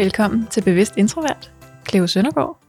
Velkommen 0.00 0.46
til 0.46 0.64
Bevidst 0.64 0.96
Introvert, 0.96 1.52
Cleo 1.88 2.06
Søndergaard. 2.06 2.62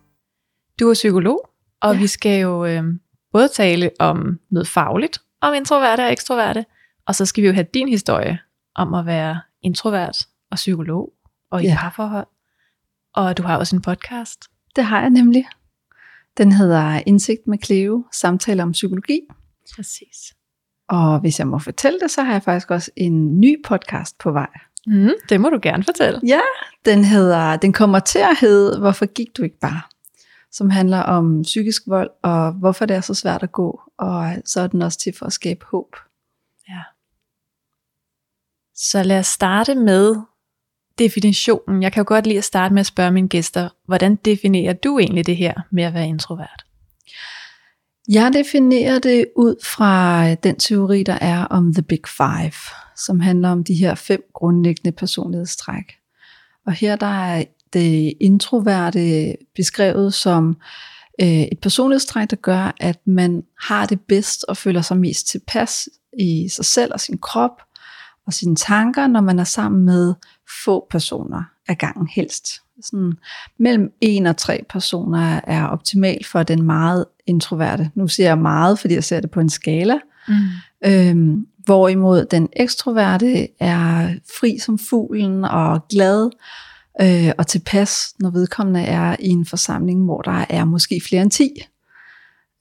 Du 0.79 0.89
er 0.89 0.93
psykolog, 0.93 1.49
og 1.81 1.93
ja. 1.93 1.99
vi 1.99 2.07
skal 2.07 2.41
jo 2.41 2.65
øh, 2.65 2.83
både 3.31 3.47
tale 3.47 3.91
om 3.99 4.39
noget 4.49 4.67
fagligt, 4.67 5.21
om 5.41 5.53
introverte 5.53 6.01
og 6.01 6.11
ekstroverte, 6.11 6.65
og 7.07 7.15
så 7.15 7.25
skal 7.25 7.41
vi 7.41 7.47
jo 7.47 7.53
have 7.53 7.65
din 7.73 7.89
historie 7.89 8.39
om 8.75 8.93
at 8.93 9.05
være 9.05 9.41
introvert 9.61 10.27
og 10.51 10.55
psykolog 10.55 11.13
og 11.51 11.63
i 11.63 11.67
ja. 11.67 11.77
parforhold. 11.79 12.27
Og 13.15 13.37
du 13.37 13.43
har 13.43 13.57
også 13.57 13.75
en 13.75 13.81
podcast. 13.81 14.45
Det 14.75 14.83
har 14.83 15.01
jeg 15.01 15.09
nemlig. 15.09 15.45
Den 16.37 16.51
hedder 16.51 17.01
Indsigt 17.05 17.47
med 17.47 17.57
Cleo, 17.65 18.05
samtaler 18.11 18.63
om 18.63 18.71
psykologi. 18.71 19.19
Præcis. 19.75 20.33
Og 20.89 21.19
hvis 21.19 21.39
jeg 21.39 21.47
må 21.47 21.59
fortælle 21.59 21.99
det, 21.99 22.11
så 22.11 22.23
har 22.23 22.31
jeg 22.31 22.43
faktisk 22.43 22.71
også 22.71 22.91
en 22.95 23.39
ny 23.39 23.63
podcast 23.65 24.17
på 24.17 24.31
vej. 24.31 24.49
Mm, 24.87 25.11
det 25.29 25.41
må 25.41 25.49
du 25.49 25.59
gerne 25.61 25.83
fortælle. 25.83 26.19
Ja, 26.27 26.39
den 26.85 27.03
hedder, 27.03 27.57
den 27.57 27.73
kommer 27.73 27.99
til 27.99 28.19
at 28.19 28.37
hedde, 28.39 28.79
Hvorfor 28.79 29.05
gik 29.05 29.27
du 29.37 29.43
ikke 29.43 29.59
bare? 29.59 29.81
Som 30.51 30.69
handler 30.69 30.99
om 30.99 31.41
psykisk 31.41 31.81
vold, 31.87 32.09
og 32.23 32.51
hvorfor 32.51 32.85
det 32.85 32.95
er 32.95 33.01
så 33.01 33.13
svært 33.13 33.43
at 33.43 33.51
gå, 33.51 33.81
og 33.97 34.35
så 34.45 34.61
er 34.61 34.67
den 34.67 34.81
også 34.81 34.99
til 34.99 35.13
for 35.17 35.25
at 35.25 35.33
skabe 35.33 35.65
håb. 35.65 35.95
Ja. 36.69 36.81
Så 38.75 39.03
lad 39.03 39.19
os 39.19 39.27
starte 39.27 39.75
med 39.75 40.15
definitionen. 40.99 41.83
Jeg 41.83 41.93
kan 41.93 42.01
jo 42.01 42.05
godt 42.07 42.27
lide 42.27 42.37
at 42.37 42.43
starte 42.43 42.73
med 42.73 42.79
at 42.79 42.85
spørge 42.85 43.11
mine 43.11 43.27
gæster, 43.27 43.69
hvordan 43.85 44.15
definerer 44.15 44.73
du 44.73 44.99
egentlig 44.99 45.25
det 45.25 45.37
her 45.37 45.53
med 45.71 45.83
at 45.83 45.93
være 45.93 46.07
introvert? 46.07 46.65
Jeg 48.09 48.33
definerer 48.33 48.99
det 48.99 49.25
ud 49.35 49.55
fra 49.63 50.35
den 50.35 50.55
teori, 50.55 51.03
der 51.03 51.17
er 51.21 51.45
om 51.45 51.73
The 51.73 51.81
Big 51.81 52.01
Five, 52.07 52.53
som 53.05 53.19
handler 53.19 53.49
om 53.49 53.63
de 53.63 53.73
her 53.73 53.95
fem 53.95 54.23
grundlæggende 54.33 54.91
personlighedstræk. 54.91 55.97
Og 56.65 56.73
her 56.73 56.95
der 56.95 57.23
er 57.23 57.43
det 57.73 58.13
introverte 58.19 59.35
beskrevet 59.55 60.13
som 60.13 60.57
øh, 61.21 61.27
et 61.27 61.59
personlighedstræk, 61.61 62.29
der 62.29 62.35
gør, 62.35 62.75
at 62.79 62.99
man 63.07 63.43
har 63.59 63.85
det 63.85 64.01
bedst 64.01 64.45
og 64.47 64.57
føler 64.57 64.81
sig 64.81 64.97
mest 64.97 65.27
tilpas 65.27 65.89
i 66.19 66.49
sig 66.49 66.65
selv 66.65 66.93
og 66.93 66.99
sin 66.99 67.17
krop 67.17 67.61
og 68.27 68.33
sine 68.33 68.55
tanker, 68.55 69.07
når 69.07 69.21
man 69.21 69.39
er 69.39 69.43
sammen 69.43 69.85
med 69.85 70.13
få 70.65 70.87
personer 70.89 71.43
af 71.67 71.77
gangen 71.77 72.07
helst. 72.07 72.47
Sådan, 72.83 73.13
mellem 73.59 73.93
en 74.01 74.25
og 74.25 74.37
tre 74.37 74.65
personer 74.69 75.41
er 75.43 75.65
optimalt 75.65 76.27
for 76.27 76.43
den 76.43 76.63
meget 76.63 77.05
introverte. 77.27 77.91
Nu 77.95 78.07
siger 78.07 78.27
jeg 78.27 78.37
meget, 78.37 78.79
fordi 78.79 78.93
jeg 78.93 79.03
ser 79.03 79.19
det 79.19 79.31
på 79.31 79.39
en 79.39 79.49
skala. 79.49 79.99
Mm. 80.27 80.35
Øhm, 80.85 81.47
hvorimod 81.65 82.25
den 82.25 82.49
ekstroverte 82.53 83.47
er 83.59 84.13
fri 84.39 84.57
som 84.57 84.79
fuglen 84.79 85.45
og 85.45 85.87
glad 85.87 86.29
øh, 87.01 87.31
og 87.37 87.47
tilpas, 87.47 88.13
når 88.19 88.29
vedkommende 88.29 88.81
er 88.81 89.15
i 89.19 89.27
en 89.27 89.45
forsamling, 89.45 90.05
hvor 90.05 90.21
der 90.21 90.45
er 90.49 90.65
måske 90.65 91.01
flere 91.07 91.21
end 91.21 91.31
10. 91.31 91.51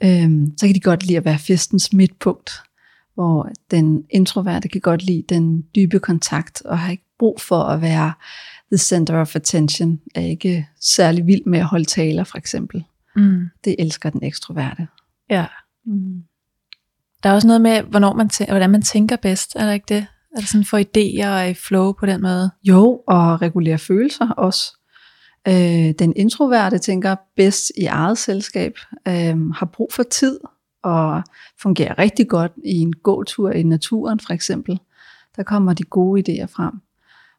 Øhm, 0.04 0.52
så 0.58 0.66
kan 0.66 0.74
de 0.74 0.80
godt 0.80 1.06
lide 1.06 1.18
at 1.18 1.24
være 1.24 1.38
festens 1.38 1.92
midtpunkt, 1.92 2.50
hvor 3.14 3.48
den 3.70 4.04
introverte 4.10 4.68
kan 4.68 4.80
godt 4.80 5.02
lide 5.02 5.24
den 5.28 5.64
dybe 5.74 5.98
kontakt 5.98 6.62
og 6.62 6.78
har 6.78 6.90
ikke 6.90 7.04
brug 7.18 7.40
for 7.40 7.62
at 7.62 7.80
være 7.80 8.12
the 8.72 8.78
center 8.78 9.20
of 9.20 9.36
attention, 9.36 10.00
er 10.14 10.20
ikke 10.20 10.68
særlig 10.80 11.26
vild 11.26 11.44
med 11.46 11.58
at 11.58 11.64
holde 11.64 11.84
taler 11.84 12.24
for 12.24 12.38
eksempel. 12.38 12.84
Mm. 13.16 13.46
Det 13.64 13.76
elsker 13.78 14.10
den 14.10 14.22
ekstroverte. 14.22 14.88
Ja. 15.30 15.46
Mm. 15.86 16.22
Der 17.22 17.30
er 17.30 17.34
også 17.34 17.46
noget 17.46 17.60
med, 17.60 17.82
hvornår 17.82 18.14
man 18.14 18.30
tæ- 18.32 18.50
hvordan 18.50 18.70
man 18.70 18.82
tænker 18.82 19.16
bedst, 19.16 19.56
er 19.56 19.66
der 19.66 19.72
ikke 19.72 19.94
det? 19.94 20.06
Er 20.36 20.40
det 20.40 20.48
sådan 20.48 20.64
for 20.64 20.78
idéer 20.78 21.28
og 21.28 21.50
i 21.50 21.54
flow 21.54 21.92
på 21.92 22.06
den 22.06 22.22
måde? 22.22 22.50
Jo, 22.62 23.02
og 23.06 23.42
regulere 23.42 23.78
følelser 23.78 24.30
også. 24.30 24.76
Øh, 25.48 25.94
den 25.98 26.12
introverte 26.16 26.78
tænker 26.78 27.16
bedst 27.36 27.72
i 27.76 27.84
eget 27.84 28.18
selskab, 28.18 28.72
øh, 29.08 29.50
har 29.50 29.70
brug 29.72 29.92
for 29.92 30.02
tid 30.02 30.40
og 30.82 31.22
fungerer 31.62 31.98
rigtig 31.98 32.28
godt 32.28 32.52
i 32.64 32.78
en 32.78 32.92
gåtur 32.92 33.50
i 33.50 33.62
naturen 33.62 34.20
for 34.20 34.32
eksempel. 34.32 34.80
Der 35.36 35.42
kommer 35.42 35.72
de 35.74 35.82
gode 35.82 36.20
idéer 36.20 36.46
frem. 36.46 36.72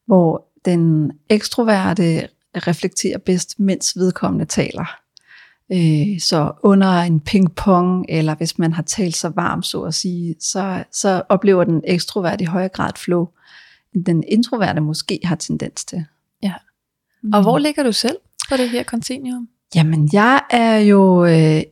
Hvor 0.05 0.47
den 0.65 1.11
ekstroverte 1.29 2.27
reflekterer 2.55 3.17
bedst, 3.17 3.59
mens 3.59 3.93
vedkommende 3.95 4.45
taler. 4.45 5.00
Øh, 5.73 6.19
så 6.19 6.51
under 6.63 6.87
en 6.87 7.19
ping-pong, 7.19 8.05
eller 8.09 8.35
hvis 8.35 8.57
man 8.57 8.73
har 8.73 8.83
talt 8.83 9.15
sig 9.15 9.35
varm, 9.35 9.63
så 9.63 9.81
at 9.81 9.93
sige, 9.93 10.35
så, 10.39 10.83
så 10.91 11.23
oplever 11.29 11.63
den 11.63 11.81
ekstrovert 11.87 12.41
i 12.41 12.43
højere 12.43 12.69
grad 12.69 12.91
flow, 12.95 13.27
end 13.95 14.05
den 14.05 14.23
introverte 14.27 14.81
måske 14.81 15.19
har 15.23 15.35
tendens 15.35 15.85
til. 15.85 16.05
Ja. 16.43 16.53
Og 17.33 17.39
mm. 17.39 17.43
hvor 17.43 17.57
ligger 17.57 17.83
du 17.83 17.91
selv 17.91 18.17
på 18.49 18.57
det 18.57 18.69
her 18.69 18.83
continuum? 18.83 19.47
Jamen, 19.75 20.09
jeg 20.13 20.41
er 20.49 20.77
jo, 20.77 21.25
øh, 21.25 21.63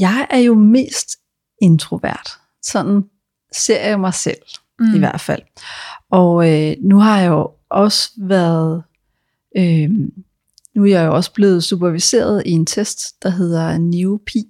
jeg 0.00 0.26
er 0.30 0.38
jo 0.38 0.54
mest 0.54 1.18
introvert. 1.62 2.28
Sådan 2.62 3.02
ser 3.52 3.88
jeg 3.88 4.00
mig 4.00 4.14
selv, 4.14 4.42
mm. 4.80 4.94
i 4.94 4.98
hvert 4.98 5.20
fald. 5.20 5.42
Og 6.10 6.52
øh, 6.52 6.76
nu 6.82 6.98
har 6.98 7.20
jeg 7.20 7.28
jo 7.28 7.50
også 7.70 8.10
været... 8.16 8.82
Øh, 9.56 9.90
nu 10.74 10.84
er 10.84 10.88
jeg 10.88 11.06
jo 11.06 11.14
også 11.14 11.32
blevet 11.32 11.64
superviseret 11.64 12.42
i 12.46 12.50
en 12.50 12.66
test, 12.66 13.22
der 13.22 13.28
hedder 13.28 13.78
NeoPi, 13.78 14.44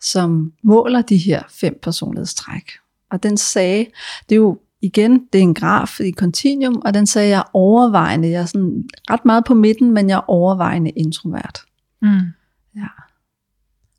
som 0.00 0.52
måler 0.62 1.02
de 1.02 1.16
her 1.16 1.42
fem 1.50 1.78
personlighedstræk. 1.82 2.70
Og 3.10 3.22
den 3.22 3.36
sagde, 3.36 3.86
det 4.28 4.34
er 4.34 4.40
jo 4.40 4.58
igen, 4.82 5.26
det 5.32 5.38
er 5.38 5.42
en 5.42 5.54
graf 5.54 6.00
i 6.00 6.12
continuum, 6.12 6.82
og 6.84 6.94
den 6.94 7.06
sagde, 7.06 7.28
jeg 7.28 7.38
er 7.38 7.50
overvejende, 7.52 8.30
jeg 8.30 8.42
er 8.42 8.46
sådan 8.46 8.84
ret 9.10 9.24
meget 9.24 9.44
på 9.44 9.54
midten, 9.54 9.94
men 9.94 10.08
jeg 10.08 10.16
er 10.16 10.30
overvejende 10.30 10.90
introvert. 10.90 11.58
Mm. 12.02 12.20
Ja. 12.76 12.86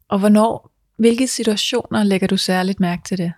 Og 0.10 0.20
hvornår, 0.20 0.72
hvilke 0.98 1.28
situationer 1.28 2.04
lægger 2.04 2.28
du 2.28 2.38
særligt 2.38 2.80
mærke 2.80 3.04
til 3.06 3.18
det? 3.18 3.34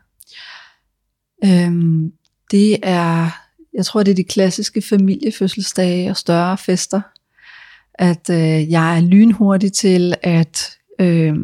Øhm, 1.46 2.14
det 2.52 2.78
er, 2.84 3.30
jeg 3.74 3.86
tror 3.86 4.04
det 4.04 4.12
er 4.12 4.16
de 4.16 4.24
klassiske 4.24 4.82
familiefødselsdage 4.82 6.10
og 6.10 6.18
større 6.18 6.58
fester, 6.58 7.02
at 8.00 8.30
øh, 8.30 8.72
jeg 8.72 8.98
er 8.98 9.02
lynhurtig 9.02 9.74
til 9.74 10.16
at 10.24 10.78
øh, 11.00 11.36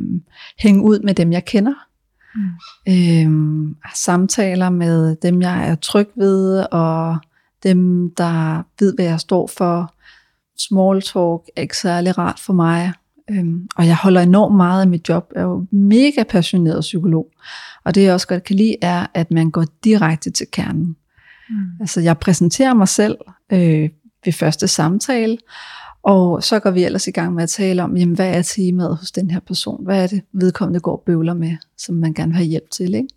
hænge 0.59 0.83
ud 0.83 0.99
med 0.99 1.13
dem, 1.13 1.31
jeg 1.31 1.45
kender. 1.45 1.73
Mm. 2.35 2.51
Øh, 2.87 3.75
samtaler 3.95 4.69
med 4.69 5.15
dem, 5.15 5.41
jeg 5.41 5.69
er 5.69 5.75
tryg 5.75 6.07
ved, 6.15 6.65
og 6.71 7.17
dem, 7.63 8.11
der 8.17 8.63
ved, 8.79 8.95
hvad 8.95 9.05
jeg 9.05 9.19
står 9.19 9.47
for. 9.57 9.93
Small 10.57 11.01
talk 11.01 11.41
er 11.55 11.61
ikke 11.61 11.77
særlig 11.77 12.17
rart 12.17 12.39
for 12.39 12.53
mig. 12.53 12.93
Øhm, 13.31 13.67
og 13.75 13.87
jeg 13.87 13.95
holder 13.95 14.21
enormt 14.21 14.55
meget 14.55 14.81
af 14.81 14.87
mit 14.87 15.09
job. 15.09 15.31
Jeg 15.35 15.41
er 15.41 15.45
jo 15.45 15.65
mega 15.71 16.23
passioneret 16.23 16.81
psykolog. 16.81 17.27
Og 17.83 17.95
det 17.95 18.03
jeg 18.03 18.13
også 18.13 18.27
godt 18.27 18.43
kan 18.43 18.55
lide, 18.55 18.75
er, 18.81 19.07
at 19.13 19.31
man 19.31 19.51
går 19.51 19.65
direkte 19.83 20.31
til 20.31 20.47
kernen. 20.51 20.95
Mm. 21.49 21.55
Altså 21.79 22.01
jeg 22.01 22.17
præsenterer 22.17 22.73
mig 22.73 22.87
selv 22.87 23.17
øh, 23.51 23.89
ved 24.25 24.33
første 24.33 24.67
samtale, 24.67 25.37
og 26.03 26.43
så 26.43 26.59
går 26.59 26.71
vi 26.71 26.83
ellers 26.83 27.07
i 27.07 27.11
gang 27.11 27.33
med 27.33 27.43
at 27.43 27.49
tale 27.49 27.83
om, 27.83 27.97
jamen, 27.97 28.15
hvad 28.15 28.37
er 28.37 28.41
temaet 28.41 28.97
hos 28.97 29.11
den 29.11 29.31
her 29.31 29.39
person? 29.39 29.83
Hvad 29.83 30.03
er 30.03 30.07
det, 30.07 30.21
vedkommende 30.33 30.79
går 30.79 30.91
og 30.91 31.03
bøvler 31.05 31.33
med, 31.33 31.57
som 31.77 31.95
man 31.95 32.13
gerne 32.13 32.31
vil 32.31 32.37
have 32.37 32.47
hjælp 32.47 32.71
til? 32.71 32.95
Ikke? 32.95 33.07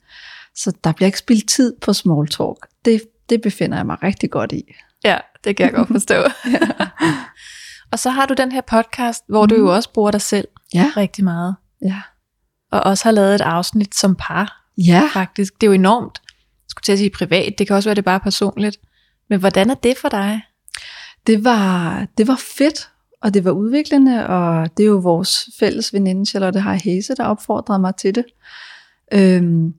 Så 0.57 0.73
der 0.85 0.93
bliver 0.93 1.07
ikke 1.07 1.19
spildt 1.19 1.49
tid 1.49 1.75
på 1.81 1.93
small 1.93 2.29
talk. 2.29 2.67
Det, 2.85 3.03
det 3.29 3.43
befinder 3.43 3.77
jeg 3.77 3.87
mig 3.87 4.03
rigtig 4.03 4.31
godt 4.31 4.53
i. 4.53 4.75
Ja, 5.05 5.19
det 5.45 5.57
kan 5.57 5.67
jeg 5.67 5.75
godt 5.75 5.89
forstå. 5.99 6.15
ja. 6.15 6.87
Og 7.93 7.99
så 7.99 8.11
har 8.11 8.27
du 8.27 8.35
den 8.35 8.53
her 8.53 8.61
podcast, 8.61 9.25
hvor 9.29 9.43
mm. 9.43 9.49
du 9.49 9.55
jo 9.55 9.75
også 9.75 9.93
bruger 9.93 10.11
dig 10.11 10.21
selv 10.21 10.49
ja. 10.75 10.91
rigtig 10.97 11.25
meget. 11.25 11.55
Ja. 11.85 12.01
Og 12.73 12.81
også 12.81 13.05
har 13.05 13.11
lavet 13.11 13.35
et 13.35 13.41
afsnit 13.41 13.95
som 13.95 14.17
par. 14.19 14.67
Ja. 14.79 15.09
Faktisk. 15.13 15.55
Det 15.55 15.63
er 15.63 15.67
jo 15.67 15.73
enormt. 15.73 16.23
Skulle 16.69 16.85
til 16.85 16.93
at 16.93 16.99
sige 16.99 17.11
privat. 17.11 17.55
Det 17.59 17.67
kan 17.67 17.77
også 17.77 17.89
være, 17.89 17.95
det 17.95 18.05
bare 18.05 18.21
personligt. 18.21 18.77
Men 19.31 19.41
hvordan 19.41 19.71
er 19.71 19.75
det 19.75 19.99
for 19.99 20.09
dig? 20.09 20.43
Det 21.27 21.45
var, 21.45 22.07
det 22.19 22.29
var 22.29 22.41
fedt, 22.57 22.91
og 23.21 23.35
det 23.35 23.45
var 23.45 23.51
udviklende, 23.51 24.27
og 24.27 24.77
det 24.77 24.83
er 24.83 24.89
jo 24.89 24.97
vores 24.97 25.49
fælles 25.59 25.93
veninde 25.93 26.27
Charlotte 26.27 26.61
Har 26.61 26.75
Hese, 26.75 27.15
der 27.15 27.25
opfordrede 27.25 27.79
mig 27.79 27.97
til 27.97 28.15
det. 28.15 28.25
Øhm, 29.13 29.75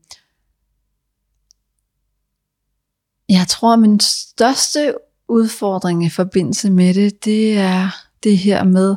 Jeg 3.30 3.46
tror, 3.50 3.74
at 3.74 3.80
min 3.80 4.00
største 4.00 4.96
udfordring 5.28 6.06
i 6.06 6.10
forbindelse 6.10 6.72
med 6.72 6.94
det, 6.94 7.26
det 7.26 7.58
er 7.58 7.90
det 8.24 8.38
her 8.38 8.64
med, 8.64 8.96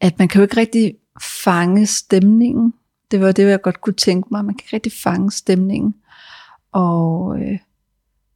at 0.00 0.18
man 0.18 0.28
kan 0.28 0.38
jo 0.38 0.42
ikke 0.42 0.56
rigtig 0.56 0.94
fange 1.44 1.86
stemningen. 1.86 2.74
Det 3.10 3.20
var 3.20 3.32
det, 3.32 3.44
jeg 3.44 3.62
godt 3.62 3.80
kunne 3.80 3.94
tænke 3.94 4.28
mig. 4.30 4.44
Man 4.44 4.54
kan 4.54 4.64
ikke 4.64 4.76
rigtig 4.76 4.92
fange 5.02 5.30
stemningen. 5.30 5.94
Og, 6.72 7.38
øh, 7.38 7.58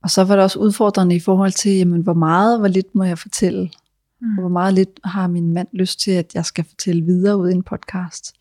og 0.07 0.11
så 0.11 0.25
var 0.25 0.35
det 0.35 0.45
også 0.45 0.59
udfordrende 0.59 1.17
i 1.17 1.21
forhold 1.21 1.53
til, 1.53 1.73
jamen, 1.73 2.01
hvor 2.01 2.15
meget, 2.15 2.59
hvor 2.59 2.69
lidt 2.69 2.95
må 2.95 3.05
jeg 3.05 3.19
fortælle? 3.19 3.71
Mm. 4.21 4.29
Og 4.29 4.41
hvor 4.41 4.49
meget 4.49 4.75
lidt 4.75 5.01
har 5.05 5.27
min 5.27 5.53
mand 5.53 5.69
lyst 5.73 6.01
til, 6.01 6.11
at 6.11 6.35
jeg 6.35 6.45
skal 6.45 6.65
fortælle 6.65 7.03
videre 7.05 7.37
ud 7.37 7.51
i 7.51 7.53
en 7.53 7.63
podcast. 7.63 8.35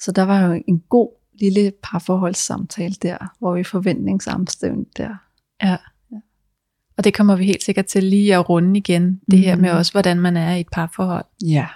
Så 0.00 0.12
der 0.12 0.22
var 0.22 0.46
jo 0.46 0.62
en 0.68 0.82
god 0.88 1.10
lille 1.40 1.72
parforholdssamtale 1.82 2.94
der, 3.02 3.16
hvor 3.38 3.54
vi 3.54 3.64
forventningsamstævnte 3.64 4.90
der. 4.96 5.14
Ja. 5.62 5.76
ja. 6.12 6.16
Og 6.96 7.04
det 7.04 7.14
kommer 7.14 7.36
vi 7.36 7.44
helt 7.44 7.64
sikkert 7.64 7.86
til 7.86 8.04
lige 8.04 8.34
at 8.34 8.48
runde 8.48 8.78
igen, 8.78 9.20
det 9.30 9.38
mm. 9.38 9.44
her 9.44 9.56
med 9.56 9.72
mm. 9.72 9.78
også, 9.78 9.92
hvordan 9.92 10.20
man 10.20 10.36
er 10.36 10.54
i 10.54 10.60
et 10.60 10.68
parforhold. 10.72 11.24
Ja. 11.44 11.66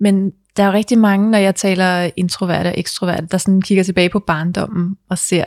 Men 0.00 0.32
der 0.56 0.62
er 0.62 0.66
jo 0.66 0.72
rigtig 0.72 0.98
mange, 0.98 1.30
når 1.30 1.38
jeg 1.38 1.54
taler 1.54 2.10
introverte 2.16 2.68
og 2.68 2.74
ekstroverte, 2.78 3.26
der 3.26 3.38
sådan 3.38 3.62
kigger 3.62 3.84
tilbage 3.84 4.10
på 4.10 4.18
barndommen 4.18 4.96
og 5.08 5.18
ser, 5.18 5.44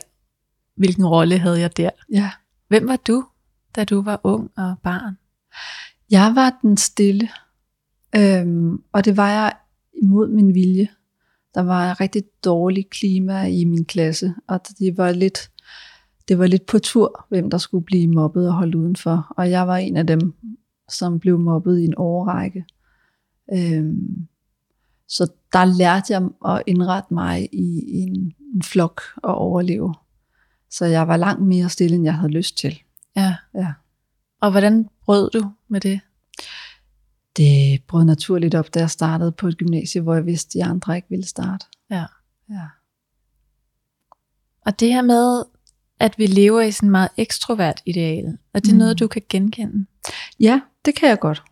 hvilken 0.76 1.06
rolle 1.06 1.38
havde 1.38 1.60
jeg 1.60 1.78
der. 1.78 1.90
Ja. 2.14 2.30
Hvem 2.70 2.88
var 2.88 2.96
du, 2.96 3.26
da 3.76 3.84
du 3.84 4.02
var 4.02 4.22
ung 4.24 4.52
og 4.58 4.76
barn? 4.84 5.18
Jeg 6.12 6.32
var 6.36 6.60
den 6.62 6.78
stille, 6.78 7.30
øhm, 8.16 8.84
og 8.92 9.06
det 9.06 9.18
var 9.18 9.30
jeg 9.30 9.54
imod 10.04 10.28
min 10.28 10.54
vilje. 10.54 10.88
Der 11.56 11.62
var 11.62 11.92
et 11.92 12.00
rigtig 12.00 12.24
dårligt 12.44 12.90
klima 12.90 13.46
i 13.46 13.66
min 13.66 13.86
klasse, 13.86 14.34
og 14.48 14.62
det 14.80 14.98
var 14.98 15.12
lidt, 15.12 15.52
det 16.28 16.40
var 16.40 16.48
lidt 16.48 16.66
på 16.66 16.80
tur, 16.80 17.26
hvem 17.30 17.50
der 17.50 17.58
skulle 17.58 17.86
blive 17.86 18.08
mobbet 18.08 18.48
og 18.48 18.54
holdt 18.54 18.76
udenfor. 18.76 19.34
Og 19.38 19.50
jeg 19.50 19.68
var 19.68 19.78
en 19.78 19.98
af 19.98 20.08
dem, 20.08 20.34
som 20.90 21.20
blev 21.20 21.40
mobbet 21.40 21.80
i 21.80 21.86
en 21.86 21.94
årrække. 21.98 22.66
Øhm, 23.54 24.28
så 25.08 25.32
der 25.54 25.66
lærte 25.66 26.14
jeg 26.14 26.30
at 26.46 26.64
indrette 26.68 27.14
mig 27.14 27.50
i, 27.52 27.82
en, 28.02 28.34
en 28.56 28.62
flok 28.62 29.02
og 29.16 29.36
overleve. 29.36 29.94
Så 30.72 30.86
jeg 30.86 31.08
var 31.08 31.18
langt 31.18 31.42
mere 31.42 31.70
stille, 31.70 31.96
end 31.96 32.06
jeg 32.06 32.14
havde 32.14 32.32
lyst 32.32 32.58
til. 32.58 32.80
Ja. 33.16 33.36
ja. 33.56 33.74
Og 34.42 34.52
hvordan 34.52 34.90
brød 35.06 35.30
du 35.30 35.52
med 35.68 35.82
det? 35.82 36.00
Det 37.38 37.84
brød 37.88 38.06
naturligt 38.06 38.56
op, 38.56 38.74
da 38.74 38.80
jeg 38.80 38.90
startede 38.90 39.32
på 39.32 39.48
et 39.48 39.58
gymnasie, 39.58 40.02
hvor 40.02 40.14
jeg 40.14 40.26
vidste, 40.26 40.50
at 40.50 40.54
de 40.54 40.70
andre 40.70 40.96
ikke 40.96 41.10
ville 41.10 41.28
starte. 41.28 41.66
Ja. 41.92 42.06
ja. 42.50 42.66
Og 44.66 44.80
det 44.80 44.94
her 44.94 45.02
med, 45.02 45.44
at 46.00 46.18
vi 46.18 46.26
lever 46.26 46.62
i 46.62 46.72
sådan 46.72 46.92
meget 46.92 47.10
ekstrovert 47.18 47.82
ideal, 47.86 48.38
er 48.54 48.60
det 48.60 48.72
mm. 48.72 48.78
noget, 48.78 49.00
du 49.00 49.08
kan 49.08 49.22
genkende? 49.30 49.86
Ja, 50.40 50.62
det 50.86 50.96
kan 50.96 51.10
jeg 51.10 51.20
godt. 51.20 51.44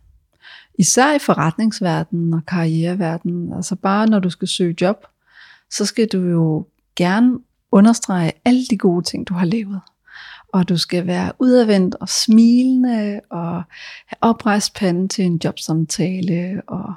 Især 0.80 1.16
i 1.16 1.20
forretningsverdenen 1.20 2.34
og 2.34 2.46
karriereverdenen. 2.46 3.54
Altså 3.54 3.76
bare 3.76 4.08
når 4.08 4.20
du 4.20 4.30
skal 4.30 4.48
søge 4.48 4.76
job, 4.82 5.06
så 5.72 5.86
skal 5.86 6.08
du 6.08 6.22
jo 6.22 6.68
gerne 6.96 7.40
understrege 7.72 8.32
alle 8.46 8.66
de 8.66 8.78
gode 8.78 9.06
ting, 9.06 9.28
du 9.28 9.34
har 9.34 9.46
levet. 9.46 9.82
Og 10.54 10.70
du 10.70 10.78
skal 10.78 11.08
være 11.08 11.32
udadvendt 11.40 11.96
og 11.96 12.10
smilende 12.10 13.22
og 13.30 13.64
have 14.08 14.18
oprejst 14.22 14.74
panden 14.74 15.10
til 15.10 15.26
en 15.26 15.42
jobsamtale. 15.44 16.62
Og 16.68 16.94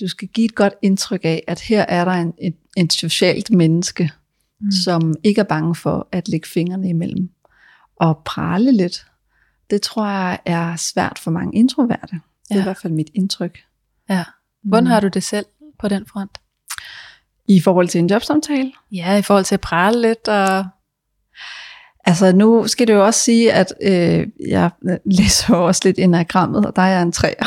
du 0.00 0.08
skal 0.08 0.28
give 0.28 0.44
et 0.44 0.54
godt 0.54 0.74
indtryk 0.82 1.20
af, 1.24 1.44
at 1.46 1.60
her 1.60 1.82
er 1.88 2.04
der 2.04 2.12
en, 2.12 2.34
et, 2.42 2.56
et 2.76 2.92
socialt 2.92 3.50
menneske, 3.50 4.10
mm. 4.60 4.70
som 4.70 5.14
ikke 5.24 5.40
er 5.40 5.44
bange 5.44 5.74
for 5.74 6.08
at 6.12 6.28
lægge 6.28 6.48
fingrene 6.48 6.88
imellem 6.88 7.30
og 7.96 8.22
prale 8.24 8.72
lidt. 8.72 9.06
Det 9.70 9.82
tror 9.82 10.06
jeg 10.06 10.38
er 10.44 10.76
svært 10.76 11.18
for 11.18 11.30
mange 11.30 11.58
introverte. 11.58 12.20
Det 12.48 12.50
er 12.50 12.54
ja. 12.54 12.60
i 12.60 12.62
hvert 12.62 12.78
fald 12.78 12.92
mit 12.92 13.10
indtryk. 13.14 13.58
Ja. 14.10 14.24
Hvordan 14.62 14.84
mm. 14.84 14.90
har 14.90 15.00
du 15.00 15.08
det 15.08 15.22
selv 15.22 15.46
på 15.78 15.88
den 15.88 16.06
front? 16.06 16.38
I 17.48 17.60
forhold 17.60 17.88
til 17.88 17.98
en 17.98 18.10
jobsamtale? 18.10 18.72
Ja, 18.92 19.16
i 19.16 19.22
forhold 19.22 19.44
til 19.44 19.54
at 19.54 19.60
prale 19.60 20.00
lidt 20.00 20.28
og... 20.28 20.64
Altså 22.04 22.32
nu 22.32 22.66
skal 22.66 22.86
det 22.86 22.92
jo 22.92 23.04
også 23.04 23.20
sige, 23.20 23.52
at 23.52 23.72
øh, 23.82 24.26
jeg 24.48 24.70
læser 25.04 25.54
også 25.54 25.80
lidt 25.84 25.98
enagrammet, 25.98 26.66
og 26.66 26.76
der 26.76 26.82
er 26.82 26.88
jeg 26.88 27.02
en 27.02 27.12
træer. 27.12 27.46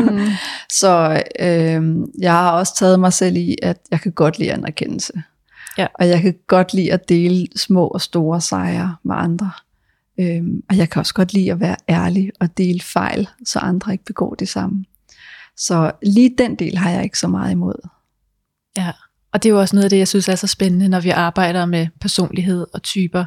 Mm. 0.00 0.28
så 0.80 1.22
øh, 1.40 2.06
jeg 2.18 2.32
har 2.32 2.50
også 2.50 2.74
taget 2.76 3.00
mig 3.00 3.12
selv 3.12 3.36
i, 3.36 3.56
at 3.62 3.78
jeg 3.90 4.00
kan 4.00 4.12
godt 4.12 4.38
lide 4.38 4.52
anerkendelse. 4.52 5.12
Ja. 5.78 5.86
Og 5.94 6.08
jeg 6.08 6.22
kan 6.22 6.34
godt 6.46 6.74
lide 6.74 6.92
at 6.92 7.08
dele 7.08 7.46
små 7.56 7.86
og 7.86 8.00
store 8.00 8.40
sejre 8.40 8.96
med 9.02 9.16
andre. 9.18 9.50
Øhm, 10.20 10.62
og 10.68 10.76
jeg 10.76 10.90
kan 10.90 11.00
også 11.00 11.14
godt 11.14 11.32
lide 11.32 11.52
at 11.52 11.60
være 11.60 11.76
ærlig 11.88 12.32
og 12.40 12.58
dele 12.58 12.80
fejl, 12.80 13.28
så 13.44 13.58
andre 13.58 13.92
ikke 13.92 14.04
begår 14.04 14.34
det 14.34 14.48
samme. 14.48 14.84
Så 15.56 15.92
lige 16.02 16.34
den 16.38 16.54
del 16.54 16.78
har 16.78 16.90
jeg 16.90 17.04
ikke 17.04 17.18
så 17.18 17.28
meget 17.28 17.50
imod. 17.50 17.88
Ja, 18.76 18.92
og 19.36 19.42
det 19.42 19.48
er 19.48 19.52
jo 19.52 19.60
også 19.60 19.76
noget 19.76 19.84
af 19.84 19.90
det, 19.90 19.98
jeg 19.98 20.08
synes 20.08 20.28
er 20.28 20.34
så 20.34 20.46
spændende, 20.46 20.88
når 20.88 21.00
vi 21.00 21.10
arbejder 21.10 21.66
med 21.66 21.86
personlighed 22.00 22.66
og 22.74 22.82
typer. 22.82 23.24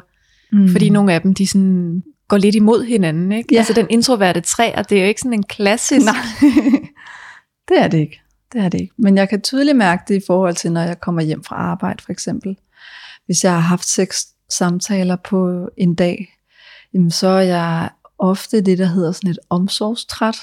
Mm. 0.52 0.68
Fordi 0.68 0.88
nogle 0.88 1.12
af 1.12 1.20
dem, 1.20 1.34
de 1.34 1.46
sådan 1.46 2.02
går 2.28 2.36
lidt 2.36 2.54
imod 2.54 2.84
hinanden. 2.84 3.32
Ikke? 3.32 3.48
Ja. 3.52 3.58
Altså 3.58 3.72
den 3.72 3.86
introverte 3.90 4.40
træer, 4.40 4.82
det 4.82 4.98
er 4.98 5.02
jo 5.02 5.08
ikke 5.08 5.20
sådan 5.20 5.32
en 5.32 5.42
klassisk... 5.42 6.06
Nej, 6.06 6.50
det 7.68 7.78
er 7.78 7.88
det 7.88 7.98
ikke. 7.98 8.20
Det 8.52 8.60
er 8.60 8.68
det 8.68 8.80
ikke. 8.80 8.94
Men 8.98 9.16
jeg 9.16 9.28
kan 9.28 9.40
tydeligt 9.40 9.76
mærke 9.76 10.02
det 10.08 10.22
i 10.22 10.26
forhold 10.26 10.54
til, 10.54 10.72
når 10.72 10.80
jeg 10.80 11.00
kommer 11.00 11.22
hjem 11.22 11.44
fra 11.44 11.56
arbejde 11.56 12.02
for 12.02 12.12
eksempel. 12.12 12.56
Hvis 13.26 13.44
jeg 13.44 13.52
har 13.52 13.60
haft 13.60 13.88
seks 13.88 14.26
samtaler 14.50 15.16
på 15.16 15.68
en 15.76 15.94
dag, 15.94 16.36
jamen 16.94 17.10
så 17.10 17.28
er 17.28 17.40
jeg 17.40 17.90
ofte 18.18 18.60
det, 18.60 18.78
der 18.78 18.86
hedder 18.86 19.12
sådan 19.12 19.30
et 19.30 19.38
omsorgstræt. 19.50 20.36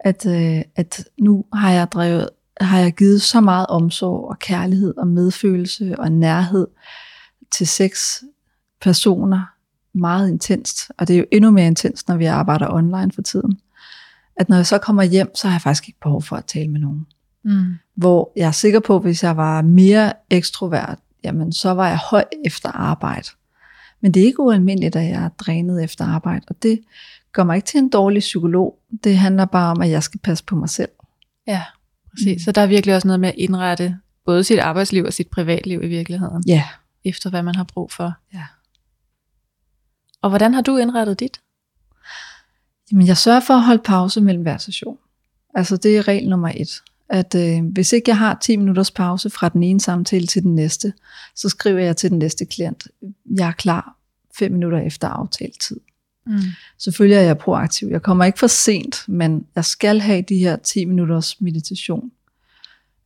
At, 0.00 0.26
øh, 0.26 0.62
at 0.76 1.04
nu 1.18 1.44
har 1.52 1.72
jeg 1.72 1.92
drevet, 1.92 2.28
har 2.64 2.78
jeg 2.78 2.92
givet 2.92 3.22
så 3.22 3.40
meget 3.40 3.66
omsorg 3.66 4.28
og 4.28 4.38
kærlighed 4.38 4.96
og 4.96 5.06
medfølelse 5.06 5.94
og 5.98 6.12
nærhed 6.12 6.66
til 7.52 7.66
seks 7.66 8.24
personer 8.80 9.44
meget 9.92 10.28
intenst. 10.28 10.90
Og 10.98 11.08
det 11.08 11.14
er 11.14 11.18
jo 11.18 11.26
endnu 11.32 11.50
mere 11.50 11.66
intenst, 11.66 12.08
når 12.08 12.16
vi 12.16 12.24
arbejder 12.24 12.72
online 12.72 13.12
for 13.12 13.22
tiden. 13.22 13.60
At 14.36 14.48
når 14.48 14.56
jeg 14.56 14.66
så 14.66 14.78
kommer 14.78 15.02
hjem, 15.02 15.34
så 15.34 15.48
har 15.48 15.54
jeg 15.54 15.62
faktisk 15.62 15.88
ikke 15.88 16.00
behov 16.00 16.22
for 16.22 16.36
at 16.36 16.44
tale 16.44 16.68
med 16.68 16.80
nogen. 16.80 17.06
Mm. 17.44 17.74
Hvor 17.94 18.32
jeg 18.36 18.46
er 18.46 18.52
sikker 18.52 18.80
på, 18.80 18.96
at 18.96 19.02
hvis 19.02 19.22
jeg 19.22 19.36
var 19.36 19.62
mere 19.62 20.12
ekstrovert, 20.30 20.98
jamen 21.24 21.52
så 21.52 21.70
var 21.70 21.88
jeg 21.88 21.98
høj 22.10 22.24
efter 22.46 22.68
arbejde. 22.68 23.28
Men 24.00 24.14
det 24.14 24.22
er 24.22 24.26
ikke 24.26 24.40
ualmindeligt, 24.40 24.96
at 24.96 25.04
jeg 25.04 25.24
er 25.24 25.28
drænet 25.28 25.84
efter 25.84 26.04
arbejde, 26.04 26.44
og 26.48 26.62
det 26.62 26.80
gør 27.32 27.44
mig 27.44 27.56
ikke 27.56 27.66
til 27.66 27.78
en 27.78 27.88
dårlig 27.88 28.20
psykolog. 28.20 28.78
Det 29.04 29.18
handler 29.18 29.44
bare 29.44 29.70
om, 29.70 29.80
at 29.80 29.90
jeg 29.90 30.02
skal 30.02 30.20
passe 30.20 30.44
på 30.44 30.56
mig 30.56 30.68
selv. 30.68 30.90
Ja, 31.46 31.62
præcis. 32.10 32.44
Så 32.44 32.52
der 32.52 32.60
er 32.60 32.66
virkelig 32.66 32.94
også 32.94 33.08
noget 33.08 33.20
med 33.20 33.28
at 33.28 33.34
indrette 33.38 33.98
både 34.26 34.44
sit 34.44 34.58
arbejdsliv 34.58 35.04
og 35.04 35.12
sit 35.12 35.28
privatliv 35.28 35.82
i 35.82 35.86
virkeligheden. 35.86 36.42
Ja. 36.46 36.64
Efter 37.04 37.30
hvad 37.30 37.42
man 37.42 37.54
har 37.54 37.64
brug 37.64 37.92
for. 37.92 38.14
Ja. 38.34 38.44
Og 40.22 40.30
hvordan 40.30 40.54
har 40.54 40.60
du 40.60 40.76
indrettet 40.76 41.20
dit? 41.20 41.40
Jamen, 42.92 43.06
jeg 43.06 43.16
sørger 43.16 43.40
for 43.40 43.54
at 43.54 43.64
holde 43.64 43.82
pause 43.82 44.20
mellem 44.20 44.42
hver 44.42 44.58
session. 44.58 44.98
Altså, 45.54 45.76
det 45.76 45.96
er 45.96 46.08
regel 46.08 46.28
nummer 46.28 46.52
et. 46.56 46.82
At 47.08 47.34
øh, 47.34 47.64
hvis 47.64 47.92
ikke 47.92 48.10
jeg 48.10 48.18
har 48.18 48.38
10 48.42 48.56
minutters 48.56 48.90
pause 48.90 49.30
fra 49.30 49.48
den 49.48 49.62
ene 49.62 49.80
samtale 49.80 50.26
til 50.26 50.42
den 50.42 50.54
næste, 50.54 50.92
så 51.36 51.48
skriver 51.48 51.78
jeg 51.78 51.96
til 51.96 52.10
den 52.10 52.18
næste 52.18 52.44
klient, 52.46 52.88
jeg 53.38 53.48
er 53.48 53.52
klar 53.52 53.96
5 54.38 54.52
minutter 54.52 54.78
efter 54.78 55.08
aftalt 55.08 55.60
tid. 55.60 55.80
Mm. 56.26 56.38
Selvfølgelig 56.78 57.16
er 57.16 57.20
jeg 57.20 57.38
proaktiv. 57.38 57.88
Jeg 57.88 58.02
kommer 58.02 58.24
ikke 58.24 58.38
for 58.38 58.46
sent, 58.46 59.04
men 59.08 59.46
jeg 59.54 59.64
skal 59.64 60.00
have 60.00 60.22
de 60.22 60.38
her 60.38 60.56
10 60.56 60.84
minutters 60.84 61.40
meditation. 61.40 62.10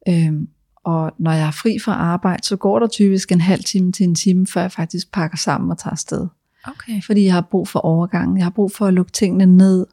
Øhm, 0.08 0.48
og 0.84 1.12
når 1.18 1.32
jeg 1.32 1.46
er 1.46 1.50
fri 1.50 1.78
fra 1.78 1.92
arbejde, 1.92 2.46
så 2.46 2.56
går 2.56 2.78
der 2.78 2.86
typisk 2.86 3.32
en 3.32 3.40
halv 3.40 3.64
time 3.64 3.92
til 3.92 4.04
en 4.04 4.14
time, 4.14 4.46
før 4.46 4.60
jeg 4.60 4.72
faktisk 4.72 5.12
pakker 5.12 5.36
sammen 5.36 5.70
og 5.70 5.78
tager 5.78 5.92
afsted. 5.92 6.26
Okay. 6.64 7.02
Fordi 7.02 7.24
jeg 7.24 7.32
har 7.32 7.40
brug 7.40 7.68
for 7.68 7.80
overgang. 7.80 8.36
Jeg 8.36 8.44
har 8.44 8.50
brug 8.50 8.72
for 8.72 8.86
at 8.86 8.94
lukke 8.94 9.12
tingene 9.12 9.46
ned, 9.46 9.86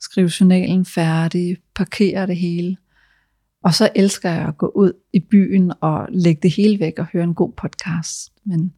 skrive 0.00 0.30
journalen 0.40 0.84
færdig, 0.84 1.56
parkere 1.74 2.26
det 2.26 2.36
hele. 2.36 2.76
Og 3.62 3.74
så 3.74 3.88
elsker 3.94 4.30
jeg 4.30 4.48
at 4.48 4.58
gå 4.58 4.72
ud 4.74 4.92
i 5.12 5.20
byen 5.20 5.72
og 5.80 6.06
lægge 6.10 6.40
det 6.42 6.50
hele 6.50 6.80
væk 6.80 6.98
og 6.98 7.06
høre 7.12 7.24
en 7.24 7.34
god 7.34 7.52
podcast. 7.52 8.32
Men, 8.44 8.72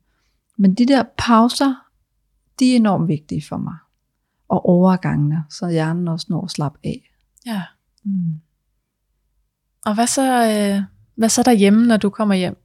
men 0.58 0.74
de 0.74 0.86
der 0.86 1.02
pauser, 1.18 1.74
de 2.58 2.72
er 2.72 2.76
enormt 2.76 3.08
vigtige 3.08 3.42
for 3.48 3.56
mig. 3.56 3.74
Og 4.48 4.66
overgangene, 4.66 5.44
så 5.50 5.68
hjernen 5.68 6.08
også 6.08 6.26
når 6.28 6.44
at 6.44 6.50
slappe 6.50 6.78
af. 6.84 7.10
Ja. 7.46 7.62
Mm. 8.04 8.40
Og 9.86 9.94
hvad 9.94 10.06
så, 10.06 10.22
øh, 10.22 10.82
hvad 11.14 11.28
så 11.28 11.42
derhjemme, 11.42 11.86
når 11.86 11.96
du 11.96 12.10
kommer 12.10 12.34
hjem? 12.34 12.56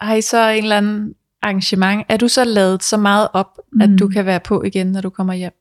Har 0.00 0.14
I 0.14 0.22
så 0.22 0.48
en 0.48 0.62
eller 0.62 0.76
anden 0.76 1.14
arrangement? 1.42 2.06
Er 2.08 2.16
du 2.16 2.28
så 2.28 2.44
lavet 2.44 2.82
så 2.82 2.96
meget 2.96 3.28
op, 3.32 3.58
mm. 3.72 3.80
at 3.80 3.90
du 3.98 4.08
kan 4.08 4.26
være 4.26 4.40
på 4.40 4.62
igen, 4.62 4.86
når 4.86 5.00
du 5.00 5.10
kommer 5.10 5.34
hjem? 5.34 5.52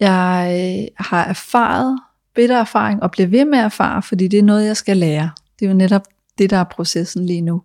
Jeg 0.00 0.48
øh, 0.50 1.06
har 1.06 1.24
erfaret 1.24 1.98
bitter 2.34 2.56
erfaring 2.56 3.02
og 3.02 3.10
bliver 3.10 3.26
ved 3.26 3.44
med 3.44 3.58
at 3.58 3.64
erfare, 3.64 4.02
fordi 4.02 4.28
det 4.28 4.38
er 4.38 4.42
noget, 4.42 4.66
jeg 4.66 4.76
skal 4.76 4.96
lære. 4.96 5.30
Det 5.58 5.66
er 5.66 5.70
jo 5.70 5.76
netop 5.76 6.02
det, 6.38 6.50
der 6.50 6.56
er 6.56 6.64
processen 6.64 7.26
lige 7.26 7.40
nu. 7.40 7.62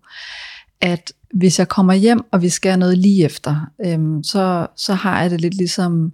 At 0.82 1.14
hvis 1.34 1.60
jeg 1.60 1.68
kommer 1.68 1.94
hjem, 1.94 2.22
og 2.32 2.42
vi 2.42 2.50
skal 2.50 2.80
noget 2.80 2.98
lige 2.98 3.26
efter, 3.26 3.72
øhm, 3.86 4.24
så, 4.24 4.68
så 4.76 4.94
har 4.94 5.22
jeg 5.22 5.32
det 5.32 5.42
lidt 5.42 5.54
ligesom 5.54 6.12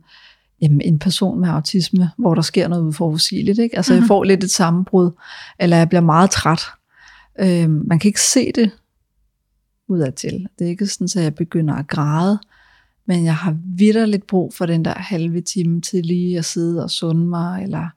jamen, 0.61 0.81
en 0.81 0.99
person 0.99 1.39
med 1.39 1.49
autisme, 1.49 2.11
hvor 2.17 2.35
der 2.35 2.41
sker 2.41 2.67
noget 2.67 2.83
uforudsigeligt. 2.83 3.59
Ikke? 3.59 3.77
Altså 3.77 3.93
mm-hmm. 3.93 4.03
jeg 4.03 4.07
får 4.07 4.23
lidt 4.23 4.43
et 4.43 4.51
sammenbrud, 4.51 5.11
eller 5.59 5.77
jeg 5.77 5.89
bliver 5.89 6.01
meget 6.01 6.29
træt. 6.29 6.61
Øhm, 7.39 7.83
man 7.87 7.99
kan 7.99 8.09
ikke 8.09 8.21
se 8.21 8.51
det 8.51 8.71
udadtil. 9.87 10.47
Det 10.59 10.65
er 10.65 10.69
ikke 10.69 10.87
sådan, 10.87 11.07
at 11.15 11.23
jeg 11.23 11.35
begynder 11.35 11.73
at 11.73 11.87
græde, 11.87 12.39
men 13.07 13.25
jeg 13.25 13.35
har 13.35 13.57
vidderligt 13.65 14.27
brug 14.27 14.53
for 14.53 14.65
den 14.65 14.85
der 14.85 14.93
halve 14.93 15.41
time 15.41 15.81
til 15.81 16.05
lige 16.05 16.37
at 16.37 16.45
sidde 16.45 16.83
og 16.83 16.89
sunde 16.89 17.25
mig, 17.25 17.63
eller 17.63 17.89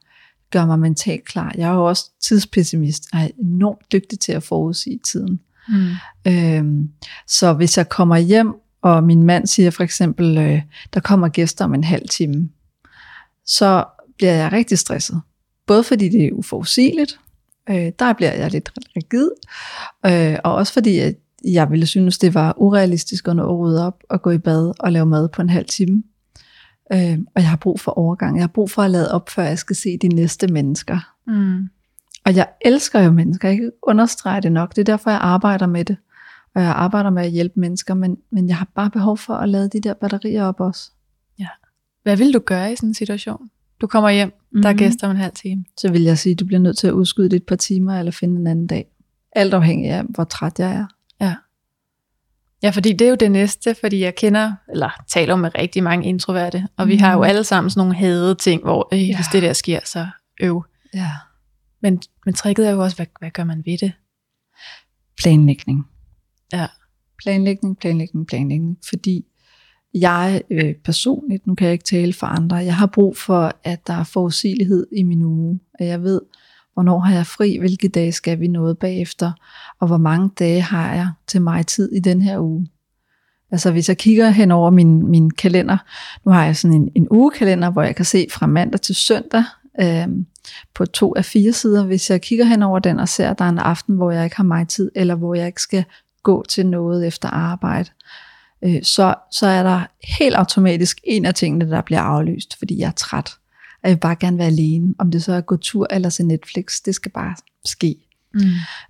gøre 0.51 0.67
mig 0.67 0.79
mentalt 0.79 1.25
klar. 1.25 1.53
Jeg 1.57 1.69
er 1.69 1.73
jo 1.73 1.85
også 1.85 2.11
tidspessimist, 2.21 3.07
og 3.13 3.19
er 3.19 3.27
enormt 3.39 3.91
dygtig 3.91 4.19
til 4.19 4.31
at 4.31 4.43
forudsige 4.43 4.99
tiden. 5.05 5.39
Mm. 5.69 5.91
Øhm, 6.27 6.89
så 7.27 7.53
hvis 7.53 7.77
jeg 7.77 7.89
kommer 7.89 8.17
hjem, 8.17 8.53
og 8.87 9.03
min 9.03 9.23
mand 9.23 9.47
siger 9.47 9.71
for 9.71 9.83
eksempel, 9.83 10.37
øh, 10.37 10.61
der 10.93 10.99
kommer 10.99 11.27
gæster 11.27 11.65
om 11.65 11.73
en 11.73 11.83
halv 11.83 12.09
time, 12.09 12.49
så 13.45 13.85
bliver 14.17 14.33
jeg 14.33 14.51
rigtig 14.51 14.79
stresset. 14.79 15.21
Både 15.65 15.83
fordi 15.83 16.09
det 16.09 16.25
er 16.25 16.31
uforudsigeligt, 16.31 17.19
øh, 17.69 17.91
der 17.99 18.13
bliver 18.13 18.33
jeg 18.33 18.51
lidt 18.51 18.71
rigid, 18.95 19.29
øh, 20.05 20.39
og 20.43 20.55
også 20.55 20.73
fordi 20.73 20.99
at 20.99 21.15
jeg 21.43 21.71
ville 21.71 21.85
synes, 21.85 22.17
det 22.17 22.33
var 22.33 22.53
urealistisk 22.57 23.27
at 23.27 23.35
nå 23.35 23.43
at 23.43 23.59
rydde 23.59 23.87
op 23.87 24.03
og 24.09 24.21
gå 24.21 24.31
i 24.31 24.37
bad 24.37 24.73
og 24.79 24.91
lave 24.91 25.05
mad 25.05 25.29
på 25.29 25.41
en 25.41 25.49
halv 25.49 25.65
time. 25.65 26.03
Øh, 26.93 27.17
og 27.35 27.41
jeg 27.41 27.49
har 27.49 27.57
brug 27.57 27.79
for 27.79 27.91
overgang. 27.91 28.37
Jeg 28.37 28.43
har 28.43 28.47
brug 28.47 28.71
for 28.71 28.81
at 28.81 28.91
lade 28.91 29.11
op, 29.11 29.29
før 29.29 29.43
jeg 29.43 29.57
skal 29.57 29.75
se 29.75 29.97
de 29.97 30.07
næste 30.07 30.47
mennesker. 30.47 31.13
Mm. 31.27 31.69
Og 32.25 32.35
jeg 32.35 32.47
elsker 32.61 32.99
jo 32.99 33.11
mennesker. 33.11 33.47
Jeg 33.47 33.57
kan 33.57 33.71
understrege 33.83 34.41
det 34.41 34.51
nok. 34.51 34.75
Det 34.75 34.81
er 34.81 34.85
derfor, 34.85 35.09
jeg 35.09 35.19
arbejder 35.19 35.67
med 35.67 35.85
det. 35.85 35.97
Og 36.57 36.63
jeg 36.63 36.71
arbejder 36.71 37.09
med 37.09 37.23
at 37.23 37.31
hjælpe 37.31 37.59
mennesker. 37.59 37.93
Men, 37.93 38.17
men 38.31 38.47
jeg 38.47 38.57
har 38.57 38.67
bare 38.75 38.89
behov 38.89 39.17
for 39.17 39.33
at 39.33 39.49
lade 39.49 39.69
de 39.69 39.81
der 39.81 39.93
batterier 39.93 40.43
op 40.43 40.59
også. 40.59 40.91
Ja. 41.39 41.47
Hvad 42.03 42.17
vil 42.17 42.33
du 42.33 42.39
gøre 42.39 42.73
i 42.73 42.75
sådan 42.75 42.89
en 42.89 42.93
situation? 42.93 43.49
Du 43.81 43.87
kommer 43.87 44.09
hjem, 44.09 44.33
mm. 44.51 44.61
der 44.61 44.69
er 44.69 44.73
mhm. 44.73 44.79
gæster 44.79 45.07
om 45.07 45.11
en 45.11 45.21
halv 45.21 45.33
time. 45.33 45.65
Så 45.77 45.91
vil 45.91 46.03
jeg 46.03 46.17
sige, 46.17 46.33
at 46.33 46.39
du 46.39 46.45
bliver 46.45 46.59
nødt 46.59 46.77
til 46.77 46.87
at 46.87 46.93
udskyde 46.93 47.29
det 47.29 47.35
et 47.35 47.45
par 47.45 47.55
timer, 47.55 47.99
eller 47.99 48.11
finde 48.11 48.39
en 48.39 48.47
anden 48.47 48.67
dag. 48.67 48.85
Alt 49.31 49.53
afhængig 49.53 49.91
af, 49.91 50.03
hvor 50.03 50.23
træt 50.23 50.59
jeg 50.59 50.71
er. 50.71 50.85
Ja. 51.21 51.35
Ja, 52.63 52.69
fordi 52.69 52.93
det 52.93 53.05
er 53.05 53.09
jo 53.09 53.15
det 53.15 53.31
næste, 53.31 53.75
fordi 53.81 53.99
jeg 53.99 54.15
kender, 54.15 54.53
eller 54.71 54.89
taler 55.07 55.35
med 55.35 55.57
rigtig 55.57 55.83
mange 55.83 56.07
introverte, 56.07 56.67
og 56.77 56.85
mm. 56.85 56.91
vi 56.91 56.95
har 56.95 57.11
jo 57.11 57.17
mhm. 57.17 57.29
alle 57.29 57.43
sammen 57.43 57.69
sådan 57.69 57.79
nogle 57.79 57.95
hadede 57.95 58.35
ting, 58.35 58.61
hvor 58.61 58.89
øh, 58.93 59.09
ja. 59.09 59.15
hvis 59.15 59.27
det 59.31 59.43
der 59.43 59.53
sker, 59.53 59.79
så 59.85 60.07
øv. 60.41 60.65
Ja. 60.93 61.11
Men, 61.81 62.01
men 62.25 62.33
tricket 62.33 62.67
er 62.67 62.71
jo 62.71 62.83
også, 62.83 62.95
hvad, 62.95 63.05
hvad 63.19 63.31
gør 63.31 63.43
man 63.43 63.63
ved 63.65 63.77
det? 63.77 63.91
Planlægning. 65.17 65.85
Ja. 66.53 66.67
Planlægning, 67.23 67.77
planlægning, 67.77 68.27
planlægning. 68.27 68.77
Fordi 68.89 69.25
jeg 69.93 70.41
øh, 70.51 70.75
personligt, 70.75 71.47
nu 71.47 71.55
kan 71.55 71.65
jeg 71.65 71.73
ikke 71.73 71.85
tale 71.85 72.13
for 72.13 72.27
andre, 72.27 72.55
jeg 72.55 72.75
har 72.75 72.85
brug 72.85 73.17
for, 73.17 73.51
at 73.63 73.87
der 73.87 73.93
er 73.93 74.03
forudsigelighed 74.03 74.87
i 74.91 75.03
min 75.03 75.23
uge. 75.23 75.59
At 75.79 75.87
jeg 75.87 76.03
ved, 76.03 76.21
hvornår 76.73 76.99
har 76.99 77.13
jeg 77.15 77.25
fri, 77.25 77.57
hvilke 77.57 77.87
dage 77.87 78.11
skal 78.11 78.39
vi 78.39 78.47
noget 78.47 78.77
bagefter, 78.77 79.31
og 79.79 79.87
hvor 79.87 79.97
mange 79.97 80.29
dage 80.39 80.61
har 80.61 80.93
jeg 80.93 81.09
til 81.27 81.41
mig 81.41 81.65
tid 81.65 81.91
i 81.91 81.99
den 81.99 82.21
her 82.21 82.39
uge. 82.39 82.67
Altså 83.51 83.71
hvis 83.71 83.89
jeg 83.89 83.97
kigger 83.97 84.29
hen 84.29 84.51
over 84.51 84.69
min, 84.69 85.07
min 85.07 85.31
kalender, 85.31 85.77
nu 86.25 86.31
har 86.31 86.45
jeg 86.45 86.57
sådan 86.57 86.81
en, 86.81 86.89
en 86.95 87.07
ugekalender, 87.11 87.69
hvor 87.69 87.81
jeg 87.81 87.95
kan 87.95 88.05
se 88.05 88.27
fra 88.31 88.45
mandag 88.45 88.81
til 88.81 88.95
søndag 88.95 89.43
øh, 89.81 90.07
på 90.75 90.85
to 90.85 91.15
af 91.15 91.25
fire 91.25 91.53
sider. 91.53 91.85
Hvis 91.85 92.09
jeg 92.09 92.21
kigger 92.21 92.45
hen 92.45 92.63
over 92.63 92.79
den 92.79 92.99
og 92.99 93.09
ser, 93.09 93.29
at 93.29 93.39
der 93.39 93.45
er 93.45 93.49
en 93.49 93.59
aften, 93.59 93.95
hvor 93.95 94.11
jeg 94.11 94.23
ikke 94.23 94.35
har 94.35 94.43
mig 94.43 94.67
tid, 94.67 94.91
eller 94.95 95.15
hvor 95.15 95.35
jeg 95.35 95.47
ikke 95.47 95.61
skal 95.61 95.85
gå 96.23 96.45
til 96.49 96.65
noget 96.65 97.07
efter 97.07 97.29
arbejde, 97.29 97.89
øh, 98.63 98.83
så, 98.83 99.15
så 99.31 99.47
er 99.47 99.63
der 99.63 99.81
helt 100.17 100.35
automatisk 100.35 100.99
en 101.03 101.25
af 101.25 101.33
tingene, 101.33 101.69
der 101.69 101.81
bliver 101.81 102.01
aflyst, 102.01 102.57
fordi 102.57 102.79
jeg 102.79 102.87
er 102.87 102.91
træt. 102.91 103.31
Og 103.83 103.89
jeg 103.89 103.95
vil 103.95 103.99
bare 103.99 104.15
gerne 104.15 104.37
være 104.37 104.47
alene. 104.47 104.93
Om 104.99 105.11
det 105.11 105.23
så 105.23 105.33
er 105.33 105.37
at 105.37 105.45
gå 105.45 105.57
tur 105.57 105.87
eller 105.89 106.09
se 106.09 106.23
Netflix, 106.23 106.81
det 106.85 106.95
skal 106.95 107.11
bare 107.11 107.35
ske. 107.65 107.95
Mm. 108.33 108.41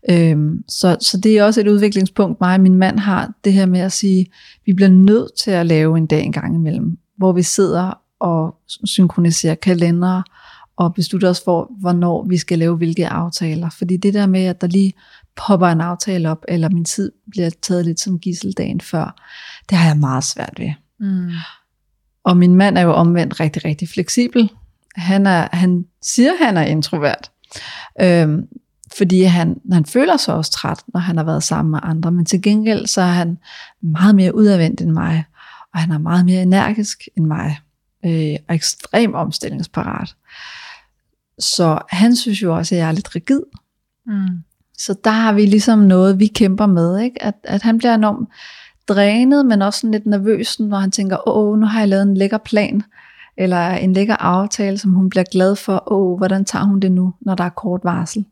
Øhm, 0.09 0.63
så, 0.67 0.97
så 1.01 1.17
det 1.17 1.37
er 1.37 1.43
også 1.43 1.61
et 1.61 1.67
udviklingspunkt, 1.67 2.41
mig 2.41 2.55
og 2.55 2.61
min 2.61 2.75
mand 2.75 2.99
har, 2.99 3.33
det 3.43 3.53
her 3.53 3.65
med 3.65 3.79
at 3.79 3.91
sige, 3.91 4.25
vi 4.65 4.73
bliver 4.73 4.89
nødt 4.89 5.31
til 5.39 5.51
at 5.51 5.65
lave 5.65 5.97
en 5.97 6.07
dag 6.07 6.23
en 6.23 6.31
gang 6.31 6.55
imellem, 6.55 6.97
hvor 7.17 7.31
vi 7.31 7.43
sidder 7.43 8.01
og 8.19 8.55
synkroniserer 8.85 9.55
kalendere, 9.55 10.23
og 10.77 10.93
beslutter 10.93 11.29
os 11.29 11.41
for, 11.45 11.71
hvornår 11.79 12.25
vi 12.29 12.37
skal 12.37 12.59
lave 12.59 12.77
hvilke 12.77 13.07
aftaler. 13.07 13.69
Fordi 13.69 13.97
det 13.97 14.13
der 14.13 14.25
med, 14.25 14.45
at 14.45 14.61
der 14.61 14.67
lige 14.67 14.93
popper 15.37 15.67
en 15.67 15.81
aftale 15.81 16.29
op, 16.29 16.45
eller 16.47 16.69
min 16.69 16.85
tid 16.85 17.11
bliver 17.31 17.49
taget 17.61 17.85
lidt 17.85 17.99
som 17.99 18.19
gisseldagen 18.19 18.81
før, 18.81 19.21
det 19.69 19.77
har 19.77 19.87
jeg 19.87 19.97
meget 19.97 20.23
svært 20.23 20.53
ved. 20.59 20.71
Mm. 20.99 21.31
Og 22.23 22.37
min 22.37 22.55
mand 22.55 22.77
er 22.77 22.81
jo 22.81 22.93
omvendt 22.93 23.39
rigtig, 23.39 23.65
rigtig 23.65 23.89
fleksibel. 23.89 24.51
Han, 24.95 25.27
er, 25.27 25.47
han 25.51 25.85
siger, 26.01 26.31
han 26.45 26.57
er 26.57 26.61
introvert. 26.61 27.31
Øhm, 28.01 28.47
fordi 28.97 29.23
han, 29.23 29.61
han 29.71 29.85
føler 29.85 30.17
sig 30.17 30.33
også 30.33 30.51
træt, 30.51 30.83
når 30.87 30.99
han 30.99 31.17
har 31.17 31.23
været 31.23 31.43
sammen 31.43 31.71
med 31.71 31.79
andre. 31.83 32.11
Men 32.11 32.25
til 32.25 32.41
gengæld 32.41 32.87
så 32.87 33.01
er 33.01 33.11
han 33.11 33.37
meget 33.81 34.15
mere 34.15 34.35
udadvendt 34.35 34.81
end 34.81 34.91
mig. 34.91 35.23
Og 35.73 35.79
han 35.79 35.91
er 35.91 35.97
meget 35.97 36.25
mere 36.25 36.41
energisk 36.41 37.07
end 37.17 37.25
mig. 37.25 37.59
Øh, 38.05 38.35
og 38.47 38.55
ekstremt 38.55 39.15
omstillingsparat. 39.15 40.15
Så 41.39 41.79
han 41.89 42.15
synes 42.15 42.41
jo 42.41 42.55
også, 42.55 42.75
at 42.75 42.79
jeg 42.79 42.87
er 42.87 42.91
lidt 42.91 43.15
rigid. 43.15 43.41
Mm. 44.05 44.43
Så 44.77 44.95
der 45.03 45.09
har 45.09 45.33
vi 45.33 45.45
ligesom 45.45 45.79
noget, 45.79 46.19
vi 46.19 46.27
kæmper 46.27 46.65
med. 46.65 46.99
Ikke? 46.99 47.23
At, 47.23 47.33
at 47.43 47.61
han 47.61 47.77
bliver 47.77 47.95
enormt 47.95 48.29
drænet, 48.87 49.45
men 49.45 49.61
også 49.61 49.79
sådan 49.79 49.91
lidt 49.91 50.05
nervøs, 50.05 50.59
når 50.59 50.77
han 50.77 50.91
tænker, 50.91 51.27
åh, 51.27 51.59
nu 51.59 51.65
har 51.65 51.79
jeg 51.79 51.87
lavet 51.87 52.03
en 52.03 52.17
lækker 52.17 52.37
plan, 52.37 52.83
eller 53.37 53.69
en 53.69 53.93
lækker 53.93 54.15
aftale, 54.15 54.77
som 54.77 54.91
hun 54.91 55.09
bliver 55.09 55.23
glad 55.31 55.55
for, 55.55 55.91
åh, 55.91 56.17
hvordan 56.17 56.45
tager 56.45 56.65
hun 56.65 56.79
det 56.79 56.91
nu, 56.91 57.13
når 57.21 57.35
der 57.35 57.43
er 57.43 57.49
kort 57.49 57.81
varsel. 57.83 58.25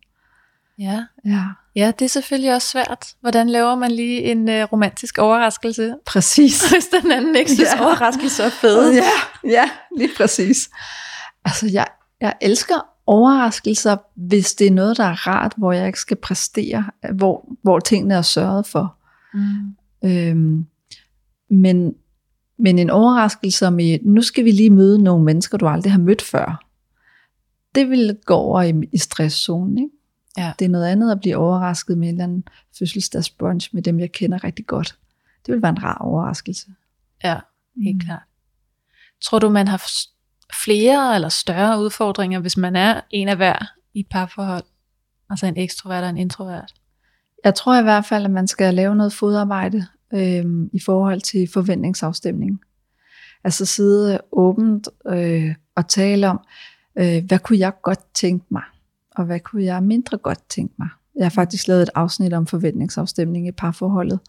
Ja. 0.80 1.06
ja. 1.25 1.44
Ja, 1.75 1.92
det 2.00 2.06
er 2.06 2.10
selvfølgelig 2.10 2.54
også 2.56 2.68
svært. 2.68 3.08
Hvordan 3.22 3.50
laver 3.50 3.75
man 3.75 3.92
lige 3.92 4.22
en 4.22 4.50
uh, 4.50 4.56
romantisk 4.56 5.18
overraskelse? 5.18 5.96
Præcis. 6.06 6.62
Hvis 6.72 6.88
den 6.88 7.12
anden 7.12 7.36
ikke 7.36 7.52
synes, 7.52 7.70
ja. 7.75 7.86
overraskelse 7.86 8.44
er 8.44 8.50
fed. 8.50 8.94
Ja, 8.94 9.10
ja, 9.44 9.70
lige 9.98 10.10
præcis. 10.18 10.70
Altså, 11.46 11.70
jeg, 11.74 11.88
jeg 12.22 12.34
elsker 12.42 12.86
overraskelser, 13.07 13.97
hvis 14.15 14.53
det 14.53 14.67
er 14.67 14.71
noget, 14.71 14.97
der 14.97 15.03
er 15.03 15.27
rart, 15.27 15.53
hvor 15.57 15.71
jeg 15.71 15.88
ikke 15.88 16.00
skal 16.00 16.17
præstere, 16.17 16.85
hvor, 17.13 17.50
hvor 17.62 17.79
tingene 17.79 18.13
er 18.13 18.21
sørget 18.21 18.65
for. 18.65 18.95
Mm. 19.33 19.75
Øhm, 20.03 20.65
men, 21.50 21.95
men 22.57 22.79
en 22.79 22.89
overraskelse 22.89 23.71
med, 23.71 24.00
nu 24.01 24.21
skal 24.21 24.45
vi 24.45 24.51
lige 24.51 24.69
møde 24.69 25.03
nogle 25.03 25.25
mennesker, 25.25 25.57
du 25.57 25.67
aldrig 25.67 25.91
har 25.91 26.00
mødt 26.00 26.21
før, 26.21 26.65
det 27.75 27.89
vil 27.89 28.17
gå 28.25 28.33
over 28.33 28.62
i, 28.62 28.74
i 28.91 28.97
stresszonen. 28.97 29.77
Ikke? 29.77 29.89
Ja. 30.38 30.53
Det 30.59 30.65
er 30.65 30.69
noget 30.69 30.85
andet 30.85 31.12
at 31.12 31.19
blive 31.19 31.35
overrasket 31.35 31.97
med 31.97 32.09
en 32.09 32.15
eller 32.15 32.24
anden 32.24 32.47
fødselsdagsbrunch 32.79 33.69
med 33.74 33.81
dem, 33.81 34.00
jeg 34.00 34.12
kender 34.12 34.43
rigtig 34.43 34.65
godt. 34.65 34.97
Det 35.45 35.53
vil 35.53 35.62
være 35.62 35.69
en 35.69 35.83
rar 35.83 35.97
overraskelse. 35.97 36.67
Ja, 37.24 37.39
helt 37.83 37.95
mm. 37.95 38.00
klart. 38.00 38.24
Tror 39.21 39.39
du, 39.39 39.50
man 39.50 39.67
har 39.67 39.83
flere 40.66 41.16
eller 41.16 41.30
større 41.30 41.82
udfordringer, 41.82 42.40
hvis 42.40 42.58
man 42.58 42.75
er 42.75 43.02
en 43.10 43.28
af 43.28 43.36
hver 43.36 43.74
i 43.94 44.00
et 44.00 44.08
parforhold? 44.12 44.64
Altså 45.30 45.46
en 45.46 45.58
ekstrovert 45.58 46.04
og 46.04 46.10
en 46.10 46.18
introvert? 46.18 46.74
Jeg 47.44 47.56
tror 47.56 47.80
i 47.80 47.84
hvert 47.84 48.06
fald, 48.06 48.25
at 48.25 48.32
man 48.32 48.48
skal 48.48 48.74
lave 48.74 48.96
noget 48.96 49.14
fodarbejde 49.14 49.86
øh, 50.14 50.46
i 50.74 50.80
forhold 50.80 51.22
til 51.22 51.50
forventningsafstemning. 51.54 52.60
Altså 53.44 53.66
sidde 53.66 54.22
åbent 54.32 54.90
øh, 55.08 55.56
og 55.75 55.88
tale 55.88 56.30
om, 56.30 56.40
øh, 56.98 57.24
hvad 57.28 57.40
kunne 57.40 57.60
jeg 57.60 57.74
godt 57.82 58.14
tænke 58.14 58.46
mig, 58.50 58.64
og 59.16 59.25
hvad 59.25 59.40
kunne 59.40 59.64
jeg 59.64 59.84
mindre 59.84 60.18
godt 60.18 60.50
tænke 60.50 60.74
mig. 60.80 60.90
Jeg 61.16 61.25
har 61.25 61.30
faktisk 61.30 61.68
lavet 61.68 61.82
et 61.82 61.90
afsnit 61.96 62.34
om 62.34 62.48
forventningsafstemning 62.48 63.48
i 63.48 63.52
parforholdet. 63.52 64.20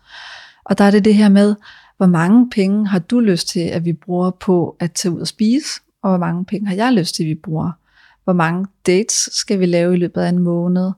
Og 0.65 0.79
der 0.79 0.85
er 0.85 0.91
det 0.91 1.05
det 1.05 1.15
her 1.15 1.29
med, 1.29 1.55
hvor 1.97 2.07
mange 2.07 2.51
penge 2.51 2.87
har 2.87 2.99
du 2.99 3.21
lyst 3.21 3.49
til, 3.49 3.61
at 3.61 3.85
vi 3.85 3.93
bruger 3.93 4.31
på 4.31 4.77
at 4.81 4.93
tage 4.93 5.13
ud 5.13 5.21
og 5.21 5.27
spise? 5.27 5.81
Og 6.07 6.13
hvor 6.13 6.27
mange 6.27 6.45
penge 6.45 6.69
har 6.69 6.75
jeg 6.75 6.93
lyst 6.93 7.15
til, 7.15 7.23
at 7.23 7.29
vi 7.29 7.35
bruger. 7.35 7.71
Hvor 8.25 8.33
mange 8.33 8.67
dates 8.87 9.29
skal 9.33 9.61
vi 9.61 9.67
lave 9.67 9.95
i 9.95 9.97
løbet 9.97 10.21
af 10.21 10.29
en 10.29 10.39
måned? 10.39 10.93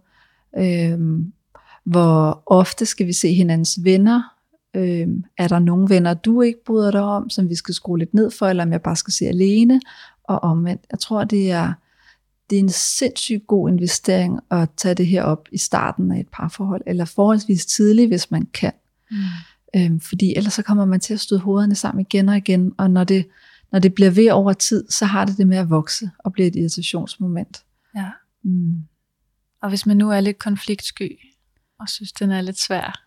Øhm, 0.58 1.32
hvor 1.84 2.42
ofte 2.46 2.86
skal 2.86 3.06
vi 3.06 3.12
se 3.12 3.32
hinandens 3.32 3.78
venner? 3.82 4.22
Øhm, 4.74 5.24
er 5.38 5.48
der 5.48 5.58
nogle 5.58 5.88
venner, 5.88 6.14
du 6.14 6.42
ikke 6.42 6.64
bryder 6.64 6.90
dig 6.90 7.00
om, 7.00 7.30
som 7.30 7.48
vi 7.48 7.54
skal 7.54 7.74
skrue 7.74 7.98
lidt 7.98 8.14
ned 8.14 8.30
for, 8.30 8.46
eller 8.46 8.62
om 8.62 8.72
jeg 8.72 8.82
bare 8.82 8.96
skal 8.96 9.12
se 9.12 9.26
alene? 9.26 9.80
Og 10.24 10.42
omvendt. 10.42 10.82
Jeg 10.90 10.98
tror, 10.98 11.24
det 11.24 11.50
er, 11.50 11.72
det 12.50 12.56
er 12.56 12.60
en 12.60 12.68
sindssygt 12.68 13.46
god 13.46 13.70
investering 13.70 14.40
at 14.50 14.68
tage 14.76 14.94
det 14.94 15.06
her 15.06 15.22
op 15.22 15.48
i 15.52 15.58
starten 15.58 16.12
af 16.12 16.20
et 16.20 16.28
parforhold, 16.32 16.82
eller 16.86 17.04
forholdsvis 17.04 17.66
tidligt, 17.66 18.08
hvis 18.08 18.30
man 18.30 18.46
kan. 18.54 18.72
Mm. 19.10 19.16
Øhm, 19.76 20.00
fordi 20.00 20.34
ellers 20.36 20.54
så 20.54 20.62
kommer 20.62 20.84
man 20.84 21.00
til 21.00 21.14
at 21.14 21.20
støde 21.20 21.40
hovederne 21.40 21.74
sammen 21.74 22.00
igen 22.00 22.28
og 22.28 22.36
igen, 22.36 22.72
og 22.78 22.90
når 22.90 23.04
det, 23.04 23.26
når 23.72 23.78
det 23.78 23.94
bliver 23.94 24.10
ved 24.10 24.30
over 24.32 24.52
tid, 24.52 24.88
så 24.90 25.04
har 25.06 25.24
det 25.24 25.38
det 25.38 25.46
med 25.46 25.56
at 25.56 25.70
vokse 25.70 26.10
og 26.18 26.32
blive 26.32 26.48
et 26.48 26.56
irritationsmoment. 26.56 27.64
Ja. 27.96 28.10
Mm. 28.42 28.82
Og 29.62 29.68
hvis 29.68 29.86
man 29.86 29.96
nu 29.96 30.10
er 30.10 30.20
lidt 30.20 30.38
konfliktsky, 30.38 31.18
og 31.80 31.88
synes, 31.88 32.12
den 32.12 32.30
er 32.30 32.40
lidt 32.40 32.58
svær, 32.58 33.04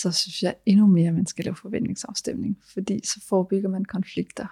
så 0.00 0.12
synes 0.12 0.42
jeg 0.42 0.54
endnu 0.66 0.86
mere, 0.86 1.08
at 1.08 1.14
man 1.14 1.26
skal 1.26 1.44
lave 1.44 1.56
forventningsafstemning, 1.56 2.58
fordi 2.72 3.00
så 3.06 3.20
forebygger 3.28 3.68
man 3.68 3.84
konflikter. 3.84 4.46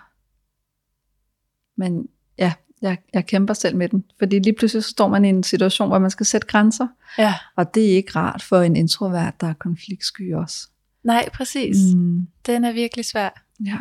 Men 1.76 2.08
ja, 2.38 2.52
jeg, 2.82 2.98
jeg 3.14 3.26
kæmper 3.26 3.54
selv 3.54 3.76
med 3.76 3.88
den, 3.88 4.04
fordi 4.18 4.38
lige 4.38 4.54
pludselig 4.58 4.84
så 4.84 4.90
står 4.90 5.08
man 5.08 5.24
i 5.24 5.28
en 5.28 5.42
situation, 5.42 5.88
hvor 5.88 5.98
man 5.98 6.10
skal 6.10 6.26
sætte 6.26 6.46
grænser, 6.46 6.88
Ja. 7.18 7.34
og 7.56 7.74
det 7.74 7.92
er 7.92 7.96
ikke 7.96 8.12
rart 8.16 8.42
for 8.42 8.60
en 8.60 8.76
introvert, 8.76 9.40
der 9.40 9.46
er 9.46 9.52
konfliktsky 9.54 10.34
også. 10.34 10.68
Nej, 11.04 11.28
præcis. 11.34 11.76
Mm. 11.94 12.26
Den 12.46 12.64
er 12.64 12.72
virkelig 12.72 13.04
svær. 13.04 13.44
ja. 13.66 13.78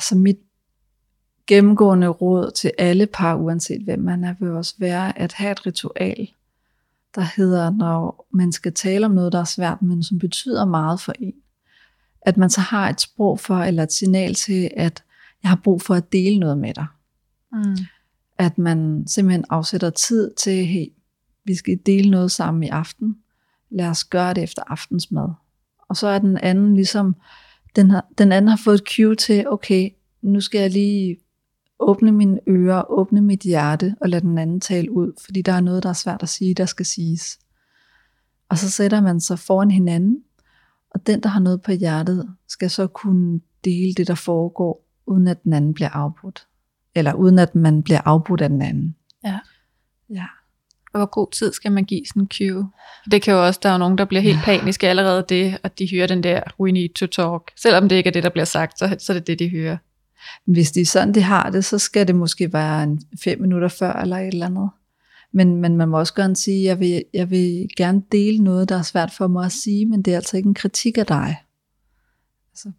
Altså 0.00 0.16
mit 0.16 0.38
gennemgående 1.46 2.08
råd 2.08 2.50
til 2.50 2.72
alle 2.78 3.06
par, 3.06 3.34
uanset 3.34 3.82
hvem 3.82 3.98
man 3.98 4.24
er, 4.24 4.34
vil 4.40 4.50
også 4.50 4.74
være 4.78 5.18
at 5.18 5.32
have 5.32 5.52
et 5.52 5.66
ritual, 5.66 6.30
der 7.14 7.24
hedder, 7.36 7.70
når 7.70 8.26
man 8.32 8.52
skal 8.52 8.74
tale 8.74 9.06
om 9.06 9.12
noget, 9.12 9.32
der 9.32 9.40
er 9.40 9.44
svært, 9.44 9.82
men 9.82 10.02
som 10.02 10.18
betyder 10.18 10.64
meget 10.64 11.00
for 11.00 11.12
en. 11.18 11.34
At 12.22 12.36
man 12.36 12.50
så 12.50 12.60
har 12.60 12.88
et 12.88 13.00
sprog 13.00 13.40
for, 13.40 13.54
eller 13.54 13.82
et 13.82 13.92
signal 13.92 14.34
til, 14.34 14.70
at 14.76 15.04
jeg 15.42 15.50
har 15.50 15.60
brug 15.64 15.82
for 15.82 15.94
at 15.94 16.12
dele 16.12 16.38
noget 16.38 16.58
med 16.58 16.74
dig. 16.74 16.86
Mm. 17.52 17.76
At 18.38 18.58
man 18.58 19.04
simpelthen 19.06 19.44
afsætter 19.50 19.90
tid 19.90 20.30
til, 20.34 20.66
hey, 20.66 20.86
vi 21.44 21.54
skal 21.54 21.78
dele 21.86 22.10
noget 22.10 22.30
sammen 22.30 22.62
i 22.62 22.68
aften. 22.68 23.16
Lad 23.70 23.88
os 23.88 24.04
gøre 24.04 24.34
det 24.34 24.42
efter 24.42 24.62
aftensmad. 24.66 25.28
Og 25.88 25.96
så 25.96 26.06
er 26.06 26.18
den 26.18 26.38
anden 26.38 26.74
ligesom, 26.74 27.14
den, 27.76 27.90
har, 27.90 28.06
den 28.18 28.32
anden 28.32 28.48
har 28.48 28.60
fået 28.64 28.74
et 28.74 28.88
cue 28.96 29.14
til, 29.14 29.48
okay, 29.48 29.90
nu 30.22 30.40
skal 30.40 30.60
jeg 30.60 30.70
lige 30.70 31.16
åbne 31.78 32.12
mine 32.12 32.40
ører, 32.48 32.90
åbne 32.90 33.20
mit 33.20 33.40
hjerte 33.40 33.94
og 34.00 34.08
lade 34.08 34.20
den 34.20 34.38
anden 34.38 34.60
tale 34.60 34.92
ud, 34.92 35.12
fordi 35.24 35.42
der 35.42 35.52
er 35.52 35.60
noget, 35.60 35.82
der 35.82 35.88
er 35.88 35.92
svært 35.92 36.22
at 36.22 36.28
sige, 36.28 36.54
der 36.54 36.66
skal 36.66 36.86
siges. 36.86 37.38
Og 38.48 38.58
så 38.58 38.70
sætter 38.70 39.00
man 39.00 39.20
sig 39.20 39.38
foran 39.38 39.70
hinanden, 39.70 40.22
og 40.90 41.06
den, 41.06 41.22
der 41.22 41.28
har 41.28 41.40
noget 41.40 41.62
på 41.62 41.72
hjertet, 41.72 42.34
skal 42.48 42.70
så 42.70 42.86
kunne 42.86 43.40
dele 43.64 43.94
det, 43.94 44.08
der 44.08 44.14
foregår, 44.14 44.86
uden 45.06 45.28
at 45.28 45.42
den 45.44 45.52
anden 45.52 45.74
bliver 45.74 45.90
afbrudt. 45.90 46.46
Eller 46.94 47.14
uden 47.14 47.38
at 47.38 47.54
man 47.54 47.82
bliver 47.82 48.00
afbrudt 48.04 48.40
af 48.40 48.48
den 48.48 48.62
anden. 48.62 48.96
Ja. 49.24 49.38
Ja. 50.10 50.26
Hvor 50.90 51.06
god 51.06 51.32
tid 51.32 51.52
skal 51.52 51.72
man 51.72 51.84
give 51.84 52.02
sådan 52.06 52.22
en 52.22 52.28
cue? 52.28 52.70
Det 53.10 53.22
kan 53.22 53.34
jo 53.34 53.46
også, 53.46 53.60
der 53.62 53.68
er 53.68 53.72
jo 53.72 53.78
nogen, 53.78 53.98
der 53.98 54.04
bliver 54.04 54.20
helt 54.20 54.38
paniske 54.44 54.88
allerede 54.88 55.24
det, 55.28 55.58
og 55.62 55.78
de 55.78 55.90
hører 55.90 56.06
den 56.06 56.22
der, 56.22 56.42
we 56.60 56.72
need 56.72 56.88
to 56.88 57.06
talk. 57.06 57.50
Selvom 57.56 57.88
det 57.88 57.96
ikke 57.96 58.08
er 58.08 58.12
det, 58.12 58.22
der 58.22 58.28
bliver 58.28 58.44
sagt, 58.44 58.78
så, 58.78 58.96
så 58.98 59.12
er 59.12 59.18
det 59.18 59.26
det, 59.26 59.38
de 59.38 59.48
hører. 59.48 59.76
Hvis 60.44 60.72
de 60.72 60.80
er 60.80 60.86
sådan, 60.86 61.14
de 61.14 61.22
har 61.22 61.50
det, 61.50 61.64
så 61.64 61.78
skal 61.78 62.06
det 62.06 62.14
måske 62.14 62.52
være 62.52 62.82
en 62.82 63.00
fem 63.24 63.40
minutter 63.40 63.68
før, 63.68 63.92
eller 63.92 64.16
et 64.16 64.26
eller 64.26 64.46
andet. 64.46 64.70
Men, 65.32 65.56
men 65.56 65.76
man 65.76 65.88
må 65.88 65.98
også 65.98 66.14
gerne 66.14 66.36
sige, 66.36 66.64
jeg 66.64 66.80
vil, 66.80 67.04
jeg 67.14 67.30
vil 67.30 67.68
gerne 67.76 68.02
dele 68.12 68.38
noget, 68.38 68.68
der 68.68 68.78
er 68.78 68.82
svært 68.82 69.12
for 69.12 69.26
mig 69.26 69.46
at 69.46 69.52
sige, 69.52 69.86
men 69.86 70.02
det 70.02 70.12
er 70.12 70.16
altså 70.16 70.36
ikke 70.36 70.46
en 70.46 70.54
kritik 70.54 70.98
af 70.98 71.06
dig. 71.06 71.36
Altså, 72.52 72.70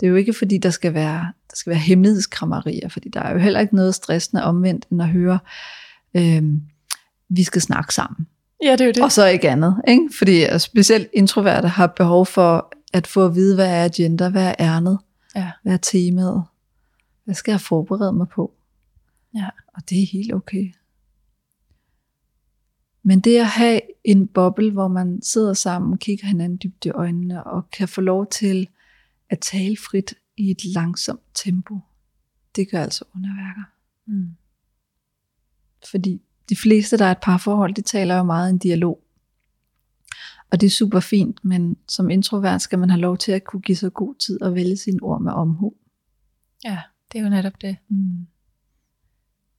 det 0.00 0.06
er 0.06 0.10
jo 0.10 0.16
ikke 0.16 0.32
fordi, 0.32 0.58
der 0.58 0.70
skal 0.70 0.94
være, 0.94 1.32
der 1.50 1.56
skal 1.56 1.70
være 1.70 1.80
hemmelighedskrammerier, 1.80 2.88
fordi 2.88 3.08
der 3.08 3.20
er 3.20 3.32
jo 3.32 3.38
heller 3.38 3.60
ikke 3.60 3.74
noget 3.74 3.94
stressende 3.94 4.44
omvendt, 4.44 4.86
end 4.90 5.02
at 5.02 5.08
høre, 5.08 5.38
øhm, 6.14 6.62
vi 7.30 7.44
skal 7.44 7.62
snakke 7.62 7.94
sammen. 7.94 8.26
Ja, 8.62 8.72
det 8.72 8.80
er 8.80 8.84
jo 8.84 8.92
det. 8.92 9.02
Og 9.02 9.12
så 9.12 9.26
ikke 9.26 9.50
andet. 9.50 9.82
Ikke? 9.88 10.08
Fordi 10.18 10.58
specielt 10.58 11.08
introverte 11.12 11.68
har 11.68 11.86
behov 11.86 12.26
for 12.26 12.72
at 12.92 13.06
få 13.06 13.26
at 13.26 13.34
vide, 13.34 13.54
hvad 13.54 13.70
er 13.70 13.84
agenda, 13.84 14.28
hvad 14.28 14.46
er 14.46 14.54
ærnet, 14.58 14.98
Ja. 15.36 15.50
hvad 15.62 15.72
er 15.72 15.76
temaet, 15.76 16.44
hvad 17.24 17.34
skal 17.34 17.52
jeg 17.52 17.60
forberede 17.60 18.12
mig 18.12 18.28
på. 18.28 18.54
Ja. 19.34 19.48
Og 19.74 19.90
det 19.90 20.02
er 20.02 20.06
helt 20.06 20.34
okay. 20.34 20.72
Men 23.02 23.20
det 23.20 23.36
at 23.36 23.46
have 23.46 23.80
en 24.04 24.26
boble, 24.26 24.70
hvor 24.70 24.88
man 24.88 25.22
sidder 25.22 25.54
sammen, 25.54 25.98
kigger 25.98 26.26
hinanden 26.26 26.58
dybt 26.62 26.84
i 26.84 26.90
øjnene, 26.90 27.44
og 27.44 27.70
kan 27.70 27.88
få 27.88 28.00
lov 28.00 28.26
til 28.30 28.68
at 29.30 29.38
tale 29.40 29.76
frit 29.90 30.14
i 30.36 30.50
et 30.50 30.64
langsomt 30.64 31.20
tempo, 31.34 31.78
det 32.56 32.70
gør 32.70 32.82
altså 32.82 33.04
underværker. 33.14 33.62
Mm. 34.06 34.28
Fordi 35.90 36.22
de 36.50 36.56
fleste, 36.56 36.96
der 36.98 37.04
er 37.04 37.10
et 37.10 37.18
parforhold, 37.22 37.74
de 37.74 37.82
taler 37.82 38.16
jo 38.16 38.22
meget 38.22 38.48
i 38.48 38.50
en 38.50 38.58
dialog. 38.58 39.00
Og 40.50 40.60
det 40.60 40.66
er 40.66 40.70
super 40.70 41.00
fint, 41.00 41.44
men 41.44 41.76
som 41.88 42.10
introvert 42.10 42.62
skal 42.62 42.78
man 42.78 42.90
have 42.90 43.00
lov 43.00 43.18
til 43.18 43.32
at 43.32 43.44
kunne 43.44 43.62
give 43.62 43.76
sig 43.76 43.92
god 43.92 44.14
tid 44.14 44.42
og 44.42 44.54
vælge 44.54 44.76
sine 44.76 44.98
ord 45.02 45.20
med 45.22 45.32
omhu. 45.32 45.74
Ja, 46.64 46.78
det 47.12 47.18
er 47.18 47.22
jo 47.22 47.28
netop 47.28 47.60
det. 47.60 47.76
Mm. 47.88 48.26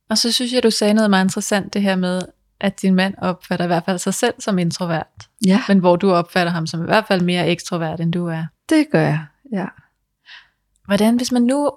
Og 0.10 0.18
så 0.18 0.32
synes 0.32 0.54
jeg, 0.54 0.64
du 0.64 0.72
sagde 0.72 0.94
noget 0.94 1.10
meget 1.10 1.26
interessant, 1.26 1.74
det 1.74 1.82
her 1.82 1.96
med, 1.96 2.22
at 2.60 2.82
din 2.82 2.96
mand 2.96 3.14
opfatter 3.18 3.66
i 3.66 3.68
hvert 3.68 3.86
fald 3.86 3.98
sig 4.00 4.14
selv 4.14 4.34
som 4.40 4.60
introvert, 4.60 5.30
Ja, 5.46 5.64
men 5.68 5.80
hvor 5.80 5.96
du 5.96 6.12
opfatter 6.12 6.54
ham 6.54 6.68
som 6.68 6.82
i 6.82 6.86
hvert 6.86 7.08
fald 7.08 7.22
mere 7.22 7.48
ekstrovert, 7.48 8.00
end 8.00 8.14
du 8.14 8.26
er. 8.28 8.46
det 8.70 8.88
gør 8.92 9.02
jeg. 9.02 9.26
Ja. 9.54 9.66
Hvordan, 10.86 11.16
hvis 11.16 11.32
man 11.32 11.42
nu 11.42 11.72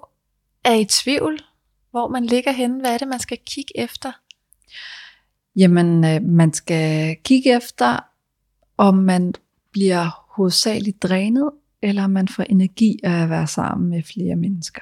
er 0.63 0.73
i 0.73 0.85
tvivl, 0.85 1.39
hvor 1.91 2.07
man 2.07 2.25
ligger 2.25 2.51
henne, 2.51 2.79
hvad 2.79 2.93
er 2.93 2.97
det, 2.97 3.07
man 3.07 3.19
skal 3.19 3.37
kigge 3.45 3.79
efter? 3.79 4.11
Jamen, 5.55 6.05
øh, 6.05 6.23
man 6.23 6.53
skal 6.53 7.15
kigge 7.23 7.55
efter, 7.55 7.99
om 8.77 8.95
man 8.95 9.33
bliver 9.71 10.25
hovedsageligt 10.35 11.03
drænet, 11.03 11.51
eller 11.81 12.07
man 12.07 12.27
får 12.27 12.43
energi 12.43 12.99
af 13.03 13.23
at 13.23 13.29
være 13.29 13.47
sammen 13.47 13.89
med 13.89 14.03
flere 14.03 14.35
mennesker. 14.35 14.81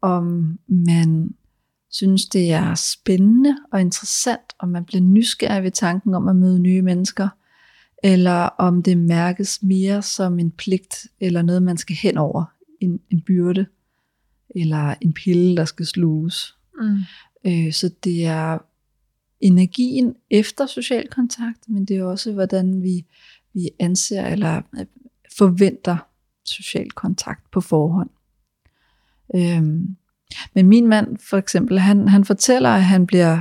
Om 0.00 0.58
man 0.68 1.34
synes, 1.90 2.26
det 2.26 2.52
er 2.52 2.74
spændende 2.74 3.56
og 3.72 3.80
interessant, 3.80 4.52
og 4.58 4.68
man 4.68 4.84
bliver 4.84 5.02
nysgerrig 5.02 5.62
ved 5.62 5.70
tanken 5.70 6.14
om 6.14 6.28
at 6.28 6.36
møde 6.36 6.58
nye 6.58 6.82
mennesker, 6.82 7.28
eller 8.02 8.40
om 8.58 8.82
det 8.82 8.98
mærkes 8.98 9.62
mere 9.62 10.02
som 10.02 10.38
en 10.38 10.50
pligt, 10.50 11.06
eller 11.20 11.42
noget, 11.42 11.62
man 11.62 11.76
skal 11.76 11.96
hen 11.96 12.18
over, 12.18 12.44
en, 12.80 13.00
en 13.10 13.20
byrde, 13.20 13.66
eller 14.56 14.94
en 15.00 15.12
pille, 15.12 15.56
der 15.56 15.64
skal 15.64 15.86
sluges. 15.86 16.56
Mm. 16.80 16.98
Øh, 17.46 17.72
så 17.72 17.90
det 18.04 18.26
er 18.26 18.58
energien 19.40 20.14
efter 20.30 20.66
social 20.66 21.08
kontakt, 21.08 21.68
men 21.68 21.84
det 21.84 21.96
er 21.96 22.04
også, 22.04 22.32
hvordan 22.32 22.82
vi, 22.82 23.04
vi 23.54 23.70
anser 23.80 24.26
eller 24.26 24.62
øh, 24.78 24.86
forventer 25.38 25.96
social 26.44 26.90
kontakt 26.90 27.50
på 27.50 27.60
forhånd. 27.60 28.10
Øhm, 29.34 29.96
men 30.54 30.66
min 30.66 30.86
mand 30.86 31.16
for 31.30 31.36
eksempel, 31.36 31.78
han, 31.78 32.08
han 32.08 32.24
fortæller, 32.24 32.70
at 32.70 32.84
han 32.84 33.06
bliver 33.06 33.40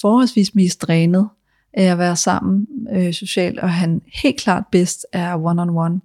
forholdsvis 0.00 0.54
mest 0.54 0.82
drænet 0.82 1.28
af 1.72 1.84
at 1.84 1.98
være 1.98 2.16
sammen 2.16 2.66
øh, 2.92 3.12
socialt, 3.12 3.58
og 3.58 3.72
han 3.72 4.02
helt 4.22 4.40
klart 4.40 4.64
bedst 4.72 5.06
er 5.12 5.36
one-on-one. 5.36 6.00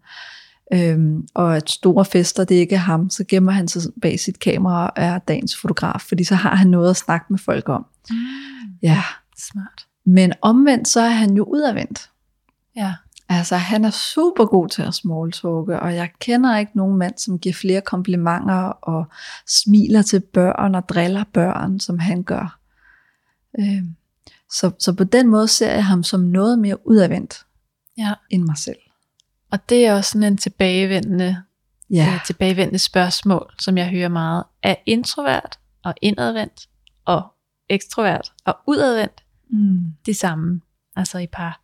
Øhm, 0.74 1.28
og 1.34 1.58
at 1.58 1.70
store 1.70 2.06
fester, 2.06 2.44
det 2.44 2.56
ikke 2.56 2.76
er 2.76 2.80
ham, 2.80 3.10
så 3.10 3.24
gemmer 3.28 3.52
han 3.52 3.68
sig 3.68 3.82
bag 4.02 4.20
sit 4.20 4.40
kamera 4.40 4.86
og 4.86 4.92
er 4.96 5.20
dagens 5.20 5.58
fotograf, 5.58 6.02
fordi 6.02 6.24
så 6.24 6.36
har 6.36 6.56
han 6.56 6.68
noget 6.68 6.90
at 6.90 6.98
snakke 6.98 7.26
med 7.30 7.40
folk 7.40 7.70
om. 7.70 7.86
Mm. 8.10 8.16
Ja, 8.82 9.04
Smart. 9.38 9.88
men 10.06 10.34
omvendt 10.42 10.88
så 10.88 11.02
er 11.02 11.10
han 11.10 11.34
jo 11.38 11.44
udadvendt. 11.44 12.10
Ja. 12.76 12.94
Altså 13.30 13.56
han 13.56 13.86
er 13.86 13.90
super 13.90 14.46
god 14.46 14.70
til 14.70 14.82
at 14.82 14.94
smalltalke, 14.94 15.80
og 15.80 15.96
jeg 15.96 16.10
kender 16.20 16.58
ikke 16.58 16.72
nogen 16.76 16.98
mand, 16.98 17.14
som 17.18 17.40
giver 17.40 17.54
flere 17.54 17.82
komplimenter 17.82 18.64
og 18.64 19.06
smiler 19.48 20.02
til 20.02 20.20
børn 20.20 20.76
og 20.76 20.90
driller 20.90 21.24
børn, 21.34 21.80
som 21.80 22.00
han 22.00 22.24
gør. 22.24 22.60
Øhm, 23.60 23.96
Så, 24.52 24.72
så 24.80 24.94
på 24.94 25.04
den 25.04 25.28
måde 25.28 25.48
ser 25.48 25.72
jeg 25.72 25.86
ham 25.86 26.04
som 26.04 26.20
noget 26.20 26.60
mere 26.60 26.88
udadvendt 26.88 27.46
ja. 27.98 28.14
end 28.30 28.44
mig 28.44 28.58
selv. 28.58 28.80
Og 29.52 29.70
det 29.70 29.86
er 29.86 29.96
også 29.96 30.10
sådan 30.12 30.24
en 30.28 30.38
tilbagevendende, 30.38 31.44
Ja, 31.90 31.96
ja. 31.96 32.20
tilbagevendende 32.26 32.80
spørgsmål, 32.80 33.54
som 33.60 33.78
jeg 33.78 33.90
hører 33.90 34.08
meget. 34.10 34.44
Er 34.64 34.76
introvert 34.86 35.60
og 35.84 35.94
indadvendt 36.02 36.70
og 37.06 37.24
ekstrovert 37.70 38.34
og 38.46 38.58
udadvendt 38.68 39.23
mm. 39.54 39.94
de 40.06 40.14
samme, 40.14 40.62
altså 40.96 41.18
i 41.18 41.28
par? 41.28 41.62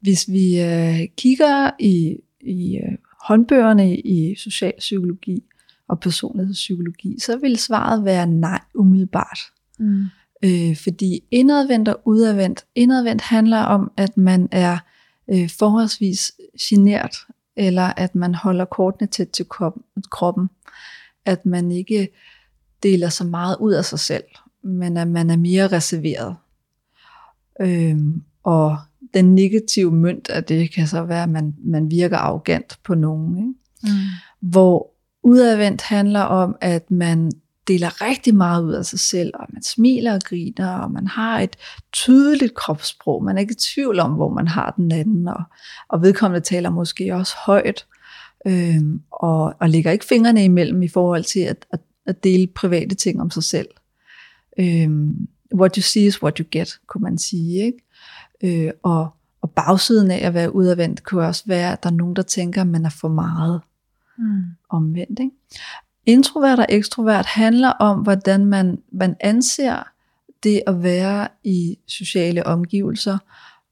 Hvis 0.00 0.28
vi 0.28 0.60
øh, 0.60 1.08
kigger 1.16 1.70
i, 1.78 2.16
i 2.40 2.76
øh, 2.76 2.98
håndbøgerne 3.22 3.96
i 3.96 4.34
social 4.34 4.72
psykologi 4.78 5.42
og 5.88 6.00
personlighedspsykologi, 6.00 7.20
så 7.20 7.38
vil 7.38 7.56
svaret 7.56 8.04
være 8.04 8.26
nej 8.26 8.60
umiddelbart. 8.74 9.38
Mm. 9.78 10.04
Øh, 10.44 10.76
fordi 10.76 11.24
indadvendt 11.30 11.88
og 11.88 12.00
udadvendt, 12.04 12.64
indadvendt 12.74 13.22
handler 13.22 13.60
om, 13.60 13.92
at 13.96 14.16
man 14.16 14.48
er 14.50 14.78
øh, 15.30 15.50
forholdsvis 15.58 16.32
genert, 16.60 17.16
eller 17.56 17.92
at 17.96 18.14
man 18.14 18.34
holder 18.34 18.64
kortene 18.64 19.08
tæt 19.08 19.28
til 19.28 19.46
krop- 19.54 20.00
kroppen, 20.10 20.48
at 21.24 21.46
man 21.46 21.70
ikke 21.70 22.08
deler 22.82 23.08
så 23.08 23.24
meget 23.24 23.56
ud 23.60 23.72
af 23.72 23.84
sig 23.84 23.98
selv, 23.98 24.24
men 24.62 24.96
at 24.96 25.08
man 25.08 25.30
er 25.30 25.36
mere 25.36 25.68
reserveret. 25.68 26.36
Øhm, 27.62 28.22
og 28.42 28.78
den 29.14 29.34
negative 29.34 29.92
mønt 29.92 30.30
af 30.30 30.44
det 30.44 30.74
kan 30.74 30.86
så 30.86 31.02
være, 31.02 31.22
at 31.22 31.28
man, 31.28 31.54
man 31.64 31.90
virker 31.90 32.16
arrogant 32.16 32.78
på 32.84 32.94
nogen. 32.94 33.38
Ikke? 33.38 33.52
Mm. 33.82 33.98
Hvor 34.40 34.90
udadvendt 35.22 35.82
handler 35.82 36.20
om, 36.20 36.56
at 36.60 36.90
man 36.90 37.32
deler 37.68 38.02
rigtig 38.02 38.34
meget 38.34 38.64
ud 38.64 38.72
af 38.72 38.84
sig 38.84 38.98
selv, 38.98 39.30
og 39.34 39.46
man 39.52 39.62
smiler 39.62 40.14
og 40.14 40.20
griner, 40.24 40.78
og 40.78 40.90
man 40.90 41.06
har 41.06 41.40
et 41.40 41.56
tydeligt 41.92 42.54
kropssprog. 42.54 43.24
Man 43.24 43.36
er 43.36 43.40
ikke 43.40 43.52
i 43.52 43.72
tvivl 43.74 44.00
om, 44.00 44.12
hvor 44.12 44.30
man 44.30 44.48
har 44.48 44.74
den 44.76 44.92
anden, 44.92 45.28
og, 45.28 45.42
og 45.88 46.02
vedkommende 46.02 46.44
taler 46.44 46.70
måske 46.70 47.14
også 47.14 47.34
højt, 47.46 47.86
øh, 48.46 48.80
og, 49.10 49.54
og 49.60 49.70
lægger 49.70 49.90
ikke 49.90 50.04
fingrene 50.04 50.44
imellem 50.44 50.82
i 50.82 50.88
forhold 50.88 51.24
til 51.24 51.40
at, 51.40 51.66
at, 51.70 51.80
at 52.06 52.24
dele 52.24 52.46
private 52.46 52.94
ting 52.94 53.20
om 53.20 53.30
sig 53.30 53.44
selv. 53.44 53.68
Øh, 54.58 54.90
what 55.54 55.76
you 55.76 55.82
see 55.82 56.06
is 56.06 56.22
what 56.22 56.38
you 56.38 56.46
get, 56.50 56.80
kunne 56.86 57.02
man 57.02 57.18
sige. 57.18 57.64
Ikke? 57.64 58.64
Øh, 58.66 58.72
og, 58.82 59.10
og 59.42 59.50
bagsiden 59.50 60.10
af 60.10 60.26
at 60.26 60.34
være 60.34 60.54
udadvendt 60.54 61.02
kunne 61.02 61.26
også 61.26 61.42
være, 61.46 61.72
at 61.72 61.82
der 61.82 61.90
er 61.90 61.94
nogen, 61.94 62.16
der 62.16 62.22
tænker, 62.22 62.60
at 62.60 62.66
man 62.66 62.84
er 62.84 62.90
for 62.90 63.08
meget 63.08 63.60
mm. 64.18 64.42
omvendt. 64.70 65.20
Ikke? 65.20 65.30
Introvert 66.06 66.58
og 66.58 66.66
ekstrovert 66.68 67.26
handler 67.26 67.68
om, 67.68 67.98
hvordan 67.98 68.46
man, 68.46 68.78
man 68.92 69.16
anser 69.20 69.88
det 70.42 70.62
at 70.66 70.82
være 70.82 71.28
i 71.44 71.78
sociale 71.86 72.46
omgivelser, 72.46 73.18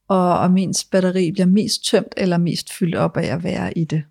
og 0.09 0.39
om 0.39 0.57
ens 0.57 0.85
batteri 0.85 1.33
bliver 1.33 1.47
mest 1.47 1.85
tømt 1.85 2.15
eller 2.17 2.39
mest 2.39 2.73
fyldt 2.73 2.95
op 2.95 3.17
af 3.17 3.27
at 3.27 3.43
være 3.43 3.79
i 3.79 3.85
det. 3.85 4.03